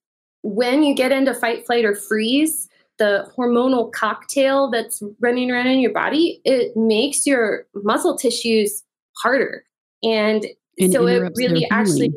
when 0.43 0.83
you 0.83 0.93
get 0.93 1.11
into 1.11 1.33
fight, 1.33 1.65
flight, 1.65 1.85
or 1.85 1.95
freeze, 1.95 2.67
the 2.97 3.31
hormonal 3.37 3.91
cocktail 3.91 4.69
that's 4.69 5.01
running 5.19 5.49
around 5.49 5.67
in 5.67 5.79
your 5.79 5.93
body, 5.93 6.41
it 6.43 6.75
makes 6.75 7.25
your 7.25 7.65
muscle 7.73 8.17
tissues 8.17 8.83
harder. 9.17 9.63
And, 10.03 10.45
and 10.77 10.91
so 10.91 11.07
it 11.07 11.31
really 11.35 11.65
actually 11.71 12.13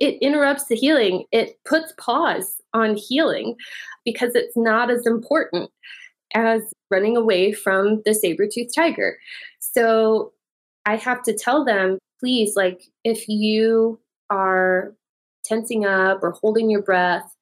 it 0.00 0.20
interrupts 0.20 0.64
the 0.64 0.74
healing. 0.74 1.24
It 1.30 1.58
puts 1.64 1.92
pause 1.98 2.60
on 2.74 2.96
healing 2.96 3.56
because 4.04 4.34
it's 4.34 4.56
not 4.56 4.90
as 4.90 5.06
important 5.06 5.70
as 6.34 6.62
running 6.90 7.16
away 7.16 7.52
from 7.52 8.02
the 8.04 8.14
saber-toothed 8.14 8.74
tiger. 8.74 9.18
So 9.58 10.32
I 10.86 10.96
have 10.96 11.22
to 11.24 11.36
tell 11.36 11.64
them, 11.64 11.98
please, 12.18 12.56
like, 12.56 12.82
if 13.04 13.28
you 13.28 14.00
are 14.30 14.94
tensing 15.44 15.84
up 15.84 16.22
or 16.22 16.30
holding 16.30 16.70
your 16.70 16.82
breath, 16.82 17.34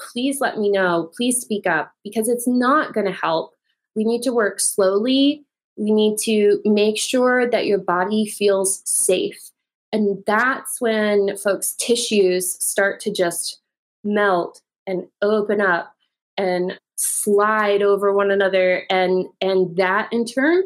please 0.00 0.40
let 0.40 0.58
me 0.58 0.70
know. 0.70 1.10
Please 1.16 1.40
speak 1.40 1.66
up 1.66 1.92
because 2.04 2.28
it's 2.28 2.46
not 2.46 2.94
going 2.94 3.06
to 3.06 3.12
help. 3.12 3.54
We 3.94 4.04
need 4.04 4.22
to 4.22 4.32
work 4.32 4.60
slowly. 4.60 5.44
We 5.76 5.90
need 5.92 6.18
to 6.20 6.60
make 6.64 6.98
sure 6.98 7.50
that 7.50 7.66
your 7.66 7.78
body 7.78 8.26
feels 8.26 8.82
safe. 8.84 9.50
And 9.92 10.22
that's 10.26 10.80
when 10.80 11.36
folks' 11.36 11.74
tissues 11.78 12.62
start 12.62 13.00
to 13.00 13.12
just 13.12 13.60
melt 14.04 14.60
and 14.86 15.06
open 15.22 15.60
up 15.60 15.94
and 16.36 16.78
slide 16.96 17.82
over 17.82 18.12
one 18.12 18.30
another. 18.30 18.84
And 18.90 19.26
and 19.40 19.76
that 19.76 20.12
in 20.12 20.24
turn 20.24 20.64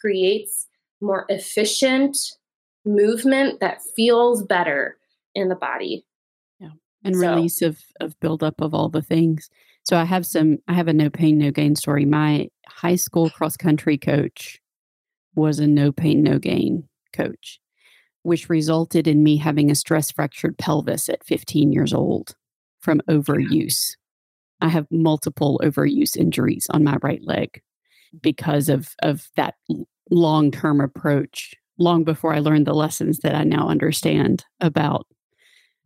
creates 0.00 0.66
more 1.00 1.26
efficient 1.28 2.16
movement 2.84 3.60
that 3.60 3.82
feels 3.96 4.42
better 4.42 4.96
in 5.34 5.48
the 5.48 5.54
body. 5.54 6.04
Yeah 6.58 6.70
and 7.04 7.14
so. 7.14 7.34
release 7.34 7.62
of 7.62 7.78
of 8.00 8.18
buildup 8.20 8.60
of 8.60 8.74
all 8.74 8.88
the 8.88 9.02
things. 9.02 9.50
So 9.84 9.96
i 9.96 10.04
have 10.04 10.26
some 10.26 10.58
i 10.66 10.72
have 10.72 10.88
a 10.88 10.92
no 10.92 11.10
pain 11.10 11.38
no 11.38 11.50
gain 11.50 11.76
story. 11.76 12.04
My 12.04 12.48
high 12.66 12.96
school 12.96 13.30
cross 13.30 13.56
country 13.56 13.98
coach 13.98 14.60
was 15.34 15.58
a 15.58 15.66
no 15.66 15.92
pain 15.92 16.22
no 16.22 16.38
gain 16.38 16.88
coach 17.12 17.60
which 18.24 18.48
resulted 18.48 19.06
in 19.06 19.22
me 19.22 19.36
having 19.36 19.70
a 19.70 19.74
stress 19.74 20.10
fractured 20.10 20.58
pelvis 20.58 21.08
at 21.08 21.24
15 21.24 21.72
years 21.72 21.94
old 21.94 22.34
from 22.80 23.00
overuse 23.08 23.94
I 24.64 24.68
have 24.68 24.86
multiple 24.90 25.60
overuse 25.62 26.16
injuries 26.16 26.66
on 26.70 26.84
my 26.84 26.96
right 27.02 27.22
leg 27.22 27.60
because 28.22 28.70
of 28.70 28.94
of 29.02 29.28
that 29.36 29.54
long 30.10 30.50
term 30.50 30.80
approach. 30.80 31.54
Long 31.78 32.04
before 32.04 32.32
I 32.32 32.38
learned 32.38 32.66
the 32.66 32.72
lessons 32.72 33.18
that 33.18 33.34
I 33.34 33.44
now 33.44 33.68
understand 33.68 34.44
about 34.60 35.06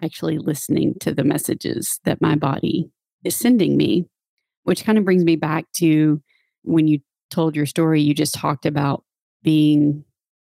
actually 0.03 0.39
listening 0.39 0.95
to 1.01 1.13
the 1.13 1.25
messages 1.25 1.99
that 2.05 2.21
my 2.21 2.37
body 2.37 2.89
is 3.25 3.35
sending 3.35 3.77
me, 3.77 4.07
which 4.63 4.85
kind 4.85 4.97
of 4.97 5.05
brings 5.05 5.25
me 5.25 5.35
back 5.35 5.65
to 5.79 6.23
when 6.63 6.87
you 6.87 7.01
told 7.31 7.57
your 7.57 7.67
story. 7.67 8.01
You 8.01 8.15
just 8.15 8.35
talked 8.35 8.65
about 8.65 9.03
being 9.43 10.05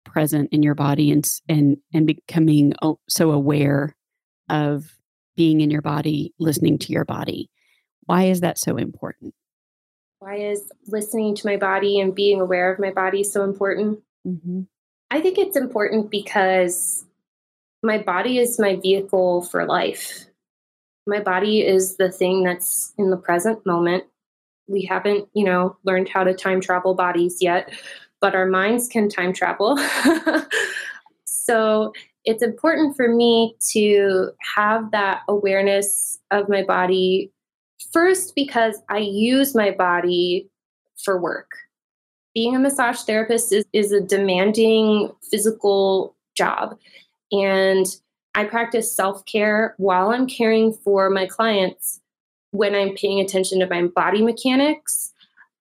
present 0.05 0.49
in 0.51 0.63
your 0.63 0.75
body 0.75 1.11
and 1.11 1.27
and 1.47 1.77
and 1.93 2.07
becoming 2.07 2.73
so 3.07 3.31
aware 3.31 3.95
of 4.49 4.97
being 5.35 5.61
in 5.61 5.71
your 5.71 5.81
body, 5.81 6.33
listening 6.39 6.77
to 6.79 6.91
your 6.91 7.05
body. 7.05 7.49
Why 8.05 8.23
is 8.25 8.41
that 8.41 8.57
so 8.57 8.77
important? 8.77 9.33
Why 10.19 10.35
is 10.35 10.69
listening 10.87 11.35
to 11.35 11.47
my 11.47 11.57
body 11.57 11.99
and 11.99 12.13
being 12.13 12.41
aware 12.41 12.71
of 12.71 12.79
my 12.79 12.91
body 12.91 13.23
so 13.23 13.43
important? 13.43 13.99
Mm-hmm. 14.27 14.61
I 15.09 15.19
think 15.21 15.37
it's 15.37 15.57
important 15.57 16.11
because 16.11 17.05
my 17.83 17.97
body 17.97 18.37
is 18.37 18.59
my 18.59 18.75
vehicle 18.75 19.41
for 19.43 19.65
life. 19.65 20.25
My 21.07 21.19
body 21.19 21.61
is 21.61 21.97
the 21.97 22.11
thing 22.11 22.43
that's 22.43 22.93
in 22.97 23.09
the 23.09 23.17
present 23.17 23.65
moment. 23.65 24.03
We 24.67 24.83
haven't, 24.83 25.27
you 25.33 25.43
know, 25.43 25.77
learned 25.83 26.07
how 26.07 26.23
to 26.23 26.33
time 26.33 26.61
travel 26.61 26.93
bodies 26.93 27.39
yet, 27.41 27.73
but 28.21 28.35
our 28.35 28.45
minds 28.45 28.87
can 28.87 29.09
time 29.09 29.33
travel. 29.33 29.77
so 31.25 31.91
it's 32.23 32.43
important 32.43 32.95
for 32.95 33.09
me 33.09 33.55
to 33.71 34.29
have 34.55 34.91
that 34.91 35.21
awareness 35.27 36.19
of 36.29 36.47
my 36.47 36.63
body 36.63 37.31
first 37.91 38.35
because 38.35 38.77
I 38.89 38.99
use 38.99 39.55
my 39.55 39.71
body 39.71 40.47
for 41.03 41.19
work. 41.19 41.49
Being 42.33 42.55
a 42.55 42.59
massage 42.59 43.01
therapist 43.01 43.51
is, 43.51 43.65
is 43.73 43.91
a 43.91 43.99
demanding 43.99 45.11
physical 45.29 46.15
job. 46.35 46.77
And 47.31 47.85
I 48.35 48.45
practice 48.45 48.93
self 48.93 49.25
care 49.25 49.73
while 49.77 50.11
I'm 50.11 50.27
caring 50.27 50.71
for 50.71 51.09
my 51.09 51.25
clients 51.25 51.99
when 52.51 52.75
I'm 52.75 52.95
paying 52.95 53.19
attention 53.19 53.59
to 53.59 53.67
my 53.67 53.87
body 53.87 54.21
mechanics. 54.21 55.11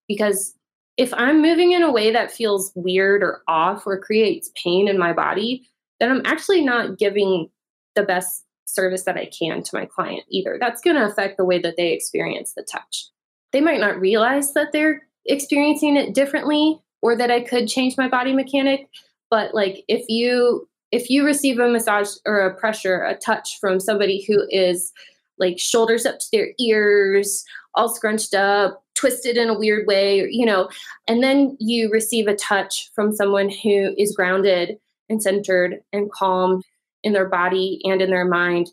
Because 0.07 0.55
if 1.01 1.15
I'm 1.15 1.41
moving 1.41 1.73
in 1.73 1.83
a 1.83 1.91
way 1.91 2.13
that 2.13 2.31
feels 2.31 2.73
weird 2.75 3.23
or 3.23 3.41
off 3.49 3.87
or 3.87 3.99
creates 3.99 4.51
pain 4.55 4.87
in 4.87 4.99
my 4.99 5.15
body, 5.15 5.67
then 5.99 6.11
I'm 6.11 6.21
actually 6.27 6.63
not 6.63 6.99
giving 6.99 7.49
the 7.95 8.03
best 8.03 8.45
service 8.67 9.05
that 9.05 9.17
I 9.17 9.25
can 9.27 9.63
to 9.63 9.71
my 9.75 9.87
client 9.87 10.25
either. 10.29 10.59
That's 10.61 10.83
going 10.83 10.97
to 10.97 11.07
affect 11.07 11.39
the 11.39 11.45
way 11.47 11.59
that 11.61 11.79
they 11.79 11.93
experience 11.93 12.53
the 12.53 12.67
touch. 12.71 13.07
They 13.51 13.63
might 13.63 13.81
not 13.81 13.99
realize 13.99 14.53
that 14.53 14.73
they're 14.73 15.01
experiencing 15.25 15.97
it 15.97 16.15
differently 16.15 16.79
or 17.01 17.17
that 17.17 17.31
I 17.31 17.41
could 17.41 17.67
change 17.67 17.97
my 17.97 18.07
body 18.07 18.35
mechanic, 18.35 18.87
but 19.31 19.55
like 19.55 19.85
if 19.89 20.05
you 20.11 20.69
if 20.93 21.09
you 21.09 21.25
receive 21.25 21.59
a 21.61 21.69
massage 21.69 22.11
or 22.27 22.41
a 22.41 22.55
pressure, 22.55 23.05
a 23.05 23.17
touch 23.17 23.57
from 23.59 23.81
somebody 23.81 24.23
who 24.29 24.45
is 24.51 24.93
like 25.41 25.59
shoulders 25.59 26.07
up 26.07 26.19
to 26.21 26.27
their 26.31 26.51
ears, 26.61 27.45
all 27.75 27.89
scrunched 27.89 28.35
up, 28.35 28.85
twisted 28.95 29.37
in 29.37 29.49
a 29.49 29.59
weird 29.59 29.87
way, 29.87 30.29
you 30.31 30.45
know, 30.45 30.69
and 31.09 31.23
then 31.23 31.57
you 31.59 31.91
receive 31.91 32.29
a 32.29 32.37
touch 32.37 32.91
from 32.95 33.15
someone 33.15 33.49
who 33.49 33.95
is 33.97 34.15
grounded 34.15 34.79
and 35.09 35.23
centered 35.23 35.81
and 35.93 36.13
calm 36.13 36.63
in 37.03 37.13
their 37.13 37.29
body 37.29 37.81
and 37.85 38.03
in 38.03 38.11
their 38.11 38.27
mind, 38.27 38.71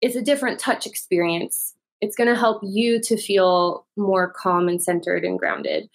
it's 0.00 0.16
a 0.16 0.22
different 0.22 0.58
touch 0.58 0.86
experience. 0.86 1.74
It's 2.00 2.16
going 2.16 2.28
to 2.28 2.38
help 2.38 2.60
you 2.62 3.00
to 3.02 3.16
feel 3.16 3.86
more 3.96 4.30
calm 4.30 4.68
and 4.68 4.82
centered 4.82 5.24
and 5.24 5.38
grounded. 5.38 5.88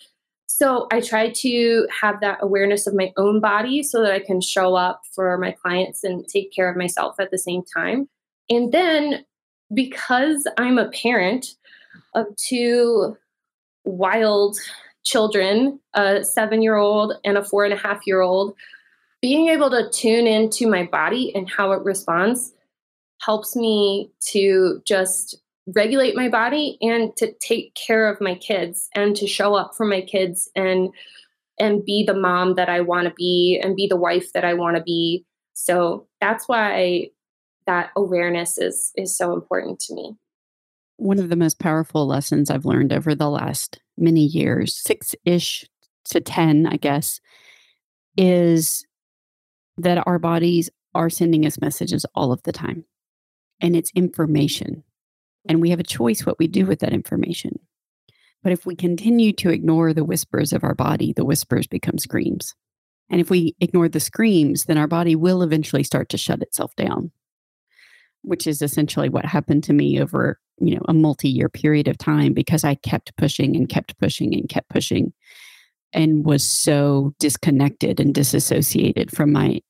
So 0.47 0.88
I 0.91 0.99
try 0.99 1.30
to 1.30 1.88
have 2.02 2.21
that 2.21 2.39
awareness 2.41 2.88
of 2.88 2.95
my 2.95 3.13
own 3.17 3.39
body 3.39 3.84
so 3.84 4.02
that 4.02 4.12
I 4.12 4.19
can 4.19 4.41
show 4.41 4.75
up 4.75 5.04
for 5.13 5.38
my 5.38 5.52
clients 5.52 6.04
and 6.04 6.28
take 6.28 6.52
care 6.52 6.69
of 6.69 6.75
myself 6.75 7.19
at 7.19 7.30
the 7.32 7.38
same 7.38 7.62
time. 7.63 8.10
And 8.49 8.71
then 8.71 9.25
because 9.73 10.47
I'm 10.58 10.77
a 10.77 10.89
parent 10.89 11.55
of 12.15 12.25
two 12.36 13.17
wild 13.86 14.58
children, 15.05 15.79
a 15.93 16.23
seven 16.23 16.62
year 16.62 16.75
old 16.75 17.13
and 17.23 17.38
a 17.38 17.43
four 17.43 17.65
and 17.65 17.73
a 17.73 17.77
half 17.77 18.05
year 18.05 18.21
old, 18.21 18.55
being 19.21 19.49
able 19.49 19.69
to 19.69 19.89
tune 19.89 20.27
into 20.27 20.67
my 20.67 20.84
body 20.86 21.34
and 21.36 21.49
how 21.49 21.71
it 21.71 21.84
responds 21.84 22.53
helps 23.21 23.55
me 23.55 24.10
to 24.21 24.82
just 24.86 25.36
regulate 25.75 26.15
my 26.15 26.29
body 26.29 26.77
and 26.82 27.15
to 27.17 27.34
take 27.41 27.75
care 27.75 28.08
of 28.08 28.21
my 28.21 28.34
kids 28.36 28.89
and 28.95 29.15
to 29.15 29.27
show 29.27 29.55
up 29.55 29.75
for 29.75 29.86
my 29.86 30.01
kids 30.01 30.49
and 30.55 30.89
and 31.60 31.84
be 31.84 32.03
the 32.05 32.13
mom 32.13 32.55
that 32.55 32.69
I 32.69 32.79
want 32.79 33.08
to 33.08 33.13
be 33.15 33.60
and 33.62 33.75
be 33.75 33.86
the 33.86 33.97
wife 33.97 34.32
that 34.32 34.45
I 34.45 34.53
want 34.53 34.77
to 34.77 34.84
be. 34.84 35.25
So 35.53 36.08
that's 36.21 36.47
why 36.47 37.10
that 37.69 37.91
awareness 37.95 38.58
is 38.58 38.91
is 38.97 39.15
so 39.15 39.32
important 39.32 39.79
to 39.79 39.93
me. 39.93 40.15
One 40.97 41.19
of 41.19 41.29
the 41.29 41.36
most 41.36 41.60
powerful 41.60 42.08
lessons 42.08 42.49
I've 42.49 42.65
learned 42.65 42.91
over 42.91 43.13
the 43.13 43.29
last 43.29 43.79
many 43.95 44.21
years, 44.21 44.82
6ish 44.86 45.65
to 46.05 46.19
10, 46.19 46.65
I 46.65 46.77
guess, 46.77 47.21
is 48.17 48.86
that 49.77 50.03
our 50.08 50.17
bodies 50.17 50.71
are 50.95 51.12
sending 51.12 51.45
us 51.45 51.62
messages 51.62 52.05
all 52.15 52.32
of 52.32 52.41
the 52.43 52.51
time. 52.51 52.86
And 53.62 53.75
it's 53.75 53.91
information. 53.93 54.84
And 55.47 55.62
we 55.62 55.69
have 55.69 55.79
a 55.79 55.84
choice 55.84 56.25
what 56.25 56.39
we 56.39 56.47
do 56.47 56.65
with 56.65 56.79
that 56.79 56.91
information. 56.91 57.60
But 58.41 58.51
if 58.51 58.65
we 58.65 58.75
continue 58.75 59.32
to 59.34 59.51
ignore 59.51 59.93
the 59.93 60.03
whispers 60.03 60.53
of 60.53 60.63
our 60.63 60.75
body, 60.75 61.13
the 61.13 61.25
whispers 61.25 61.67
become 61.67 61.99
screams. 61.99 62.55
And 63.10 63.21
if 63.21 63.29
we 63.29 63.55
ignore 63.60 63.89
the 63.89 63.99
screams, 63.99 64.65
then 64.65 64.77
our 64.77 64.88
body 64.88 65.15
will 65.15 65.43
eventually 65.43 65.84
start 65.84 66.10
to 66.10 66.17
shut 66.17 66.41
itself 66.41 66.75
down, 66.75 67.12
which 68.21 68.47
is 68.47 68.62
essentially 68.62 69.10
what 69.10 69.25
happened 69.25 69.63
to 69.65 69.73
me 69.73 70.01
over, 70.01 70.39
you 70.60 70.75
know, 70.75 70.82
a 70.88 70.93
multi-year 70.93 71.49
period 71.49 71.88
of 71.88 71.97
time 71.97 72.34
because 72.34 72.63
I 72.63 72.75
kept 72.75 73.15
pushing 73.17 73.55
and 73.55 73.69
kept 73.69 73.97
pushing 73.97 74.34
and 74.34 74.49
kept 74.49 74.69
pushing 74.69 75.13
and 75.93 76.25
was 76.25 76.43
so 76.43 77.13
disconnected 77.19 77.99
and 77.99 78.13
disassociated 78.13 79.12
from 79.12 79.32
my 79.32 79.62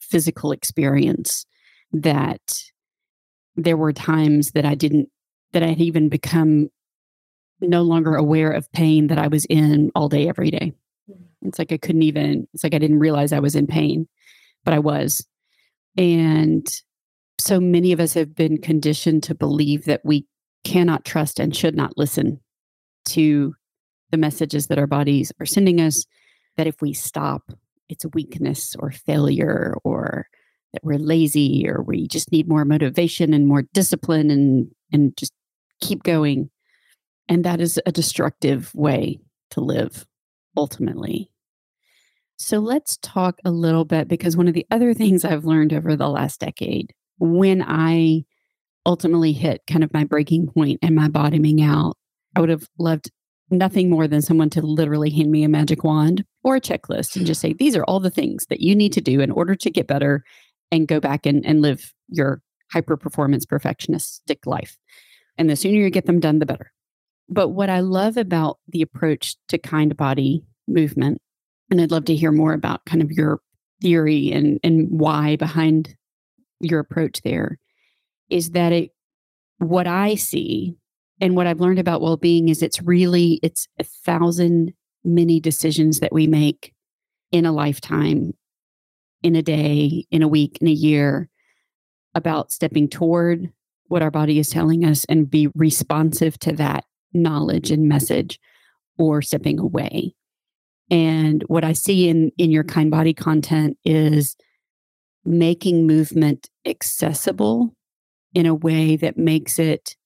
physical 0.00 0.52
experience 0.52 1.44
that 1.92 2.40
there 3.56 3.76
were 3.76 3.92
times 3.92 4.52
that 4.52 4.64
I 4.64 4.74
didn't 4.74 5.08
that 5.52 5.62
I 5.62 5.68
had 5.68 5.80
even 5.80 6.08
become 6.08 6.68
no 7.60 7.82
longer 7.82 8.14
aware 8.14 8.50
of 8.50 8.70
pain 8.72 9.06
that 9.06 9.18
I 9.18 9.28
was 9.28 9.46
in 9.46 9.90
all 9.94 10.08
day, 10.08 10.28
every 10.28 10.50
day. 10.50 10.74
Mm-hmm. 11.10 11.48
It's 11.48 11.58
like 11.58 11.72
I 11.72 11.78
couldn't 11.78 12.02
even, 12.02 12.46
it's 12.52 12.62
like 12.62 12.74
I 12.74 12.78
didn't 12.78 12.98
realize 12.98 13.32
I 13.32 13.38
was 13.38 13.56
in 13.56 13.66
pain, 13.66 14.08
but 14.64 14.74
I 14.74 14.78
was. 14.78 15.26
And 15.96 16.66
so 17.38 17.60
many 17.60 17.92
of 17.92 18.00
us 18.00 18.14
have 18.14 18.34
been 18.34 18.58
conditioned 18.58 19.22
to 19.24 19.34
believe 19.34 19.84
that 19.84 20.04
we 20.04 20.26
cannot 20.64 21.04
trust 21.04 21.38
and 21.38 21.54
should 21.54 21.76
not 21.76 21.96
listen 21.96 22.40
to 23.06 23.54
the 24.10 24.16
messages 24.16 24.66
that 24.66 24.78
our 24.78 24.86
bodies 24.86 25.32
are 25.40 25.46
sending 25.46 25.80
us, 25.80 26.04
that 26.56 26.66
if 26.66 26.80
we 26.80 26.92
stop, 26.92 27.52
it's 27.88 28.04
a 28.04 28.10
weakness 28.10 28.74
or 28.78 28.90
failure 28.90 29.76
or 29.84 30.26
that 30.72 30.84
we're 30.84 30.98
lazy 30.98 31.68
or 31.68 31.82
we 31.82 32.08
just 32.08 32.32
need 32.32 32.48
more 32.48 32.64
motivation 32.64 33.32
and 33.32 33.46
more 33.46 33.62
discipline 33.72 34.30
and 34.30 34.70
and 34.92 35.16
just 35.16 35.32
keep 35.80 36.02
going. 36.02 36.50
And 37.28 37.44
that 37.44 37.60
is 37.60 37.80
a 37.86 37.92
destructive 37.92 38.74
way 38.74 39.20
to 39.50 39.60
live 39.60 40.06
ultimately. 40.56 41.30
So 42.38 42.58
let's 42.58 42.98
talk 42.98 43.40
a 43.44 43.50
little 43.50 43.84
bit 43.84 44.08
because 44.08 44.36
one 44.36 44.48
of 44.48 44.54
the 44.54 44.66
other 44.70 44.94
things 44.94 45.24
I've 45.24 45.44
learned 45.44 45.72
over 45.72 45.96
the 45.96 46.08
last 46.08 46.40
decade 46.40 46.92
when 47.18 47.62
I 47.66 48.24
ultimately 48.84 49.32
hit 49.32 49.62
kind 49.66 49.82
of 49.82 49.92
my 49.92 50.04
breaking 50.04 50.48
point 50.48 50.78
and 50.82 50.94
my 50.94 51.08
bottoming 51.08 51.62
out, 51.62 51.96
I 52.34 52.40
would 52.40 52.50
have 52.50 52.68
loved 52.78 53.10
nothing 53.50 53.90
more 53.90 54.08
than 54.08 54.22
someone 54.22 54.50
to 54.50 54.62
literally 54.62 55.10
hand 55.10 55.30
me 55.30 55.44
a 55.44 55.48
magic 55.48 55.84
wand 55.84 56.24
or 56.42 56.56
a 56.56 56.60
checklist 56.60 57.16
and 57.16 57.26
just 57.26 57.40
say, 57.40 57.52
these 57.52 57.76
are 57.76 57.84
all 57.84 58.00
the 58.00 58.10
things 58.10 58.46
that 58.46 58.60
you 58.60 58.74
need 58.74 58.92
to 58.92 59.00
do 59.00 59.20
in 59.20 59.30
order 59.30 59.54
to 59.54 59.70
get 59.70 59.86
better 59.86 60.24
and 60.70 60.88
go 60.88 61.00
back 61.00 61.26
and, 61.26 61.44
and 61.46 61.62
live 61.62 61.92
your 62.08 62.42
hyper 62.72 62.96
performance 62.96 63.46
perfectionistic 63.46 64.46
life. 64.46 64.76
And 65.38 65.48
the 65.48 65.56
sooner 65.56 65.78
you 65.78 65.90
get 65.90 66.06
them 66.06 66.20
done, 66.20 66.38
the 66.38 66.46
better. 66.46 66.72
But 67.28 67.48
what 67.48 67.70
I 67.70 67.80
love 67.80 68.16
about 68.16 68.58
the 68.68 68.82
approach 68.82 69.36
to 69.48 69.58
kind 69.58 69.96
body 69.96 70.44
movement, 70.66 71.20
and 71.70 71.80
I'd 71.80 71.90
love 71.90 72.04
to 72.06 72.16
hear 72.16 72.32
more 72.32 72.52
about 72.52 72.84
kind 72.84 73.02
of 73.02 73.10
your 73.10 73.40
theory 73.82 74.32
and, 74.32 74.58
and 74.64 74.88
why 74.90 75.36
behind 75.36 75.94
your 76.60 76.80
approach 76.80 77.22
there, 77.22 77.58
is 78.30 78.50
that 78.50 78.72
it 78.72 78.90
what 79.58 79.86
I 79.86 80.14
see 80.14 80.76
and 81.20 81.34
what 81.34 81.46
I've 81.46 81.60
learned 81.60 81.78
about 81.78 82.02
well-being 82.02 82.48
is 82.48 82.62
it's 82.62 82.82
really 82.82 83.40
it's 83.42 83.68
a 83.78 83.84
thousand 83.84 84.72
many 85.04 85.40
decisions 85.40 86.00
that 86.00 86.12
we 86.12 86.26
make 86.26 86.72
in 87.32 87.46
a 87.46 87.52
lifetime, 87.52 88.34
in 89.22 89.34
a 89.34 89.42
day, 89.42 90.06
in 90.10 90.22
a 90.22 90.28
week, 90.28 90.58
in 90.60 90.68
a 90.68 90.72
year 90.72 91.28
about 92.14 92.52
stepping 92.52 92.88
toward 92.88 93.50
what 93.88 94.02
our 94.02 94.10
body 94.10 94.38
is 94.38 94.48
telling 94.48 94.84
us 94.84 95.04
and 95.04 95.30
be 95.30 95.48
responsive 95.54 96.38
to 96.40 96.52
that 96.52 96.84
knowledge 97.12 97.70
and 97.70 97.88
message 97.88 98.40
or 98.98 99.22
stepping 99.22 99.58
away. 99.58 100.14
And 100.90 101.42
what 101.48 101.64
I 101.64 101.72
see 101.72 102.08
in 102.08 102.30
in 102.36 102.50
your 102.50 102.64
kind 102.64 102.90
body 102.90 103.14
content 103.14 103.78
is 103.84 104.36
making 105.26 105.86
movement 105.86 106.48
accessible 106.64 107.74
in 108.34 108.46
a 108.46 108.54
way 108.54 108.96
that 108.96 109.16
makes 109.16 109.58
it 109.58 109.96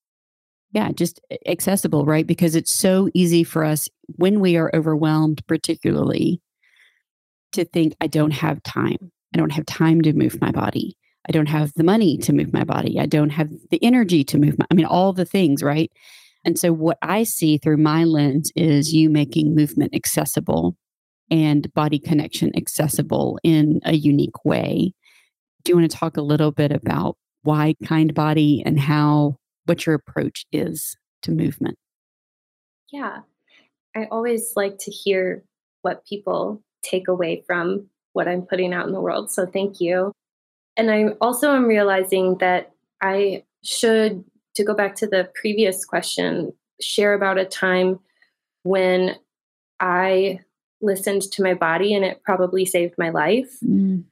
yeah, 0.73 0.93
just 0.93 1.21
accessible, 1.47 2.05
right? 2.05 2.27
Because 2.27 2.55
it's 2.55 2.73
so 2.73 3.09
easy 3.13 3.43
for 3.43 3.65
us 3.65 3.89
when 4.17 4.41
we 4.41 4.57
are 4.57 4.71
overwhelmed, 4.75 5.45
particularly, 5.47 6.41
to 7.53 7.65
think, 7.65 7.95
I 8.01 8.07
don't 8.07 8.31
have 8.31 8.63
time. 8.63 9.11
I 9.35 9.39
don't 9.39 9.53
have 9.53 9.67
time 9.67 10.01
to 10.03 10.13
move 10.13 10.41
my 10.41 10.53
body. 10.53 10.97
I 11.29 11.33
don't 11.33 11.49
have 11.49 11.73
the 11.75 11.85
money 11.85 12.17
to 12.19 12.33
move 12.33 12.53
my 12.53 12.65
body. 12.65 12.99
I 12.99 13.07
don't 13.07 13.31
have 13.31 13.51
the 13.71 13.83
energy 13.83 14.25
to 14.25 14.39
move 14.39 14.59
my, 14.59 14.67
I 14.71 14.75
mean, 14.75 14.87
all 14.87 15.13
the 15.13 15.25
things, 15.25 15.63
right? 15.63 15.91
And 16.45 16.59
so, 16.59 16.73
what 16.73 16.99
I 17.03 17.25
see 17.25 17.59
through 17.59 17.77
my 17.77 18.05
lens 18.05 18.51
is 18.57 18.95
you 18.95 19.11
making 19.11 19.55
movement 19.55 19.95
accessible 19.95 20.77
and 21.31 21.73
body 21.75 21.99
connection 21.99 22.51
accessible 22.57 23.39
in 23.43 23.81
a 23.85 23.95
unique 23.95 24.45
way. 24.45 24.95
Do 25.65 25.73
you 25.73 25.77
want 25.77 25.91
to 25.91 25.97
talk 25.97 26.17
a 26.17 26.23
little 26.23 26.53
bit 26.53 26.73
about 26.73 27.17
why 27.43 27.75
kind 27.85 28.15
body 28.15 28.63
and 28.65 28.79
how 28.79 29.37
what 29.67 29.87
your 29.87 29.95
approach 29.95 30.47
is 30.53 30.97
to 31.23 31.31
movement. 31.31 31.79
Yeah. 32.93 33.21
I 33.95 34.07
always 34.11 34.55
like 34.57 34.79
to 34.79 34.91
hear 34.91 35.45
what 35.83 36.05
people 36.05 36.63
take 36.83 37.09
away 37.09 37.45
from 37.47 37.87
what 38.13 38.29
I'm 38.29 38.43
putting 38.43 38.73
out 38.73 38.87
in 38.87 38.93
the 38.93 39.01
world. 39.01 39.31
So 39.31 39.47
thank 39.47 39.81
you. 39.81 40.13
And 40.77 40.91
I 40.91 41.11
also 41.21 41.55
am 41.55 41.67
realizing 41.67 42.39
that 42.39 42.73
I 43.01 43.45
should, 43.63 44.25
to 44.55 44.65
go 44.65 44.75
back 44.75 44.97
to 44.97 45.07
the 45.07 45.31
previous 45.35 45.85
question, 45.85 46.53
share 46.81 47.15
about 47.15 47.39
a 47.39 47.45
time 47.45 48.01
when 48.63 49.17
I 49.79 50.41
listened 50.81 51.23
to 51.23 51.43
my 51.43 51.55
body 51.55 51.95
and 51.95 52.05
it 52.05 52.23
probably 52.25 52.65
saved 52.65 52.95
my 52.97 53.11
life. 53.11 53.59
Mm. 53.65 54.05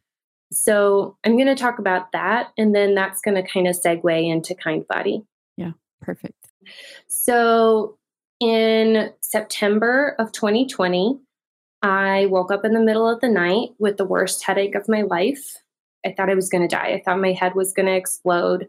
So 0.51 1.17
I'm 1.25 1.37
going 1.37 1.47
to 1.47 1.55
talk 1.55 1.79
about 1.79 2.13
that. 2.13 2.53
And 2.57 2.75
then 2.75 2.95
that's 2.95 3.21
going 3.21 3.35
to 3.35 3.49
kind 3.49 3.67
of 3.67 3.77
segue 3.77 4.29
into 4.29 4.55
KindBody. 4.55 5.25
Yeah, 5.57 5.73
perfect. 6.01 6.49
So 7.07 7.99
in 8.41 9.13
September 9.21 10.15
of 10.19 10.33
2020, 10.33 11.19
I 11.83 12.27
woke 12.27 12.51
up 12.51 12.65
in 12.65 12.73
the 12.73 12.81
middle 12.81 13.09
of 13.09 13.21
the 13.21 13.29
night 13.29 13.71
with 13.79 13.97
the 13.97 14.05
worst 14.05 14.45
headache 14.45 14.75
of 14.75 14.89
my 14.89 15.03
life. 15.03 15.57
I 16.05 16.13
thought 16.13 16.31
I 16.31 16.35
was 16.35 16.49
going 16.49 16.67
to 16.67 16.75
die. 16.75 16.89
I 16.89 17.03
thought 17.05 17.21
my 17.21 17.33
head 17.33 17.55
was 17.55 17.73
going 17.73 17.87
to 17.87 17.95
explode. 17.95 18.69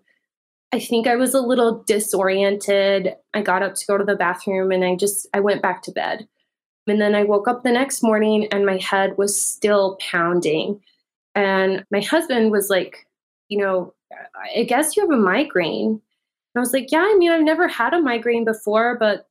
I 0.71 0.79
think 0.79 1.07
I 1.07 1.15
was 1.15 1.33
a 1.33 1.41
little 1.41 1.83
disoriented. 1.83 3.15
I 3.33 3.41
got 3.41 3.63
up 3.63 3.75
to 3.75 3.85
go 3.87 3.97
to 3.97 4.03
the 4.03 4.15
bathroom 4.15 4.71
and 4.71 4.83
I 4.83 4.95
just 4.95 5.27
I 5.33 5.39
went 5.39 5.61
back 5.61 5.81
to 5.83 5.91
bed. 5.91 6.27
And 6.87 7.01
then 7.01 7.15
I 7.15 7.23
woke 7.23 7.47
up 7.47 7.63
the 7.63 7.71
next 7.71 8.03
morning 8.03 8.47
and 8.51 8.65
my 8.65 8.77
head 8.77 9.17
was 9.17 9.39
still 9.39 9.97
pounding. 9.99 10.81
And 11.39 11.85
my 11.91 12.01
husband 12.01 12.51
was 12.51 12.69
like, 12.69 13.07
you 13.47 13.57
know, 13.57 13.93
I 14.55 14.63
guess 14.63 14.95
you 14.95 15.03
have 15.03 15.17
a 15.17 15.21
migraine. 15.21 15.91
And 15.91 16.01
I 16.55 16.59
was 16.59 16.73
like, 16.73 16.91
yeah, 16.91 17.01
I 17.01 17.15
mean, 17.17 17.31
I've 17.31 17.43
never 17.43 17.67
had 17.67 17.93
a 17.93 18.01
migraine 18.01 18.45
before, 18.45 18.97
but 18.99 19.27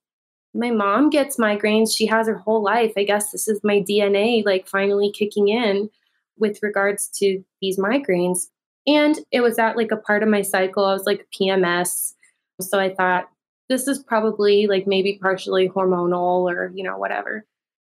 my 0.55 0.71
mom 0.71 1.11
gets 1.11 1.37
migraines. 1.37 1.95
She 1.95 2.07
has 2.07 2.27
her 2.27 2.39
whole 2.39 2.63
life. 2.63 2.93
I 2.97 3.05
guess 3.05 3.31
this 3.31 3.49
is 3.49 3.61
my 3.63 3.81
DNA 3.81 4.45
like 4.45 4.67
finally 4.67 5.13
kicking 5.13 5.49
in 5.49 5.91
with 6.39 6.63
regards 6.63 7.09
to 7.19 7.45
these 7.61 7.79
migraines. 7.79 8.47
And 8.87 9.19
it 9.31 9.41
was 9.41 9.59
at 9.59 9.77
like 9.77 9.91
a 9.91 9.97
part 9.97 10.23
of 10.23 10.29
my 10.29 10.43
cycle. 10.43 10.85
I 10.85 10.95
was 10.95 11.05
like 11.05 11.29
PMS. 11.39 12.15
So 12.61 12.79
I 12.79 12.95
thought 12.95 13.29
this 13.69 13.87
is 13.87 13.99
probably 13.99 14.67
like 14.67 14.87
maybe 14.87 15.19
partially 15.21 15.69
hormonal 15.69 16.51
or, 16.51 16.73
you 16.75 16.83
know, 16.83 16.97
whatever. 16.97 17.45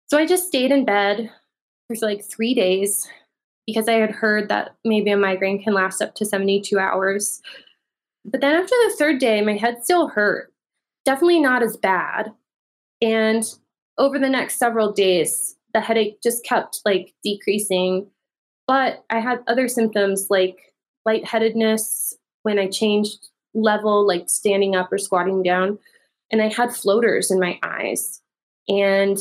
So 0.08 0.18
I 0.18 0.28
just 0.28 0.48
stayed 0.48 0.72
in 0.72 0.86
bed 0.86 1.32
for 1.88 1.96
like 2.06 2.24
three 2.24 2.54
days 2.54 3.10
because 3.72 3.88
I 3.88 3.94
had 3.94 4.12
heard 4.12 4.50
that 4.50 4.76
maybe 4.84 5.12
a 5.12 5.18
migraine 5.18 5.64
can 5.64 5.74
last 5.74 6.02
up 6.02 6.16
to 6.16 6.26
72 6.26 6.78
hours. 6.78 7.42
But 8.26 8.42
then 8.42 8.54
after 8.54 8.76
the 8.84 8.96
third 8.98 9.20
day, 9.20 9.42
my 9.42 9.56
head 9.56 9.84
still 9.84 10.10
hurt. 10.10 10.54
Definitely 11.06 11.40
not 11.40 11.64
as 11.64 11.78
bad. 11.78 12.32
And 13.02 13.44
over 13.98 14.20
the 14.20 14.30
next 14.30 14.58
several 14.58 14.92
days, 14.92 15.56
the 15.74 15.80
headache 15.80 16.22
just 16.22 16.44
kept 16.44 16.82
like 16.86 17.14
decreasing. 17.24 18.08
But 18.68 19.04
I 19.10 19.20
had 19.20 19.44
other 19.48 19.68
symptoms 19.68 20.28
like 20.30 20.74
lightheadedness 21.06 22.14
when 22.44 22.60
I 22.60 22.68
changed 22.68 23.30
level, 23.54 24.06
like 24.06 24.30
standing 24.30 24.76
up 24.76 24.92
or 24.92 24.98
squatting 24.98 25.44
down. 25.44 25.80
And 26.30 26.42
I 26.42 26.50
had 26.50 26.76
floaters 26.76 27.32
in 27.32 27.40
my 27.40 27.58
eyes. 27.64 28.22
And 28.68 29.18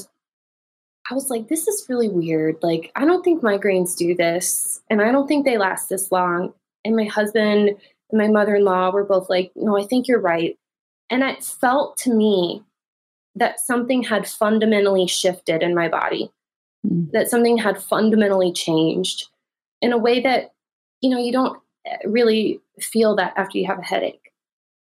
I 1.10 1.14
was 1.14 1.28
like, 1.28 1.48
this 1.48 1.66
is 1.66 1.86
really 1.88 2.08
weird. 2.08 2.56
Like, 2.62 2.92
I 2.94 3.04
don't 3.04 3.24
think 3.24 3.42
migraines 3.42 3.96
do 3.96 4.14
this. 4.14 4.80
And 4.88 5.02
I 5.02 5.10
don't 5.10 5.26
think 5.26 5.44
they 5.44 5.58
last 5.58 5.88
this 5.88 6.12
long. 6.12 6.52
And 6.84 6.94
my 6.94 7.04
husband 7.04 7.70
and 8.10 8.18
my 8.18 8.28
mother 8.28 8.56
in 8.56 8.64
law 8.64 8.90
were 8.90 9.04
both 9.04 9.28
like, 9.28 9.50
no, 9.56 9.76
I 9.76 9.84
think 9.84 10.06
you're 10.06 10.20
right. 10.20 10.56
And 11.10 11.24
it 11.24 11.42
felt 11.42 11.96
to 11.98 12.14
me 12.14 12.62
that 13.34 13.58
something 13.58 14.04
had 14.04 14.28
fundamentally 14.28 15.08
shifted 15.08 15.62
in 15.62 15.74
my 15.74 15.88
body, 15.88 16.30
mm. 16.86 17.10
that 17.10 17.28
something 17.28 17.58
had 17.58 17.82
fundamentally 17.82 18.52
changed 18.52 19.28
in 19.82 19.92
a 19.92 19.98
way 19.98 20.20
that, 20.20 20.52
you 21.00 21.10
know, 21.10 21.18
you 21.18 21.32
don't 21.32 21.60
eh, 21.86 21.96
really 22.04 22.60
feel 22.78 23.16
that 23.16 23.32
after 23.36 23.58
you 23.58 23.66
have 23.66 23.80
a 23.80 23.84
headache. 23.84 24.19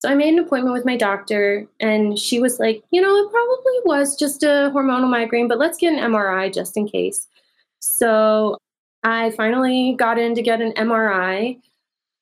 So 0.06 0.12
I 0.12 0.13
made 0.13 0.36
an 0.36 0.39
appointment 0.39 0.76
with 0.76 0.86
my 0.86 0.98
doctor, 0.98 1.65
and 1.80 2.20
she 2.20 2.39
was 2.39 2.60
like, 2.60 2.84
you 2.91 3.02
know, 3.02 3.15
it 3.15 3.32
probably 3.32 3.74
was 3.86 4.15
just 4.15 4.44
a 4.44 4.72
hormonal 4.72 5.10
migraine, 5.10 5.48
but 5.48 5.58
let's 5.58 5.80
get 5.80 5.94
an 5.94 6.12
MRI 6.12 6.54
just 6.54 6.78
in 6.78 6.88
case. 6.88 7.28
So 7.80 8.60
I 9.04 9.32
finally 9.32 9.96
got 9.98 10.20
in 10.20 10.36
to 10.36 10.44
get 10.44 10.62
an 10.62 10.74
MRI. 10.74 11.60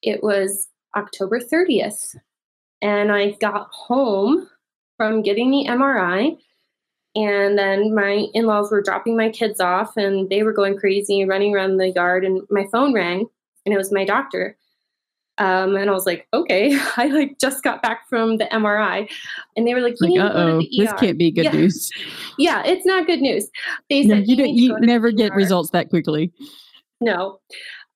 It 0.02 0.24
was 0.24 0.70
October 0.96 1.42
30th. 1.42 2.16
And 2.82 3.12
I 3.12 3.32
got 3.32 3.68
home 3.74 4.48
from 4.96 5.22
getting 5.22 5.52
the 5.52 5.66
MRI. 5.68 6.38
And 7.18 7.58
then 7.58 7.94
my 7.94 8.28
in 8.34 8.46
laws 8.46 8.72
were 8.72 8.82
dropping 8.82 9.18
my 9.18 9.28
kids 9.28 9.60
off, 9.60 9.98
and 9.98 10.30
they 10.30 10.44
were 10.44 10.54
going 10.54 10.78
crazy, 10.78 11.26
running 11.26 11.54
around 11.54 11.76
the 11.76 11.90
yard. 11.90 12.24
And 12.24 12.44
my 12.50 12.66
phone 12.72 12.94
rang, 12.94 13.28
and 13.66 13.74
it 13.74 13.78
was 13.78 13.92
my 13.92 14.06
doctor. 14.06 14.56
Um, 15.40 15.76
and 15.76 15.90
I 15.90 15.94
was 15.94 16.06
like, 16.06 16.28
okay, 16.34 16.78
I 16.98 17.08
like 17.08 17.40
just 17.40 17.64
got 17.64 17.82
back 17.82 18.08
from 18.08 18.38
the 18.38 18.46
MRI, 18.46 19.10
and 19.56 19.68
they 19.68 19.74
were 19.74 19.82
like, 19.82 19.96
you 20.00 20.20
like, 20.20 20.32
oh, 20.36 20.62
this 20.78 20.94
can't 20.94 21.18
be 21.18 21.32
good 21.32 21.46
yeah. 21.46 21.52
news. 21.52 21.90
yeah, 22.38 22.64
it's 22.66 22.86
not 22.86 23.08
good 23.08 23.22
news. 23.22 23.50
They 23.90 24.06
said 24.06 24.28
you, 24.28 24.36
you, 24.36 24.46
you 24.48 24.80
never 24.80 25.12
get 25.12 25.32
ER. 25.32 25.36
results 25.36 25.72
that 25.72 25.90
quickly. 25.90 26.32
No, 27.02 27.40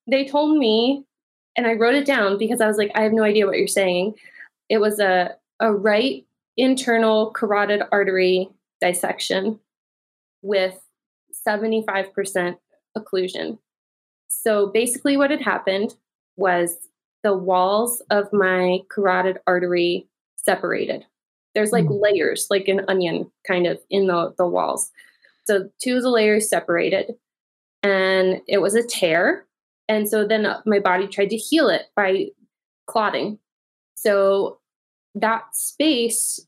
they 0.06 0.26
told 0.26 0.58
me, 0.58 1.04
and 1.56 1.66
I 1.66 1.74
wrote 1.74 1.94
it 1.94 2.06
down 2.06 2.38
because 2.38 2.60
I 2.60 2.66
was 2.66 2.76
like, 2.76 2.90
I 2.94 3.02
have 3.02 3.12
no 3.12 3.22
idea 3.22 3.46
what 3.46 3.58
you're 3.58 3.68
saying. 3.68 4.14
It 4.68 4.78
was 4.78 4.98
a 4.98 5.36
a 5.60 5.72
right 5.72 6.24
internal 6.56 7.30
carotid 7.30 7.82
artery 7.92 8.48
dissection 8.80 9.58
with 10.42 10.78
75% 11.46 12.56
occlusion. 12.96 13.58
So 14.28 14.66
basically, 14.66 15.16
what 15.16 15.30
had 15.30 15.40
happened 15.40 15.94
was 16.36 16.87
the 17.22 17.34
walls 17.34 18.02
of 18.10 18.32
my 18.32 18.78
carotid 18.90 19.38
artery 19.46 20.06
separated. 20.36 21.04
There's 21.54 21.72
like 21.72 21.86
mm. 21.86 22.00
layers, 22.00 22.46
like 22.50 22.68
an 22.68 22.84
onion 22.88 23.30
kind 23.46 23.66
of 23.66 23.78
in 23.90 24.06
the, 24.06 24.34
the 24.38 24.46
walls. 24.46 24.90
So 25.44 25.68
two 25.82 25.96
of 25.96 26.02
the 26.02 26.10
layers 26.10 26.48
separated 26.48 27.14
and 27.82 28.40
it 28.46 28.58
was 28.58 28.74
a 28.74 28.82
tear. 28.82 29.46
And 29.88 30.08
so 30.08 30.26
then 30.26 30.46
uh, 30.46 30.60
my 30.66 30.78
body 30.78 31.06
tried 31.06 31.30
to 31.30 31.36
heal 31.36 31.68
it 31.68 31.86
by 31.96 32.26
clotting. 32.86 33.38
So 33.96 34.58
that 35.14 35.44
space 35.54 36.40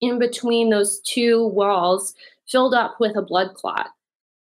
in 0.00 0.18
between 0.18 0.70
those 0.70 1.00
two 1.00 1.46
walls 1.48 2.14
filled 2.48 2.74
up 2.74 2.96
with 3.00 3.16
a 3.16 3.22
blood 3.22 3.54
clot, 3.54 3.90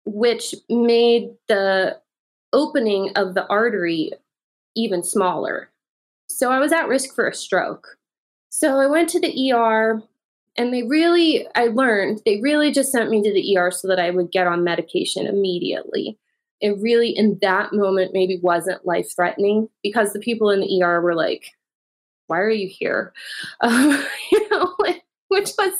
which 0.04 0.54
made 0.68 1.30
the 1.48 1.98
opening 2.52 3.10
of 3.16 3.34
the 3.34 3.46
artery 3.48 4.12
even 4.76 5.02
smaller. 5.02 5.70
So 6.28 6.50
I 6.50 6.58
was 6.58 6.72
at 6.72 6.88
risk 6.88 7.14
for 7.14 7.26
a 7.26 7.34
stroke. 7.34 7.96
So 8.50 8.78
I 8.78 8.86
went 8.86 9.08
to 9.10 9.20
the 9.20 9.52
ER 9.52 10.02
and 10.56 10.72
they 10.72 10.82
really, 10.82 11.46
I 11.54 11.66
learned, 11.66 12.22
they 12.24 12.40
really 12.40 12.72
just 12.72 12.92
sent 12.92 13.10
me 13.10 13.22
to 13.22 13.32
the 13.32 13.56
ER 13.56 13.70
so 13.70 13.88
that 13.88 13.98
I 13.98 14.10
would 14.10 14.32
get 14.32 14.46
on 14.46 14.64
medication 14.64 15.26
immediately. 15.26 16.18
It 16.60 16.78
really, 16.80 17.10
in 17.10 17.38
that 17.42 17.72
moment, 17.72 18.14
maybe 18.14 18.38
wasn't 18.42 18.86
life 18.86 19.12
threatening 19.14 19.68
because 19.82 20.12
the 20.12 20.18
people 20.18 20.50
in 20.50 20.60
the 20.60 20.82
ER 20.82 21.00
were 21.02 21.14
like, 21.14 21.52
why 22.28 22.38
are 22.38 22.50
you 22.50 22.68
here? 22.68 23.12
Um, 23.60 24.04
you 24.32 24.50
know, 24.50 24.74
which 25.28 25.50
was 25.58 25.72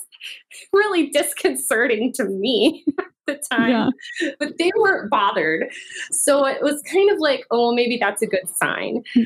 really 0.73 1.09
disconcerting 1.11 2.13
to 2.15 2.25
me 2.25 2.85
the 3.27 3.43
time. 3.51 3.93
Yeah. 4.21 4.31
But 4.39 4.59
they 4.59 4.71
weren't 4.77 5.11
bothered. 5.11 5.69
So 6.11 6.47
it 6.47 6.63
was 6.63 6.83
kind 6.83 7.11
of 7.11 7.19
like, 7.19 7.47
oh, 7.51 7.75
maybe 7.75 7.97
that's 7.99 8.23
a 8.23 8.27
good 8.27 8.49
sign. 8.49 9.03
Hmm. 9.15 9.23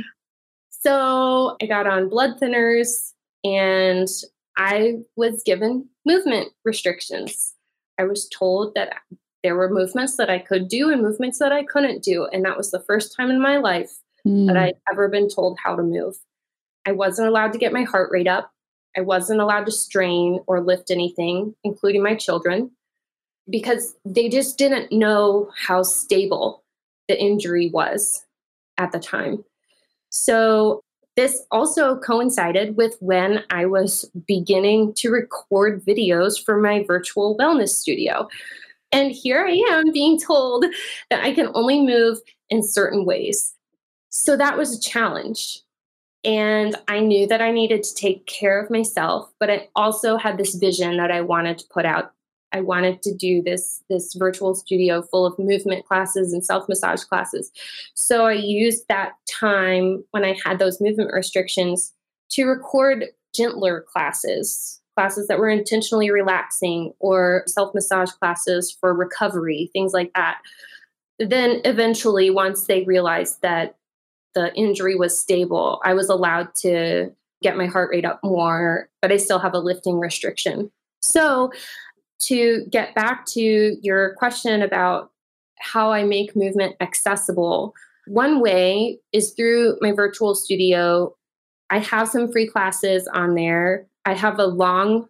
So 0.71 1.57
I 1.61 1.67
got 1.67 1.87
on 1.87 2.09
blood 2.09 2.41
thinners 2.41 3.13
and 3.45 4.09
I 4.57 4.99
was 5.17 5.43
given 5.45 5.89
movement 6.07 6.53
restrictions. 6.65 7.55
I 7.99 8.05
was 8.05 8.29
told 8.29 8.75
that 8.75 8.95
there 9.43 9.57
were 9.57 9.71
movements 9.71 10.17
that 10.17 10.31
I 10.31 10.39
could 10.39 10.69
do 10.69 10.91
and 10.91 11.03
movements 11.03 11.39
that 11.39 11.53
I 11.53 11.65
couldn't 11.65 12.03
do. 12.03 12.27
And 12.33 12.45
that 12.45 12.57
was 12.57 12.71
the 12.71 12.83
first 12.87 13.15
time 13.17 13.31
in 13.31 13.41
my 13.41 13.59
life 13.59 13.91
mm. 14.27 14.47
that 14.47 14.57
I'd 14.57 14.77
ever 14.91 15.09
been 15.09 15.29
told 15.29 15.59
how 15.63 15.77
to 15.77 15.83
move. 15.83 16.17
I 16.87 16.93
wasn't 16.93 17.29
allowed 17.29 17.53
to 17.53 17.59
get 17.59 17.73
my 17.73 17.83
heart 17.83 18.11
rate 18.11 18.27
up. 18.27 18.51
I 18.97 19.03
wasn't 19.03 19.41
allowed 19.41 19.67
to 19.67 19.73
strain 19.73 20.41
or 20.47 20.61
lift 20.61 20.91
anything, 20.91 21.55
including 21.63 22.03
my 22.03 22.15
children, 22.15 22.71
because 23.51 23.95
they 24.05 24.29
just 24.29 24.57
didn't 24.59 24.93
know 24.93 25.51
how 25.57 25.83
stable 25.83 26.63
the 27.09 27.21
injury 27.21 27.71
was 27.73 28.25
at 28.79 28.93
the 28.93 29.01
time. 29.01 29.45
So, 30.11 30.81
this 31.17 31.43
also 31.51 31.99
coincided 31.99 32.77
with 32.77 32.97
when 33.01 33.45
I 33.51 33.67
was 33.67 34.11
beginning 34.27 34.95
to 34.95 35.11
record 35.11 35.85
videos 35.85 36.43
for 36.43 36.59
my 36.61 36.85
virtual 36.87 37.37
wellness 37.37 37.71
studio. 37.71 38.29
And 38.93 39.13
here 39.13 39.45
I 39.45 39.53
am 39.71 39.93
being 39.93 40.19
told 40.19 40.65
that 41.11 41.23
I 41.23 41.35
can 41.35 41.51
only 41.55 41.81
move 41.85 42.19
in 42.49 42.63
certain 42.63 43.05
ways. 43.05 43.55
So 44.09 44.37
that 44.37 44.57
was 44.57 44.77
a 44.77 44.81
challenge 44.81 45.61
And 46.25 46.77
I 46.87 47.01
knew 47.01 47.27
that 47.29 47.41
I 47.41 47.51
needed 47.51 47.83
to 47.83 47.95
take 47.95 48.27
care 48.27 48.61
of 48.61 48.71
myself, 48.71 49.31
but 49.39 49.51
I 49.51 49.69
also 49.75 50.17
had 50.19 50.37
this 50.37 50.55
vision 50.55 50.99
that 50.99 51.11
I 51.11 51.23
wanted 51.23 51.59
to 51.59 51.69
put 51.71 51.87
out. 51.87 52.13
I 52.53 52.61
wanted 52.61 53.03
to 53.03 53.15
do 53.15 53.43
this 53.43 53.83
this 53.89 54.15
virtual 54.15 54.55
studio 54.55 55.03
full 55.03 55.27
of 55.27 55.39
movement 55.39 55.87
classes 55.87 56.33
and 56.33 56.45
self 56.45 56.69
massage 56.69 57.05
classes. 57.05 57.51
So 57.95 58.27
I 58.27 58.33
used 58.33 58.89
that 58.89 59.13
time 59.29 60.05
when 60.11 60.25
I 60.25 60.37
had 60.45 60.59
those 60.59 60.81
movement 60.81 61.13
restrictions 61.13 61.93
to 62.31 62.47
record 62.47 63.07
gentler 63.35 63.85
classes, 63.93 64.81
classes 64.97 65.29
that 65.29 65.39
were 65.39 65.49
intentionally 65.49 66.11
relaxing 66.11 66.93
or 66.99 67.45
self 67.47 67.75
massage 67.75 68.11
classes 68.11 68.77
for 68.81 68.95
recovery, 68.95 69.71
things 69.73 69.93
like 69.93 70.13
that. 70.15 70.39
Then 71.19 71.61
eventually 71.65 72.31
once 72.31 72.67
they 72.67 72.83
realized 72.85 73.43
that 73.43 73.77
the 74.35 74.55
injury 74.55 74.97
was 74.97 75.19
stable, 75.19 75.81
I 75.85 75.95
was 75.95 76.09
allowed 76.09 76.55
to 76.63 77.11
get 77.43 77.57
my 77.57 77.67
heart 77.67 77.91
rate 77.91 78.05
up 78.05 78.21
more, 78.23 78.89
but 79.03 79.13
I 79.13 79.17
still 79.17 79.39
have 79.39 79.55
a 79.55 79.59
lifting 79.59 79.99
restriction. 79.99 80.71
So, 81.03 81.51
to 82.21 82.65
get 82.71 82.95
back 82.95 83.27
to 83.27 83.77
your 83.83 84.15
question 84.15 84.63
about 84.63 85.11
how 85.59 85.93
I 85.93 86.05
make 86.05 86.37
movement 86.37 86.77
accessible, 86.81 87.75
one 88.07 88.41
way 88.41 88.99
is 89.13 89.33
through 89.33 89.77
my 89.81 89.93
virtual 89.93 90.35
studio. 90.35 91.15
I 91.69 91.79
have 91.79 92.09
some 92.09 92.33
free 92.33 92.47
classes 92.47 93.09
on 93.13 93.35
there. 93.35 93.87
I 94.05 94.15
have 94.15 94.39
a 94.39 94.47
long 94.47 95.07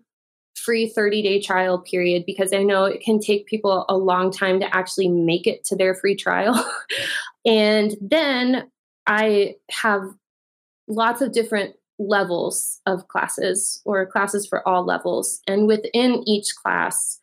free 0.57 0.89
30 0.89 1.23
day 1.23 1.41
trial 1.41 1.79
period 1.79 2.25
because 2.27 2.53
I 2.53 2.63
know 2.63 2.85
it 2.85 3.01
can 3.01 3.19
take 3.19 3.47
people 3.47 3.87
a 3.89 3.97
long 3.97 4.31
time 4.31 4.61
to 4.61 4.77
actually 4.77 5.09
make 5.09 5.47
it 5.47 5.65
to 5.65 5.77
their 5.77 5.95
free 5.95 6.17
trial. 6.17 6.63
and 7.47 7.97
then 8.01 8.71
I 9.07 9.55
have 9.71 10.03
lots 10.87 11.23
of 11.23 11.33
different 11.33 11.75
levels 12.01 12.81
of 12.87 13.07
classes 13.09 13.83
or 13.85 14.07
classes 14.07 14.47
for 14.47 14.67
all 14.67 14.85
levels. 14.85 15.41
And 15.47 15.67
within 15.67 16.25
each 16.27 16.55
class, 16.57 17.21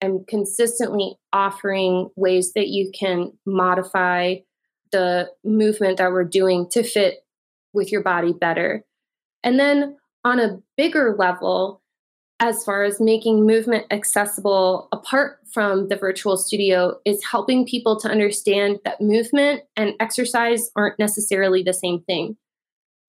I'm 0.00 0.24
consistently 0.24 1.16
offering 1.32 2.10
ways 2.16 2.52
that 2.54 2.68
you 2.68 2.90
can 2.98 3.32
modify 3.44 4.36
the 4.92 5.30
movement 5.44 5.98
that 5.98 6.12
we're 6.12 6.24
doing 6.24 6.68
to 6.70 6.82
fit 6.82 7.24
with 7.72 7.92
your 7.92 8.02
body 8.02 8.32
better. 8.32 8.84
And 9.42 9.58
then 9.58 9.96
on 10.24 10.40
a 10.40 10.58
bigger 10.76 11.14
level, 11.18 11.82
as 12.40 12.64
far 12.64 12.84
as 12.84 13.00
making 13.00 13.46
movement 13.46 13.84
accessible 13.90 14.88
apart 14.92 15.38
from 15.52 15.88
the 15.88 15.96
virtual 15.96 16.36
studio 16.36 16.98
is 17.04 17.22
helping 17.24 17.66
people 17.66 18.00
to 18.00 18.08
understand 18.08 18.78
that 18.84 19.00
movement 19.00 19.62
and 19.76 19.92
exercise 20.00 20.70
aren't 20.74 20.98
necessarily 20.98 21.62
the 21.62 21.74
same 21.74 22.00
thing. 22.00 22.36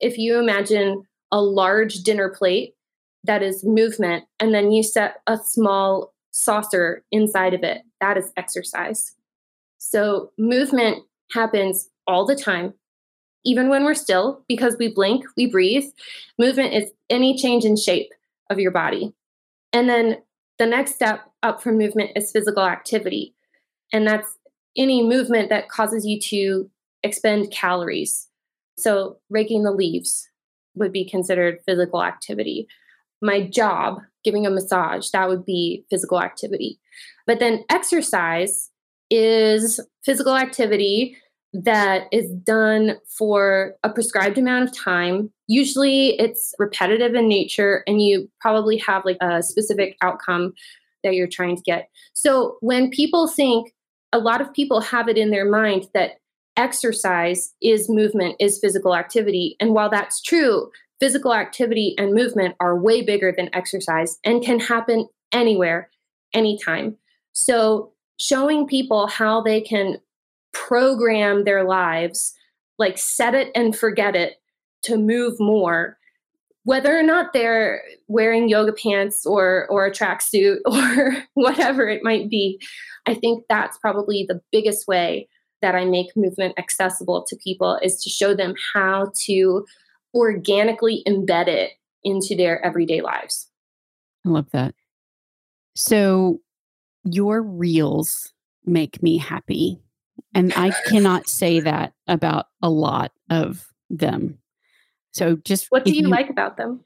If 0.01 0.17
you 0.17 0.37
imagine 0.37 1.03
a 1.31 1.41
large 1.41 2.03
dinner 2.03 2.29
plate 2.29 2.75
that 3.23 3.43
is 3.43 3.63
movement, 3.63 4.25
and 4.39 4.53
then 4.53 4.71
you 4.71 4.83
set 4.83 5.21
a 5.27 5.37
small 5.37 6.13
saucer 6.31 7.03
inside 7.11 7.53
of 7.53 7.63
it, 7.63 7.83
that 7.99 8.17
is 8.17 8.31
exercise. 8.37 9.15
So, 9.77 10.31
movement 10.37 11.03
happens 11.31 11.89
all 12.07 12.25
the 12.25 12.35
time, 12.35 12.73
even 13.43 13.69
when 13.69 13.83
we're 13.83 13.93
still, 13.93 14.43
because 14.47 14.75
we 14.77 14.93
blink, 14.93 15.25
we 15.37 15.47
breathe. 15.47 15.85
Movement 16.37 16.73
is 16.73 16.91
any 17.09 17.37
change 17.37 17.63
in 17.63 17.75
shape 17.75 18.11
of 18.49 18.59
your 18.59 18.71
body. 18.71 19.13
And 19.73 19.87
then 19.87 20.17
the 20.57 20.65
next 20.65 20.95
step 20.95 21.31
up 21.43 21.61
from 21.61 21.77
movement 21.77 22.11
is 22.15 22.31
physical 22.31 22.63
activity. 22.63 23.33
And 23.93 24.07
that's 24.07 24.37
any 24.77 25.03
movement 25.03 25.49
that 25.49 25.69
causes 25.69 26.05
you 26.05 26.19
to 26.19 26.69
expend 27.03 27.51
calories. 27.51 28.27
So, 28.77 29.17
raking 29.29 29.63
the 29.63 29.71
leaves 29.71 30.30
would 30.75 30.91
be 30.91 31.07
considered 31.07 31.59
physical 31.65 32.03
activity. 32.03 32.67
My 33.21 33.41
job, 33.41 33.99
giving 34.23 34.45
a 34.45 34.49
massage, 34.49 35.09
that 35.09 35.29
would 35.29 35.45
be 35.45 35.85
physical 35.89 36.21
activity. 36.21 36.79
But 37.27 37.39
then 37.39 37.63
exercise 37.69 38.69
is 39.09 39.79
physical 40.03 40.35
activity 40.35 41.17
that 41.53 42.07
is 42.11 42.31
done 42.31 42.97
for 43.17 43.75
a 43.83 43.89
prescribed 43.89 44.37
amount 44.37 44.69
of 44.69 44.75
time. 44.75 45.31
Usually 45.47 46.17
it's 46.19 46.53
repetitive 46.57 47.13
in 47.13 47.27
nature, 47.27 47.83
and 47.85 48.01
you 48.01 48.29
probably 48.39 48.77
have 48.77 49.03
like 49.03 49.17
a 49.21 49.43
specific 49.43 49.97
outcome 50.01 50.53
that 51.03 51.13
you're 51.13 51.27
trying 51.27 51.57
to 51.57 51.63
get. 51.63 51.89
So 52.13 52.57
when 52.61 52.89
people 52.89 53.27
think, 53.27 53.73
a 54.13 54.19
lot 54.19 54.41
of 54.41 54.53
people 54.53 54.81
have 54.81 55.07
it 55.07 55.17
in 55.17 55.31
their 55.31 55.49
mind 55.49 55.87
that 55.93 56.20
exercise 56.57 57.53
is 57.61 57.89
movement, 57.89 58.35
is 58.39 58.59
physical 58.59 58.95
activity. 58.95 59.55
And 59.59 59.73
while 59.73 59.89
that's 59.89 60.21
true, 60.21 60.69
physical 60.99 61.33
activity 61.33 61.95
and 61.97 62.13
movement 62.13 62.55
are 62.59 62.79
way 62.79 63.01
bigger 63.01 63.33
than 63.35 63.49
exercise 63.53 64.19
and 64.23 64.43
can 64.43 64.59
happen 64.59 65.07
anywhere, 65.31 65.89
anytime. 66.33 66.97
So 67.33 67.91
showing 68.17 68.67
people 68.67 69.07
how 69.07 69.41
they 69.41 69.61
can 69.61 69.97
program 70.53 71.43
their 71.43 71.63
lives, 71.63 72.33
like 72.77 72.97
set 72.97 73.33
it 73.33 73.51
and 73.55 73.75
forget 73.75 74.15
it 74.15 74.35
to 74.83 74.97
move 74.97 75.39
more, 75.39 75.97
whether 76.63 76.97
or 76.97 77.03
not 77.03 77.33
they're 77.33 77.81
wearing 78.07 78.49
yoga 78.49 78.73
pants 78.73 79.25
or 79.25 79.67
or 79.69 79.85
a 79.85 79.91
tracksuit 79.91 80.57
or 80.65 81.23
whatever 81.33 81.87
it 81.87 82.03
might 82.03 82.29
be. 82.29 82.61
I 83.07 83.15
think 83.15 83.45
that's 83.49 83.77
probably 83.79 84.25
the 84.27 84.41
biggest 84.51 84.87
way 84.87 85.27
that 85.61 85.75
I 85.75 85.85
make 85.85 86.15
movement 86.15 86.55
accessible 86.57 87.23
to 87.27 87.35
people 87.37 87.79
is 87.81 88.01
to 88.03 88.09
show 88.09 88.35
them 88.35 88.55
how 88.73 89.11
to 89.25 89.65
organically 90.13 91.03
embed 91.07 91.47
it 91.47 91.71
into 92.03 92.35
their 92.35 92.63
everyday 92.65 93.01
lives. 93.01 93.49
I 94.25 94.29
love 94.29 94.49
that. 94.51 94.75
So, 95.75 96.41
your 97.03 97.41
reels 97.41 98.33
make 98.65 99.01
me 99.01 99.17
happy. 99.17 99.79
And 100.33 100.53
I 100.55 100.71
cannot 100.87 101.27
say 101.27 101.59
that 101.61 101.93
about 102.07 102.47
a 102.61 102.69
lot 102.69 103.11
of 103.29 103.67
them. 103.89 104.37
So 105.11 105.35
just 105.37 105.67
what 105.69 105.83
do 105.83 105.91
you, 105.91 106.03
you 106.03 106.07
like 106.07 106.29
about 106.29 106.57
them? 106.57 106.81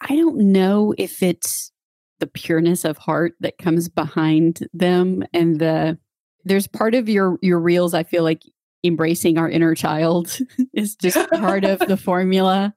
I 0.00 0.16
don't 0.16 0.52
know 0.52 0.94
if 0.96 1.22
it's 1.22 1.72
the 2.20 2.26
pureness 2.26 2.84
of 2.84 2.98
heart 2.98 3.34
that 3.40 3.58
comes 3.58 3.88
behind 3.88 4.68
them 4.72 5.24
and 5.32 5.58
the 5.58 5.98
there's 6.44 6.66
part 6.66 6.94
of 6.94 7.08
your 7.08 7.38
your 7.42 7.60
reels 7.60 7.94
I 7.94 8.02
feel 8.02 8.24
like 8.24 8.42
embracing 8.84 9.38
our 9.38 9.48
inner 9.48 9.74
child 9.74 10.38
is 10.74 10.94
just 10.96 11.30
part 11.32 11.64
of 11.64 11.78
the 11.80 11.96
formula. 11.96 12.74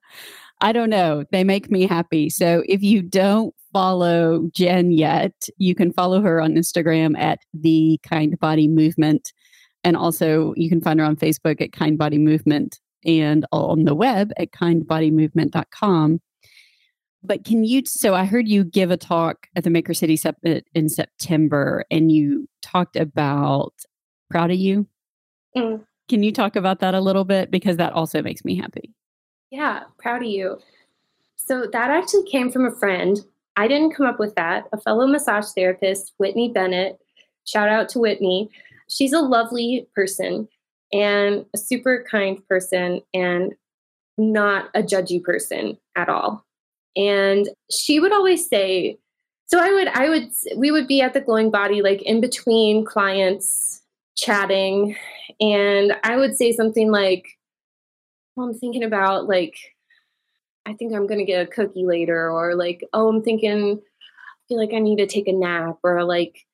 I 0.60 0.72
don't 0.72 0.90
know. 0.90 1.24
They 1.30 1.44
make 1.44 1.70
me 1.70 1.86
happy. 1.86 2.30
So 2.30 2.62
if 2.68 2.82
you 2.82 3.02
don't 3.02 3.54
follow 3.72 4.48
Jen 4.52 4.92
yet, 4.92 5.48
you 5.58 5.74
can 5.74 5.92
follow 5.92 6.22
her 6.22 6.40
on 6.40 6.54
Instagram 6.54 7.18
at 7.18 7.40
the 7.52 7.98
KindBody 8.06 8.70
Movement. 8.70 9.32
And 9.82 9.96
also, 9.96 10.54
you 10.56 10.68
can 10.70 10.80
find 10.80 11.00
her 11.00 11.04
on 11.04 11.16
Facebook 11.16 11.60
at 11.60 11.72
KindBody 11.72 12.18
Movement 12.18 12.78
and 13.04 13.44
on 13.52 13.84
the 13.84 13.94
web 13.94 14.30
at 14.38 14.52
kindbodymovement.com. 14.52 16.20
But 17.24 17.44
can 17.44 17.64
you? 17.64 17.82
So, 17.86 18.14
I 18.14 18.24
heard 18.24 18.48
you 18.48 18.64
give 18.64 18.90
a 18.90 18.96
talk 18.96 19.46
at 19.56 19.64
the 19.64 19.70
Maker 19.70 19.94
City 19.94 20.16
Summit 20.16 20.66
in 20.74 20.88
September, 20.88 21.84
and 21.90 22.12
you 22.12 22.48
talked 22.62 22.96
about 22.96 23.72
proud 24.30 24.50
of 24.50 24.58
you. 24.58 24.86
Mm. 25.56 25.84
Can 26.08 26.22
you 26.22 26.32
talk 26.32 26.54
about 26.54 26.80
that 26.80 26.94
a 26.94 27.00
little 27.00 27.24
bit? 27.24 27.50
Because 27.50 27.78
that 27.78 27.92
also 27.94 28.22
makes 28.22 28.44
me 28.44 28.56
happy. 28.56 28.92
Yeah, 29.50 29.84
proud 29.98 30.22
of 30.22 30.28
you. 30.28 30.58
So, 31.36 31.66
that 31.72 31.90
actually 31.90 32.30
came 32.30 32.50
from 32.50 32.66
a 32.66 32.76
friend. 32.76 33.18
I 33.56 33.68
didn't 33.68 33.94
come 33.94 34.06
up 34.06 34.18
with 34.18 34.34
that. 34.34 34.64
A 34.72 34.80
fellow 34.80 35.06
massage 35.06 35.46
therapist, 35.56 36.12
Whitney 36.18 36.50
Bennett, 36.52 36.98
shout 37.44 37.68
out 37.68 37.88
to 37.90 38.00
Whitney 38.00 38.50
she's 38.88 39.12
a 39.12 39.20
lovely 39.20 39.88
person 39.94 40.48
and 40.92 41.44
a 41.54 41.58
super 41.58 42.04
kind 42.10 42.46
person 42.48 43.00
and 43.12 43.54
not 44.16 44.70
a 44.74 44.82
judgy 44.82 45.22
person 45.22 45.78
at 45.96 46.08
all. 46.08 46.43
And 46.96 47.48
she 47.70 48.00
would 48.00 48.12
always 48.12 48.48
say, 48.48 48.98
so 49.46 49.58
I 49.60 49.72
would, 49.72 49.88
I 49.88 50.08
would, 50.08 50.30
we 50.56 50.70
would 50.70 50.86
be 50.86 51.02
at 51.02 51.12
the 51.12 51.20
glowing 51.20 51.50
body, 51.50 51.82
like 51.82 52.02
in 52.02 52.20
between 52.20 52.84
clients 52.84 53.82
chatting. 54.16 54.96
And 55.40 55.96
I 56.02 56.16
would 56.16 56.36
say 56.36 56.52
something 56.52 56.90
like, 56.90 57.26
well, 58.36 58.48
I'm 58.48 58.54
thinking 58.54 58.84
about 58.84 59.28
like, 59.28 59.56
I 60.66 60.72
think 60.72 60.94
I'm 60.94 61.06
going 61.06 61.18
to 61.18 61.26
get 61.26 61.46
a 61.46 61.50
cookie 61.50 61.84
later, 61.84 62.30
or 62.30 62.54
like, 62.54 62.82
oh, 62.94 63.08
I'm 63.08 63.22
thinking, 63.22 63.78
I 63.78 64.40
feel 64.48 64.58
like 64.58 64.72
I 64.72 64.78
need 64.78 64.96
to 64.96 65.06
take 65.06 65.28
a 65.28 65.32
nap, 65.32 65.76
or 65.82 66.02
like, 66.04 66.46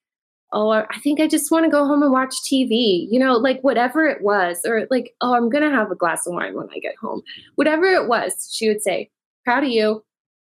oh, 0.53 0.71
I 0.71 0.99
think 0.99 1.21
I 1.21 1.29
just 1.29 1.53
want 1.53 1.65
to 1.65 1.71
go 1.71 1.87
home 1.87 2.03
and 2.03 2.11
watch 2.11 2.35
TV, 2.43 3.07
you 3.09 3.21
know, 3.21 3.35
like 3.35 3.61
whatever 3.63 4.07
it 4.07 4.21
was, 4.21 4.63
or 4.65 4.89
like, 4.91 5.15
oh, 5.21 5.35
I'm 5.35 5.49
going 5.49 5.63
to 5.63 5.71
have 5.71 5.93
a 5.93 5.95
glass 5.95 6.27
of 6.27 6.35
wine 6.35 6.57
when 6.57 6.69
I 6.75 6.81
get 6.81 6.97
home. 6.97 7.23
Whatever 7.55 7.87
it 7.87 8.09
was, 8.09 8.51
she 8.53 8.67
would 8.67 8.83
say, 8.83 9.11
proud 9.45 9.63
of 9.63 9.71
you. 9.71 10.05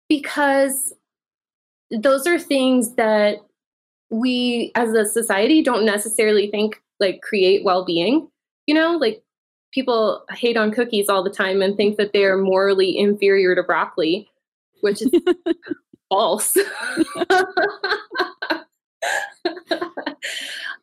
Because 0.09 0.93
those 1.91 2.27
are 2.27 2.39
things 2.39 2.95
that 2.95 3.37
we 4.09 4.71
as 4.75 4.91
a 4.91 5.05
society 5.05 5.61
don't 5.61 5.85
necessarily 5.85 6.49
think 6.49 6.81
like 6.99 7.21
create 7.21 7.63
well 7.63 7.85
being, 7.85 8.27
you 8.65 8.73
know, 8.73 8.97
like 8.97 9.21
people 9.73 10.23
hate 10.31 10.57
on 10.57 10.71
cookies 10.71 11.09
all 11.09 11.23
the 11.23 11.29
time 11.29 11.61
and 11.61 11.75
think 11.75 11.97
that 11.97 12.13
they're 12.13 12.37
morally 12.37 12.97
inferior 12.97 13.53
to 13.55 13.63
broccoli, 13.63 14.29
which 14.81 15.01
is 15.01 15.11
false. 16.09 16.57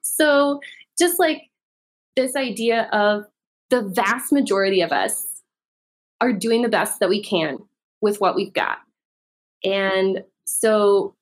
so, 0.03 0.61
just 0.99 1.19
like 1.19 1.43
this 2.17 2.37
idea 2.37 2.89
of 2.93 3.25
the 3.71 3.83
vast 3.83 4.33
majority 4.33 4.81
of 4.81 4.93
us 4.93 5.43
are 6.21 6.33
doing 6.33 6.63
the 6.63 6.69
best 6.69 7.01
that 7.01 7.09
we 7.09 7.23
can 7.23 7.59
with 8.01 8.21
what 8.21 8.37
we've 8.37 8.53
got. 8.53 8.79
And 9.65 10.25
so, 10.47 11.15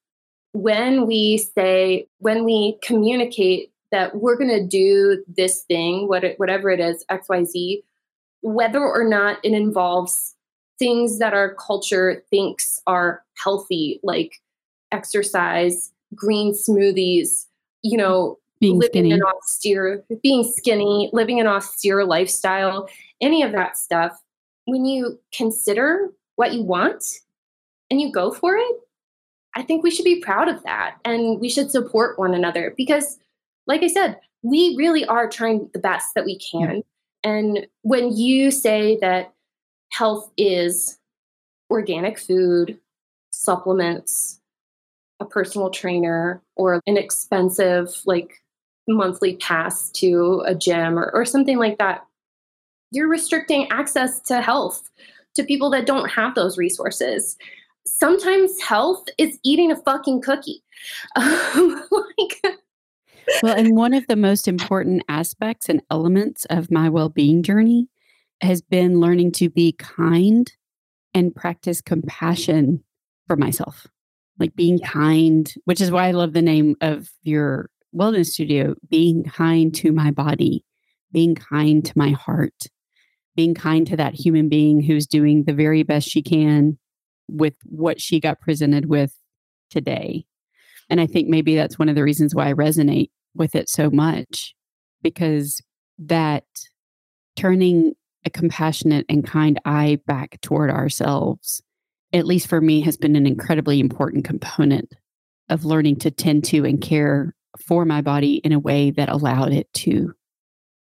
when 0.52 1.06
we 1.06 1.38
say, 1.38 2.08
when 2.18 2.44
we 2.44 2.78
communicate 2.82 3.72
that 3.90 4.16
we're 4.16 4.36
going 4.36 4.50
to 4.50 4.66
do 4.66 5.22
this 5.28 5.62
thing, 5.62 6.08
what 6.08 6.24
it, 6.24 6.38
whatever 6.38 6.70
it 6.70 6.80
is, 6.80 7.04
XYZ, 7.10 7.82
whether 8.40 8.80
or 8.80 9.04
not 9.04 9.38
it 9.44 9.52
involves 9.52 10.34
things 10.78 11.18
that 11.20 11.32
our 11.32 11.54
culture 11.54 12.22
thinks 12.30 12.80
are 12.86 13.22
healthy, 13.36 14.00
like 14.02 14.40
exercise, 14.90 15.92
green 16.14 16.52
smoothies, 16.52 17.46
you 17.82 17.96
know, 17.96 18.38
being 18.60 18.78
living 18.78 18.90
skinny. 18.90 19.12
an 19.12 19.22
austere, 19.22 20.04
being 20.22 20.44
skinny, 20.44 21.10
living 21.12 21.40
an 21.40 21.46
austere 21.46 22.04
lifestyle, 22.04 22.88
any 23.20 23.42
of 23.42 23.52
that 23.52 23.76
stuff. 23.76 24.20
When 24.66 24.84
you 24.84 25.18
consider 25.32 26.10
what 26.36 26.52
you 26.52 26.62
want 26.62 27.04
and 27.92 28.00
you 28.00 28.10
go 28.10 28.32
for 28.32 28.56
it, 28.56 28.76
I 29.54 29.62
think 29.62 29.82
we 29.82 29.90
should 29.90 30.06
be 30.06 30.22
proud 30.22 30.48
of 30.48 30.62
that 30.62 30.96
and 31.04 31.38
we 31.38 31.50
should 31.50 31.70
support 31.70 32.18
one 32.18 32.32
another 32.32 32.72
because 32.74 33.18
like 33.66 33.82
I 33.82 33.88
said, 33.88 34.18
we 34.42 34.74
really 34.78 35.04
are 35.04 35.28
trying 35.28 35.68
the 35.74 35.78
best 35.78 36.14
that 36.14 36.24
we 36.24 36.38
can. 36.38 36.82
And 37.22 37.66
when 37.82 38.16
you 38.16 38.50
say 38.50 38.96
that 39.02 39.34
health 39.90 40.32
is 40.38 40.98
organic 41.68 42.18
food, 42.18 42.80
supplements, 43.30 44.40
a 45.20 45.26
personal 45.26 45.68
trainer, 45.68 46.40
or 46.56 46.80
an 46.86 46.96
expensive, 46.96 47.94
like 48.06 48.42
monthly 48.88 49.36
pass 49.36 49.90
to 49.90 50.42
a 50.46 50.54
gym 50.54 50.98
or, 50.98 51.10
or 51.12 51.26
something 51.26 51.58
like 51.58 51.76
that, 51.76 52.06
you're 52.90 53.06
restricting 53.06 53.70
access 53.70 54.18
to 54.20 54.40
health 54.40 54.90
to 55.34 55.44
people 55.44 55.70
that 55.70 55.86
don't 55.86 56.08
have 56.10 56.34
those 56.34 56.58
resources. 56.58 57.36
Sometimes 57.86 58.60
health 58.60 59.04
is 59.18 59.38
eating 59.44 59.72
a 59.72 59.76
fucking 59.76 60.22
cookie. 60.22 60.62
Um, 61.16 61.82
like, 61.90 62.58
well, 63.42 63.56
and 63.56 63.76
one 63.76 63.94
of 63.94 64.06
the 64.08 64.16
most 64.16 64.48
important 64.48 65.02
aspects 65.08 65.68
and 65.68 65.82
elements 65.90 66.44
of 66.46 66.70
my 66.70 66.88
well 66.88 67.08
being 67.08 67.42
journey 67.42 67.88
has 68.40 68.60
been 68.62 68.98
learning 69.00 69.32
to 69.32 69.48
be 69.48 69.72
kind 69.72 70.52
and 71.14 71.34
practice 71.34 71.80
compassion 71.80 72.82
for 73.26 73.36
myself. 73.36 73.86
Like 74.38 74.56
being 74.56 74.78
Yeah. 74.78 74.88
kind, 74.88 75.54
which 75.64 75.80
is 75.80 75.90
why 75.90 76.08
I 76.08 76.12
love 76.12 76.32
the 76.32 76.42
name 76.42 76.74
of 76.80 77.10
your 77.22 77.70
wellness 77.94 78.26
studio 78.26 78.74
being 78.88 79.22
kind 79.24 79.74
to 79.76 79.92
my 79.92 80.10
body, 80.10 80.64
being 81.12 81.34
kind 81.34 81.84
to 81.84 81.92
my 81.94 82.10
heart, 82.10 82.66
being 83.36 83.54
kind 83.54 83.86
to 83.86 83.96
that 83.96 84.14
human 84.14 84.48
being 84.48 84.82
who's 84.82 85.06
doing 85.06 85.44
the 85.44 85.52
very 85.52 85.82
best 85.82 86.08
she 86.08 86.22
can 86.22 86.78
with 87.28 87.54
what 87.64 88.00
she 88.00 88.20
got 88.20 88.40
presented 88.40 88.86
with 88.86 89.14
today. 89.70 90.24
And 90.90 91.00
I 91.00 91.06
think 91.06 91.28
maybe 91.28 91.54
that's 91.54 91.78
one 91.78 91.88
of 91.88 91.94
the 91.94 92.02
reasons 92.02 92.34
why 92.34 92.48
I 92.48 92.54
resonate 92.54 93.10
with 93.34 93.54
it 93.54 93.68
so 93.68 93.90
much 93.90 94.54
because 95.02 95.60
that 95.98 96.44
turning 97.36 97.94
a 98.24 98.30
compassionate 98.30 99.06
and 99.08 99.26
kind 99.26 99.60
eye 99.64 99.98
back 100.06 100.40
toward 100.42 100.70
ourselves, 100.70 101.62
at 102.12 102.26
least 102.26 102.46
for 102.46 102.60
me, 102.60 102.80
has 102.82 102.96
been 102.96 103.16
an 103.16 103.26
incredibly 103.26 103.80
important 103.80 104.24
component 104.24 104.92
of 105.48 105.64
learning 105.64 105.96
to 105.96 106.10
tend 106.10 106.44
to 106.44 106.64
and 106.64 106.80
care 106.80 107.34
for 107.58 107.84
my 107.84 108.00
body 108.00 108.36
in 108.36 108.52
a 108.52 108.58
way 108.58 108.90
that 108.90 109.08
allowed 109.08 109.52
it 109.52 109.72
to 109.72 110.12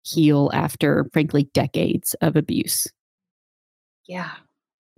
heal 0.01 0.49
after, 0.53 1.07
frankly, 1.13 1.49
decades 1.53 2.15
of 2.21 2.35
abuse. 2.35 2.87
Yeah. 4.07 4.31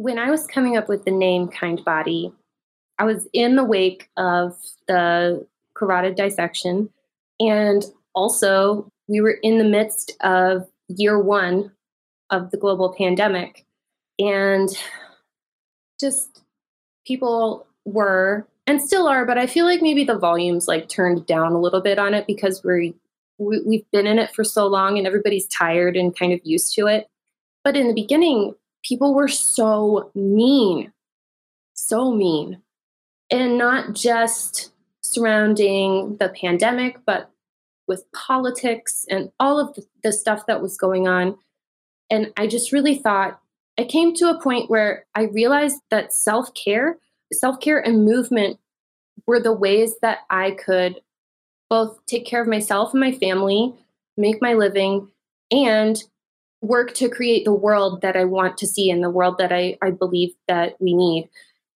When 0.02 0.18
I 0.18 0.32
was 0.32 0.48
coming 0.48 0.78
up 0.78 0.90
with 0.90 1.06
the 1.06 1.12
name 1.12 1.48
KindBody, 1.48 2.34
I 2.98 3.04
was 3.04 3.28
in 3.34 3.56
the 3.56 3.64
wake 3.64 4.10
of 4.18 4.58
the 4.88 5.46
carotid 5.76 6.16
dissection. 6.16 6.90
And 7.40 7.86
also, 8.16 8.90
we 9.08 9.22
were 9.22 9.38
in 9.44 9.60
the 9.60 9.64
midst 9.64 10.14
of 10.22 10.68
year 10.88 11.20
one 11.20 11.72
of 12.32 12.50
the 12.50 12.58
global 12.58 12.96
pandemic. 12.98 13.64
And 14.18 14.70
just 16.00 16.42
people 17.06 17.68
were 17.86 18.48
and 18.66 18.82
still 18.82 19.08
are, 19.08 19.24
but 19.24 19.38
I 19.38 19.46
feel 19.46 19.66
like 19.66 19.84
maybe 19.84 20.04
the 20.04 20.18
volumes 20.18 20.68
like 20.68 20.90
turned 20.90 21.28
down 21.28 21.52
a 21.52 21.62
little 21.62 21.82
bit 21.82 22.00
on 22.00 22.16
it 22.16 22.26
because 22.26 22.64
we're 22.64 22.92
we, 23.38 23.62
we've 23.68 23.92
been 23.92 24.08
in 24.08 24.18
it 24.18 24.34
for 24.34 24.44
so 24.44 24.66
long 24.66 24.98
and 24.98 25.06
everybody's 25.06 25.46
tired 25.46 25.96
and 25.96 26.18
kind 26.18 26.34
of 26.34 26.40
used 26.44 26.74
to 26.74 26.88
it. 26.88 27.06
But 27.64 27.78
in 27.78 27.88
the 27.88 27.94
beginning, 27.94 28.56
people 28.84 29.14
were 29.14 29.28
so 29.28 30.12
mean, 30.16 30.92
so 31.74 32.12
mean. 32.12 32.62
And 33.30 33.58
not 33.58 33.94
just 33.94 34.72
surrounding 35.02 36.18
the 36.18 36.30
pandemic, 36.30 36.98
but 37.06 37.32
with 37.88 38.10
politics 38.14 39.06
and 39.10 39.32
all 39.40 39.60
of 39.60 39.78
the, 40.04 40.14
stuff 40.14 40.46
that 40.48 40.62
was 40.62 40.78
going 40.78 41.08
on. 41.08 41.38
And 42.10 42.32
I 42.38 42.48
just 42.48 42.72
really 42.72 42.96
thought, 42.96 43.40
I 43.78 43.84
came 43.84 44.14
to 44.16 44.30
a 44.30 44.42
point 44.42 44.70
where 44.70 45.06
I 45.16 45.24
realized 45.24 45.80
that 45.90 46.14
self 46.14 46.54
care, 46.54 46.98
self 47.34 47.60
care 47.60 47.80
and 47.80 48.06
movement 48.06 48.60
were 49.28 49.40
the 49.40 49.54
ways 49.54 49.96
that 50.02 50.20
I 50.30 50.52
could 50.52 51.02
both 51.70 52.06
take 52.06 52.26
care 52.26 52.42
of 52.42 52.48
myself 52.48 52.94
and 52.94 53.00
my 53.00 53.14
family, 53.14 53.74
make 54.18 54.42
my 54.42 54.54
living, 54.54 55.10
and 55.52 56.02
work 56.62 56.94
to 56.94 57.10
create 57.10 57.44
the 57.44 57.54
world 57.54 58.02
that 58.02 58.16
I 58.16 58.24
want 58.26 58.58
to 58.58 58.68
see 58.68 58.90
and 58.90 59.04
the 59.04 59.10
world 59.10 59.38
that 59.40 59.52
I, 59.52 59.78
I 59.82 59.92
believe 59.92 60.32
that 60.48 60.76
we 60.80 60.94
need. 60.94 61.30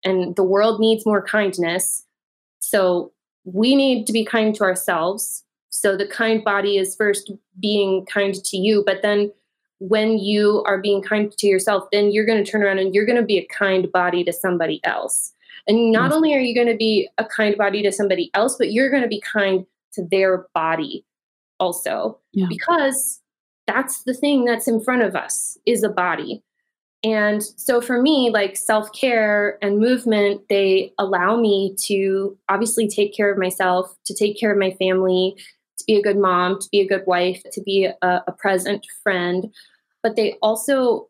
And 0.03 0.35
the 0.35 0.43
world 0.43 0.79
needs 0.79 1.05
more 1.05 1.23
kindness. 1.23 2.05
So 2.59 3.11
we 3.43 3.75
need 3.75 4.05
to 4.07 4.13
be 4.13 4.23
kind 4.23 4.53
to 4.55 4.63
ourselves. 4.63 5.43
So 5.69 5.97
the 5.97 6.07
kind 6.07 6.43
body 6.43 6.77
is 6.77 6.95
first 6.95 7.31
being 7.59 8.05
kind 8.05 8.33
to 8.33 8.57
you, 8.57 8.83
but 8.85 9.01
then 9.01 9.31
when 9.79 10.17
you 10.19 10.63
are 10.65 10.77
being 10.79 11.01
kind 11.01 11.31
to 11.31 11.47
yourself, 11.47 11.83
then 11.91 12.11
you're 12.11 12.25
going 12.25 12.43
to 12.43 12.49
turn 12.49 12.63
around 12.63 12.79
and 12.79 12.93
you're 12.95 13.05
going 13.05 13.19
to 13.19 13.25
be 13.25 13.37
a 13.37 13.45
kind 13.47 13.91
body 13.91 14.23
to 14.23 14.31
somebody 14.31 14.79
else. 14.85 15.33
And 15.67 15.91
not 15.91 16.05
Yes. 16.11 16.13
only 16.13 16.33
are 16.33 16.39
you 16.39 16.55
going 16.55 16.67
to 16.67 16.77
be 16.77 17.09
a 17.17 17.25
kind 17.25 17.57
body 17.57 17.81
to 17.83 17.91
somebody 17.91 18.29
else, 18.35 18.55
but 18.57 18.71
you're 18.71 18.89
going 18.89 19.01
to 19.01 19.09
be 19.09 19.21
kind 19.21 19.65
to 19.93 20.07
their 20.09 20.47
body 20.53 21.03
also 21.59 22.19
Yeah. 22.33 22.45
because 22.47 23.19
that's 23.67 24.03
the 24.03 24.13
thing 24.13 24.45
that's 24.45 24.67
in 24.67 24.79
front 24.79 25.01
of 25.01 25.15
us 25.15 25.57
is 25.65 25.83
a 25.83 25.89
body. 25.89 26.43
And 27.03 27.43
so 27.43 27.81
for 27.81 28.01
me 28.01 28.31
like 28.33 28.57
self-care 28.57 29.59
and 29.61 29.79
movement 29.79 30.41
they 30.49 30.91
allow 30.97 31.35
me 31.35 31.75
to 31.85 32.37
obviously 32.49 32.87
take 32.87 33.15
care 33.15 33.31
of 33.31 33.37
myself 33.37 33.95
to 34.05 34.15
take 34.15 34.39
care 34.39 34.51
of 34.51 34.57
my 34.57 34.71
family 34.79 35.35
to 35.77 35.83
be 35.85 35.95
a 35.97 36.01
good 36.01 36.17
mom 36.17 36.59
to 36.59 36.67
be 36.71 36.79
a 36.79 36.87
good 36.87 37.03
wife 37.05 37.43
to 37.51 37.61
be 37.61 37.85
a, 37.85 38.21
a 38.27 38.31
present 38.31 38.87
friend. 39.03 39.53
But 40.01 40.15
they 40.15 40.35
also 40.41 41.09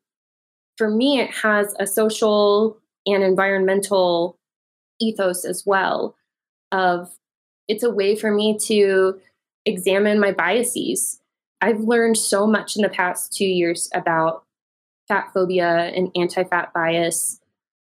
for 0.78 0.90
me 0.90 1.20
it 1.22 1.32
has 1.32 1.74
a 1.80 1.88
social 1.88 2.78
and 3.06 3.24
environmental 3.24 4.38
ethos 5.00 5.46
as 5.46 5.64
well 5.66 6.16
of 6.72 7.10
it's 7.68 7.84
a 7.84 7.90
way 7.90 8.16
for 8.16 8.32
me 8.32 8.58
to 8.64 9.20
examine 9.66 10.20
my 10.20 10.32
biases 10.32 11.22
I've 11.62 11.80
learned 11.80 12.18
so 12.18 12.46
much 12.46 12.76
in 12.76 12.82
the 12.82 12.90
past 12.90 13.34
two 13.34 13.46
years 13.46 13.90
about 13.94 14.44
fat 15.08 15.32
phobia 15.34 15.92
and 15.96 16.10
anti 16.16 16.44
fat 16.44 16.74
bias. 16.74 17.40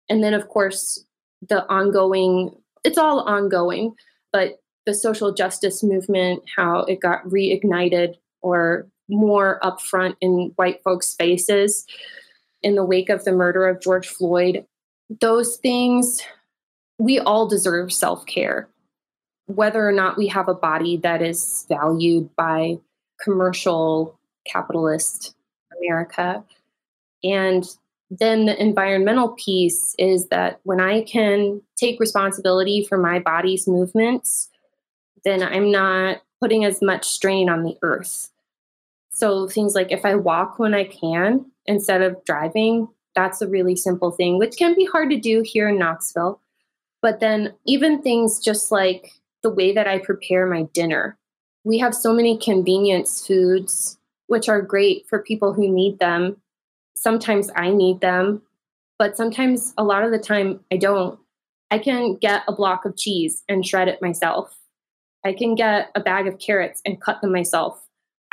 And 0.09 0.23
then, 0.23 0.35
of 0.35 0.49
course, 0.49 1.05
the 1.49 1.67
ongoing, 1.69 2.57
it's 2.85 2.99
all 2.99 3.21
ongoing, 3.21 3.95
but 4.33 4.61
the 4.87 4.95
social 4.95 5.33
justice 5.33 5.83
movement, 5.83 6.43
how 6.57 6.81
it 6.85 7.01
got 7.01 7.25
reignited 7.25 8.15
or 8.41 8.89
more 9.09 9.61
upfront 9.63 10.17
in 10.21 10.53
white 10.57 10.83
folks' 10.83 11.15
faces 11.15 11.87
in 12.63 12.75
the 12.75 12.85
wake 12.85 13.09
of 13.09 13.25
the 13.25 13.33
murder 13.33 13.69
of 13.69 13.81
George 13.81 14.09
Floyd. 14.09 14.65
Those 15.21 15.57
things, 15.57 16.21
we 16.99 17.19
all 17.19 17.49
deserve 17.49 17.93
self 17.93 18.27
care, 18.27 18.69
whether 19.47 19.87
or 19.87 19.93
not 19.93 20.17
we 20.17 20.29
have 20.29 20.49
a 20.49 20.55
body 20.55 20.97
that 20.99 21.23
is 21.23 21.67
valued 21.69 22.35
by 22.37 22.79
commercial 23.23 24.19
capitalist 24.47 25.35
America. 25.79 26.45
And 27.25 27.65
then 28.11 28.47
the 28.47 28.61
environmental 28.61 29.31
piece 29.31 29.95
is 29.99 30.29
that 30.29 30.61
when 30.65 30.81
I 30.81 31.03
can 31.03 31.63
take 31.77 32.01
responsibility 32.01 32.85
for 32.85 32.99
my 32.99 33.19
body's 33.19 33.67
movements, 33.67 34.51
then 35.25 35.43
I'm 35.43 35.71
not 35.71 36.23
putting 36.41 36.65
as 36.65 36.83
much 36.83 37.07
strain 37.07 37.49
on 37.49 37.63
the 37.63 37.77
earth. 37.83 38.31
So 39.11 39.49
things 39.49 39.75
like 39.75 39.93
if 39.93 40.05
I 40.05 40.15
walk 40.15 40.59
when 40.59 40.75
I 40.75 40.85
can 40.85 41.47
instead 41.67 42.03
of 42.03 42.23
driving, 42.25 42.89
that's 43.15 43.41
a 43.41 43.49
really 43.49 43.77
simple 43.77 44.11
thing, 44.11 44.39
which 44.39 44.57
can 44.57 44.75
be 44.75 44.85
hard 44.85 45.11
to 45.11 45.17
do 45.17 45.43
here 45.43 45.69
in 45.69 45.79
Knoxville. 45.79 46.41
But 47.01 47.21
then 47.21 47.55
even 47.67 48.03
things 48.03 48.41
just 48.41 48.73
like 48.73 49.13
the 49.43 49.51
way 49.51 49.73
that 49.73 49.87
I 49.87 49.99
prepare 49.99 50.47
my 50.47 50.65
dinner. 50.73 51.17
We 51.65 51.79
have 51.79 51.95
so 51.95 52.13
many 52.13 52.39
convenience 52.39 53.27
foods, 53.27 53.99
which 54.27 54.49
are 54.49 54.61
great 54.61 55.07
for 55.09 55.23
people 55.23 55.53
who 55.53 55.69
need 55.69 55.99
them. 55.99 56.37
Sometimes 56.97 57.51
I 57.55 57.71
need 57.71 58.01
them, 58.01 58.43
but 58.99 59.17
sometimes 59.17 59.73
a 59.79 59.85
lot 59.85 60.05
of 60.05 60.11
the 60.11 60.19
time 60.19 60.61
I 60.73 60.77
don't. 60.77 61.19
I 61.71 61.79
can 61.79 62.17
get 62.17 62.43
a 62.49 62.53
block 62.53 62.85
of 62.85 62.97
cheese 62.97 63.43
and 63.49 63.67
shred 63.67 63.89
it 63.89 64.03
myself. 64.03 64.59
I 65.25 65.33
can 65.33 65.55
get 65.55 65.91
a 65.95 66.01
bag 66.01 66.27
of 66.27 66.39
carrots 66.39 66.83
and 66.85 67.01
cut 67.01 67.21
them 67.21 67.33
myself. 67.33 67.81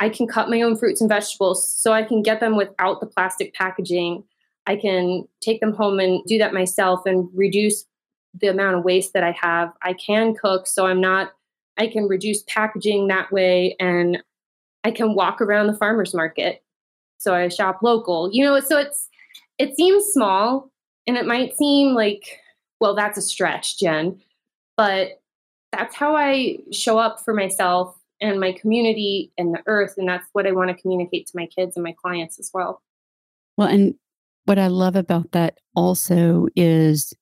I 0.00 0.08
can 0.08 0.26
cut 0.26 0.50
my 0.50 0.62
own 0.62 0.76
fruits 0.76 1.00
and 1.00 1.08
vegetables 1.08 1.68
so 1.68 1.92
I 1.92 2.02
can 2.02 2.22
get 2.22 2.40
them 2.40 2.56
without 2.56 3.00
the 3.00 3.06
plastic 3.06 3.54
packaging. 3.54 4.24
I 4.66 4.76
can 4.76 5.26
take 5.40 5.60
them 5.60 5.74
home 5.74 6.00
and 6.00 6.24
do 6.24 6.38
that 6.38 6.54
myself 6.54 7.06
and 7.06 7.28
reduce 7.34 7.84
the 8.40 8.48
amount 8.48 8.76
of 8.76 8.84
waste 8.84 9.12
that 9.12 9.24
I 9.24 9.32
have. 9.40 9.72
I 9.82 9.92
can 9.92 10.34
cook 10.34 10.66
so 10.66 10.86
I'm 10.86 11.00
not, 11.00 11.32
I 11.78 11.86
can 11.86 12.08
reduce 12.08 12.42
packaging 12.44 13.08
that 13.08 13.30
way 13.32 13.76
and 13.80 14.22
I 14.84 14.90
can 14.90 15.14
walk 15.14 15.40
around 15.40 15.66
the 15.66 15.76
farmer's 15.76 16.14
market. 16.14 16.62
So 17.18 17.34
I 17.34 17.48
shop 17.48 17.80
local, 17.82 18.30
you 18.32 18.44
know, 18.44 18.58
so 18.60 18.78
it's, 18.78 19.08
it 19.58 19.76
seems 19.76 20.06
small 20.06 20.70
and 21.06 21.16
it 21.16 21.26
might 21.26 21.56
seem 21.56 21.94
like, 21.94 22.38
well, 22.80 22.94
that's 22.94 23.18
a 23.18 23.22
stretch, 23.22 23.78
Jen, 23.78 24.20
but 24.76 25.20
that's 25.72 25.94
how 25.94 26.16
I 26.16 26.58
show 26.72 26.98
up 26.98 27.20
for 27.24 27.34
myself 27.34 27.96
and 28.20 28.40
my 28.40 28.52
community 28.52 29.32
and 29.38 29.54
the 29.54 29.62
earth. 29.66 29.94
And 29.96 30.08
that's 30.08 30.26
what 30.32 30.46
I 30.46 30.52
want 30.52 30.70
to 30.70 30.80
communicate 30.80 31.26
to 31.26 31.32
my 31.36 31.46
kids 31.46 31.76
and 31.76 31.84
my 31.84 31.94
clients 32.02 32.38
as 32.38 32.50
well. 32.52 32.82
Well, 33.56 33.68
and 33.68 33.94
what 34.46 34.58
I 34.58 34.68
love 34.68 34.96
about 34.96 35.32
that 35.32 35.58
also 35.74 36.46
is, 36.56 37.12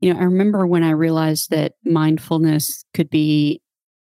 you 0.00 0.12
know, 0.12 0.20
I 0.20 0.24
remember 0.24 0.66
when 0.66 0.82
I 0.82 0.90
realized 0.90 1.50
that 1.50 1.74
mindfulness 1.84 2.84
could 2.94 3.10
be 3.10 3.60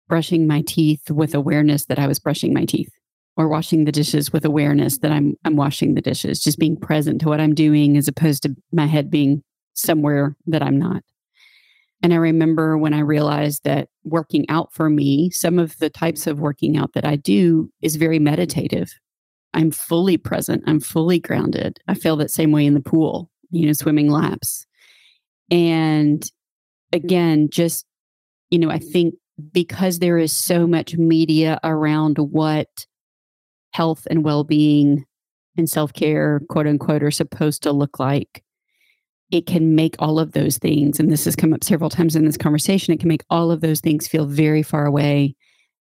brushing 0.08 0.46
my 0.46 0.62
teeth 0.66 1.10
with 1.10 1.34
awareness 1.34 1.86
that 1.86 1.98
I 1.98 2.06
was 2.06 2.18
brushing 2.18 2.52
my 2.52 2.64
teeth 2.64 2.90
or 3.36 3.48
washing 3.48 3.84
the 3.84 3.92
dishes 3.92 4.32
with 4.32 4.44
awareness 4.44 4.98
that 4.98 5.12
I'm 5.12 5.34
I'm 5.44 5.56
washing 5.56 5.94
the 5.94 6.00
dishes, 6.00 6.40
just 6.40 6.58
being 6.58 6.76
present 6.76 7.20
to 7.22 7.28
what 7.28 7.40
I'm 7.40 7.54
doing 7.54 7.96
as 7.96 8.08
opposed 8.08 8.42
to 8.44 8.54
my 8.72 8.86
head 8.86 9.10
being 9.10 9.42
somewhere 9.74 10.36
that 10.46 10.62
I'm 10.62 10.78
not. 10.78 11.02
And 12.02 12.12
I 12.12 12.16
remember 12.16 12.76
when 12.76 12.92
I 12.92 13.00
realized 13.00 13.64
that 13.64 13.88
working 14.04 14.44
out 14.50 14.72
for 14.72 14.90
me, 14.90 15.30
some 15.30 15.58
of 15.58 15.78
the 15.78 15.88
types 15.88 16.26
of 16.26 16.38
working 16.38 16.76
out 16.76 16.92
that 16.92 17.06
I 17.06 17.16
do 17.16 17.70
is 17.80 17.96
very 17.96 18.18
meditative. 18.18 18.92
I'm 19.54 19.70
fully 19.70 20.16
present, 20.16 20.64
I'm 20.66 20.80
fully 20.80 21.18
grounded. 21.18 21.78
I 21.88 21.94
feel 21.94 22.16
that 22.16 22.30
same 22.30 22.52
way 22.52 22.66
in 22.66 22.74
the 22.74 22.80
pool, 22.80 23.30
you 23.50 23.66
know, 23.66 23.72
swimming 23.72 24.10
laps. 24.10 24.66
And 25.50 26.22
again, 26.92 27.48
just, 27.50 27.86
you 28.50 28.58
know, 28.58 28.70
I 28.70 28.78
think 28.78 29.14
because 29.52 29.98
there 29.98 30.18
is 30.18 30.32
so 30.32 30.66
much 30.66 30.96
media 30.96 31.58
around 31.64 32.18
what 32.18 32.86
health 33.72 34.06
and 34.10 34.24
well 34.24 34.44
being 34.44 35.04
and 35.56 35.68
self 35.70 35.92
care, 35.92 36.40
quote 36.48 36.66
unquote, 36.66 37.02
are 37.02 37.10
supposed 37.10 37.62
to 37.62 37.72
look 37.72 37.98
like, 37.98 38.42
it 39.30 39.46
can 39.46 39.74
make 39.74 39.96
all 39.98 40.18
of 40.18 40.32
those 40.32 40.58
things, 40.58 40.98
and 40.98 41.10
this 41.10 41.24
has 41.24 41.36
come 41.36 41.52
up 41.52 41.64
several 41.64 41.90
times 41.90 42.16
in 42.16 42.24
this 42.24 42.36
conversation, 42.36 42.92
it 42.92 43.00
can 43.00 43.08
make 43.08 43.24
all 43.30 43.50
of 43.50 43.60
those 43.60 43.80
things 43.80 44.06
feel 44.06 44.26
very 44.26 44.62
far 44.62 44.86
away 44.86 45.34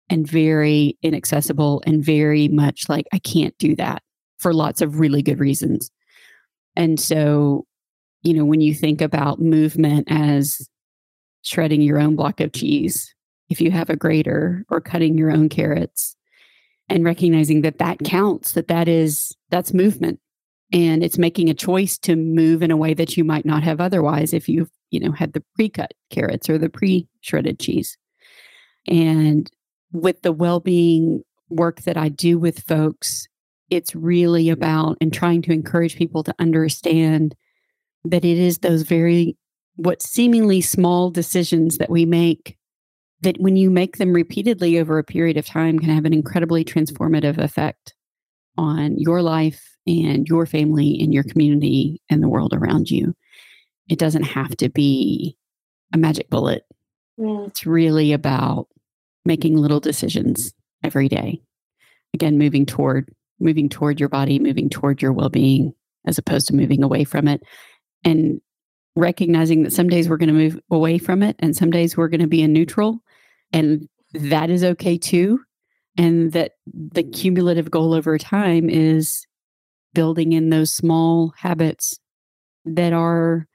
and 0.09 0.27
very 0.27 0.97
inaccessible 1.01 1.81
and 1.85 2.03
very 2.03 2.47
much 2.47 2.89
like, 2.89 3.07
I 3.13 3.19
can't 3.19 3.57
do 3.57 3.75
that 3.77 4.03
for 4.37 4.53
lots 4.53 4.81
of 4.81 4.99
really 4.99 5.21
good 5.21 5.39
reasons. 5.39 5.89
And 6.75 6.99
so, 6.99 7.65
you 8.23 8.33
know, 8.33 8.45
when 8.45 8.61
you 8.61 8.73
think 8.73 9.01
about 9.01 9.39
movement 9.39 10.07
as 10.09 10.67
shredding 11.43 11.81
your 11.81 11.99
own 11.99 12.15
block 12.15 12.39
of 12.39 12.53
cheese, 12.53 13.13
if 13.53 13.61
you 13.61 13.71
have 13.71 13.89
a 13.89 13.95
grater 13.95 14.65
or 14.69 14.81
cutting 14.81 15.17
your 15.17 15.31
own 15.31 15.47
carrots, 15.47 16.15
and 16.89 17.05
recognizing 17.05 17.61
that 17.61 17.77
that 17.77 17.99
counts, 17.99 18.51
that 18.51 18.67
that 18.67 18.89
is, 18.89 19.33
that's 19.49 19.73
movement. 19.73 20.19
And 20.73 21.01
it's 21.03 21.17
making 21.17 21.49
a 21.49 21.53
choice 21.53 21.97
to 21.99 22.15
move 22.17 22.61
in 22.61 22.71
a 22.71 22.77
way 22.77 22.93
that 22.93 23.15
you 23.15 23.23
might 23.23 23.45
not 23.45 23.63
have 23.63 23.79
otherwise 23.79 24.33
if 24.33 24.49
you've 24.49 24.69
you 24.91 24.99
know 24.99 25.11
had 25.11 25.33
the 25.33 25.43
pre-cut 25.55 25.93
carrots 26.09 26.49
or 26.49 26.57
the 26.57 26.69
pre-shredded 26.69 27.59
cheese. 27.59 27.97
And 28.85 29.49
with 29.93 30.23
the 30.23 30.31
well-being 30.31 31.23
work 31.49 31.81
that 31.81 31.97
i 31.97 32.09
do 32.09 32.39
with 32.39 32.63
folks 32.63 33.27
it's 33.69 33.95
really 33.95 34.49
about 34.49 34.97
and 34.99 35.13
trying 35.13 35.41
to 35.41 35.51
encourage 35.51 35.95
people 35.95 36.23
to 36.23 36.35
understand 36.39 37.35
that 38.03 38.25
it 38.25 38.37
is 38.37 38.59
those 38.59 38.81
very 38.81 39.37
what 39.75 40.01
seemingly 40.01 40.61
small 40.61 41.09
decisions 41.09 41.77
that 41.77 41.89
we 41.89 42.05
make 42.05 42.57
that 43.23 43.39
when 43.39 43.55
you 43.55 43.69
make 43.69 43.97
them 43.97 44.13
repeatedly 44.13 44.77
over 44.77 44.97
a 44.97 45.03
period 45.03 45.37
of 45.37 45.45
time 45.45 45.79
can 45.79 45.89
have 45.89 46.05
an 46.05 46.13
incredibly 46.13 46.63
transformative 46.63 47.37
effect 47.37 47.93
on 48.57 48.97
your 48.97 49.21
life 49.21 49.77
and 49.87 50.27
your 50.27 50.45
family 50.45 50.99
and 51.01 51.13
your 51.13 51.23
community 51.23 52.01
and 52.09 52.21
the 52.21 52.29
world 52.29 52.53
around 52.53 52.89
you. 52.89 53.15
It 53.89 53.99
doesn't 53.99 54.23
have 54.23 54.55
to 54.57 54.69
be 54.69 55.37
a 55.93 55.97
magic 55.97 56.29
bullet. 56.29 56.63
Mm. 57.19 57.47
It's 57.47 57.65
really 57.65 58.13
about 58.13 58.67
making 59.25 59.57
little 59.57 59.79
decisions 59.79 60.53
every 60.83 61.09
day. 61.09 61.41
Again, 62.13 62.37
moving 62.37 62.65
toward 62.65 63.13
moving 63.39 63.67
toward 63.67 63.99
your 63.99 64.09
body, 64.09 64.39
moving 64.39 64.69
toward 64.69 65.01
your 65.01 65.11
well-being 65.11 65.73
as 66.05 66.17
opposed 66.17 66.47
to 66.47 66.55
moving 66.55 66.83
away 66.83 67.03
from 67.03 67.27
it 67.27 67.41
and 68.05 68.39
recognizing 68.95 69.63
that 69.63 69.73
some 69.73 69.89
days 69.89 70.07
we're 70.07 70.17
going 70.17 70.27
to 70.27 70.33
move 70.33 70.59
away 70.69 70.97
from 70.97 71.23
it 71.23 71.35
and 71.39 71.55
some 71.55 71.71
days 71.71 71.97
we're 71.97 72.07
going 72.07 72.21
to 72.21 72.27
be 72.27 72.41
in 72.41 72.53
neutral 72.53 73.01
and 73.51 73.87
that 74.13 74.49
is 74.49 74.63
okay 74.63 74.97
too 74.97 75.39
and 75.97 76.31
that 76.33 76.53
the 76.71 77.03
cumulative 77.03 77.71
goal 77.71 77.93
over 77.93 78.17
time 78.17 78.69
is 78.69 79.25
building 79.93 80.33
in 80.33 80.49
those 80.49 80.71
small 80.71 81.33
habits 81.37 81.99
that 82.65 82.93
are 82.93 83.47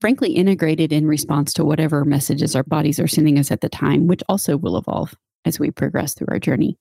frankly 0.00 0.32
integrated 0.32 0.92
in 0.92 1.06
response 1.06 1.52
to 1.52 1.64
whatever 1.64 2.04
messages 2.04 2.56
our 2.56 2.62
bodies 2.62 2.98
are 2.98 3.08
sending 3.08 3.38
us 3.38 3.50
at 3.50 3.60
the 3.60 3.68
time, 3.68 4.06
which 4.06 4.22
also 4.28 4.56
will 4.56 4.76
evolve 4.76 5.14
as 5.44 5.58
we 5.58 5.70
progress 5.70 6.14
through 6.14 6.28
our 6.30 6.38
journey. 6.38 6.76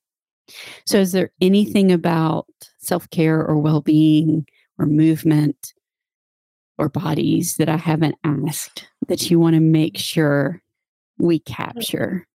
So, 0.86 0.98
is 1.00 1.12
there 1.12 1.32
anything 1.42 1.92
about 1.92 2.48
self 2.80 3.10
care 3.12 3.46
or 3.46 3.58
well 3.58 3.82
being 3.82 4.48
or 4.78 4.86
movement 4.86 5.74
or 6.80 6.90
bodies 6.90 7.58
that 7.58 7.70
I 7.70 7.78
haven't 7.78 8.16
asked 8.24 8.88
that 9.08 9.30
you 9.30 9.40
want 9.40 9.56
to 9.56 9.60
make 9.60 9.98
sure 9.98 10.64
we 11.18 11.40
capture? 11.40 12.26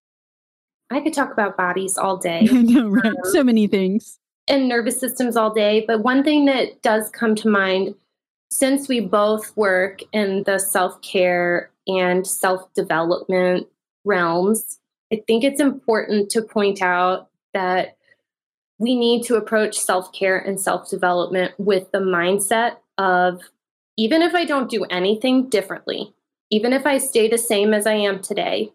I 0.91 1.01
could 1.01 1.15
talk 1.15 1.33
about 1.33 1.57
bodies 1.57 1.97
all 1.97 2.17
day. 2.19 2.43
know, 2.43 2.89
right? 2.89 3.07
Um, 3.07 3.17
so 3.25 3.43
many 3.43 3.67
things 3.67 4.19
and 4.47 4.69
nervous 4.69 5.01
systems 5.01 5.37
all 5.37 5.53
day. 5.53 5.85
But 5.87 6.03
one 6.03 6.23
thing 6.23 6.45
that 6.47 6.83
does 6.83 7.11
come 7.11 7.35
to 7.37 7.49
mind 7.49 7.95
since 8.51 8.89
we 8.89 9.01
both 9.01 9.57
work 9.57 10.01
in 10.13 10.45
the 10.45 10.59
self 10.59 11.01
care 11.03 11.71
and 11.87 12.27
self 12.27 12.73
development 12.75 13.67
realms, 14.05 14.79
I 15.13 15.23
think 15.27 15.45
it's 15.45 15.61
important 15.61 16.31
to 16.31 16.43
point 16.43 16.83
out 16.83 17.29
that 17.53 17.97
we 18.79 18.95
need 18.95 19.25
to 19.25 19.37
approach 19.37 19.79
self 19.79 20.13
care 20.13 20.39
and 20.39 20.61
self 20.61 20.91
development 20.91 21.55
with 21.59 21.91
the 21.93 21.99
mindset 21.99 22.77
of 22.99 23.41
even 23.97 24.23
if 24.23 24.35
I 24.35 24.45
don't 24.45 24.71
do 24.71 24.85
anything 24.85 25.49
differently, 25.49 26.15
even 26.51 26.73
if 26.73 26.87
I 26.87 26.99
stay 26.99 27.29
the 27.29 27.39
same 27.39 27.73
as 27.73 27.87
I 27.87 27.95
am 27.95 28.21
today, 28.21 28.71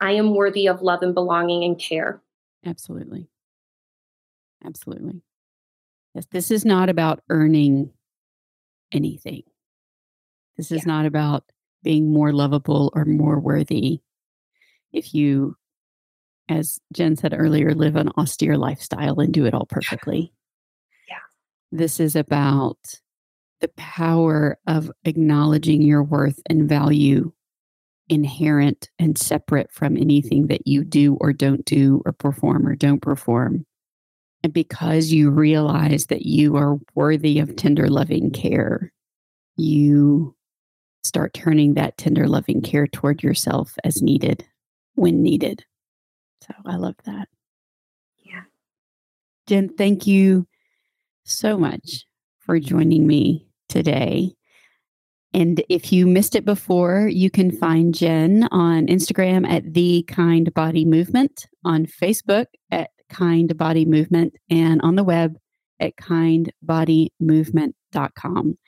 I 0.00 0.12
am 0.12 0.34
worthy 0.34 0.66
of 0.66 0.82
love 0.82 1.02
and 1.02 1.14
belonging 1.14 1.64
and 1.64 1.78
care. 1.78 2.20
Absolutely. 2.64 3.28
Absolutely. 4.64 5.22
Yes, 6.14 6.26
this 6.30 6.50
is 6.50 6.64
not 6.64 6.88
about 6.88 7.22
earning 7.30 7.90
anything. 8.92 9.42
This 10.56 10.70
is 10.70 10.82
yeah. 10.86 10.92
not 10.92 11.06
about 11.06 11.44
being 11.82 12.12
more 12.12 12.32
lovable 12.32 12.92
or 12.94 13.04
more 13.04 13.40
worthy. 13.40 14.00
If 14.92 15.14
you, 15.14 15.56
as 16.48 16.78
Jen 16.92 17.16
said 17.16 17.34
earlier, 17.36 17.74
live 17.74 17.96
an 17.96 18.10
austere 18.18 18.58
lifestyle 18.58 19.18
and 19.20 19.32
do 19.32 19.46
it 19.46 19.54
all 19.54 19.66
perfectly. 19.66 20.32
Yeah. 21.08 21.16
This 21.72 21.98
is 21.98 22.14
about 22.14 23.00
the 23.62 23.68
power 23.76 24.58
of 24.66 24.90
acknowledging 25.04 25.80
your 25.80 26.02
worth 26.02 26.38
and 26.50 26.68
value 26.68 27.32
inherent 28.10 28.90
and 28.98 29.16
separate 29.16 29.72
from 29.72 29.96
anything 29.96 30.48
that 30.48 30.66
you 30.66 30.84
do 30.84 31.16
or 31.20 31.32
don't 31.32 31.64
do 31.64 32.02
or 32.04 32.12
perform 32.12 32.66
or 32.66 32.76
don't 32.76 33.00
perform 33.00 33.64
and 34.42 34.52
because 34.52 35.12
you 35.12 35.30
realize 35.30 36.06
that 36.06 36.26
you 36.26 36.56
are 36.56 36.78
worthy 36.94 37.38
of 37.38 37.54
tender, 37.54 37.88
loving 37.88 38.30
care, 38.30 38.92
you 39.56 40.34
start 41.04 41.32
turning 41.32 41.74
that 41.74 41.96
tender, 41.96 42.26
loving 42.26 42.60
care 42.60 42.86
toward 42.86 43.22
yourself 43.22 43.76
as 43.84 44.02
needed 44.02 44.44
when 44.94 45.22
needed. 45.22 45.64
So 46.42 46.54
I 46.66 46.76
love 46.76 46.96
that. 47.04 47.28
Yeah. 48.18 48.42
Jen, 49.46 49.68
thank 49.68 50.06
you 50.06 50.46
so 51.24 51.56
much 51.56 52.04
for 52.40 52.58
joining 52.58 53.06
me 53.06 53.46
today. 53.72 54.34
And 55.34 55.64
if 55.70 55.90
you 55.92 56.06
missed 56.06 56.36
it 56.36 56.44
before, 56.44 57.08
you 57.08 57.30
can 57.30 57.50
find 57.50 57.94
Jen 57.94 58.46
on 58.50 58.86
Instagram 58.86 59.48
at 59.48 59.72
The 59.72 60.04
KindBody 60.08 60.84
Movement, 60.84 61.46
on 61.64 61.86
Facebook 61.86 62.48
at 62.70 62.90
KindBody 63.10 63.86
Movement, 63.86 64.34
and 64.50 64.82
on 64.82 64.96
the 64.96 65.04
web 65.04 65.38
at 65.80 65.96
kindbodymovement.com. 65.96 68.58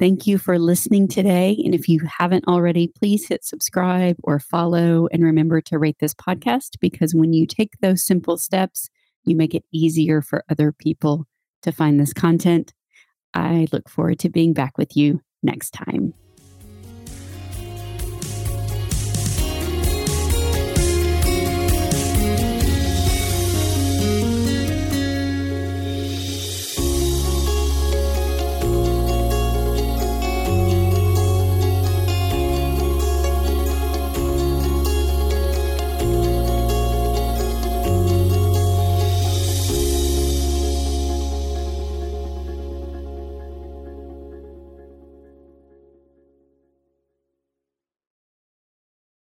Thank 0.00 0.26
you 0.26 0.38
for 0.38 0.58
listening 0.58 1.06
today. 1.08 1.62
And 1.64 1.74
if 1.74 1.88
you 1.88 2.00
haven't 2.00 2.48
already, 2.48 2.88
please 2.88 3.28
hit 3.28 3.44
subscribe 3.44 4.16
or 4.24 4.40
follow 4.40 5.06
and 5.12 5.22
remember 5.22 5.60
to 5.60 5.78
rate 5.78 5.98
this 6.00 6.14
podcast 6.14 6.80
because 6.80 7.14
when 7.14 7.34
you 7.34 7.46
take 7.46 7.74
those 7.80 8.04
simple 8.04 8.36
steps, 8.36 8.88
you 9.24 9.36
make 9.36 9.54
it 9.54 9.64
easier 9.72 10.22
for 10.22 10.42
other 10.50 10.72
people 10.72 11.26
to 11.62 11.70
find 11.70 12.00
this 12.00 12.14
content. 12.14 12.72
I 13.34 13.66
look 13.72 13.88
forward 13.88 14.18
to 14.20 14.28
being 14.28 14.52
back 14.52 14.78
with 14.78 14.96
you 14.96 15.20
next 15.42 15.70
time. 15.70 16.14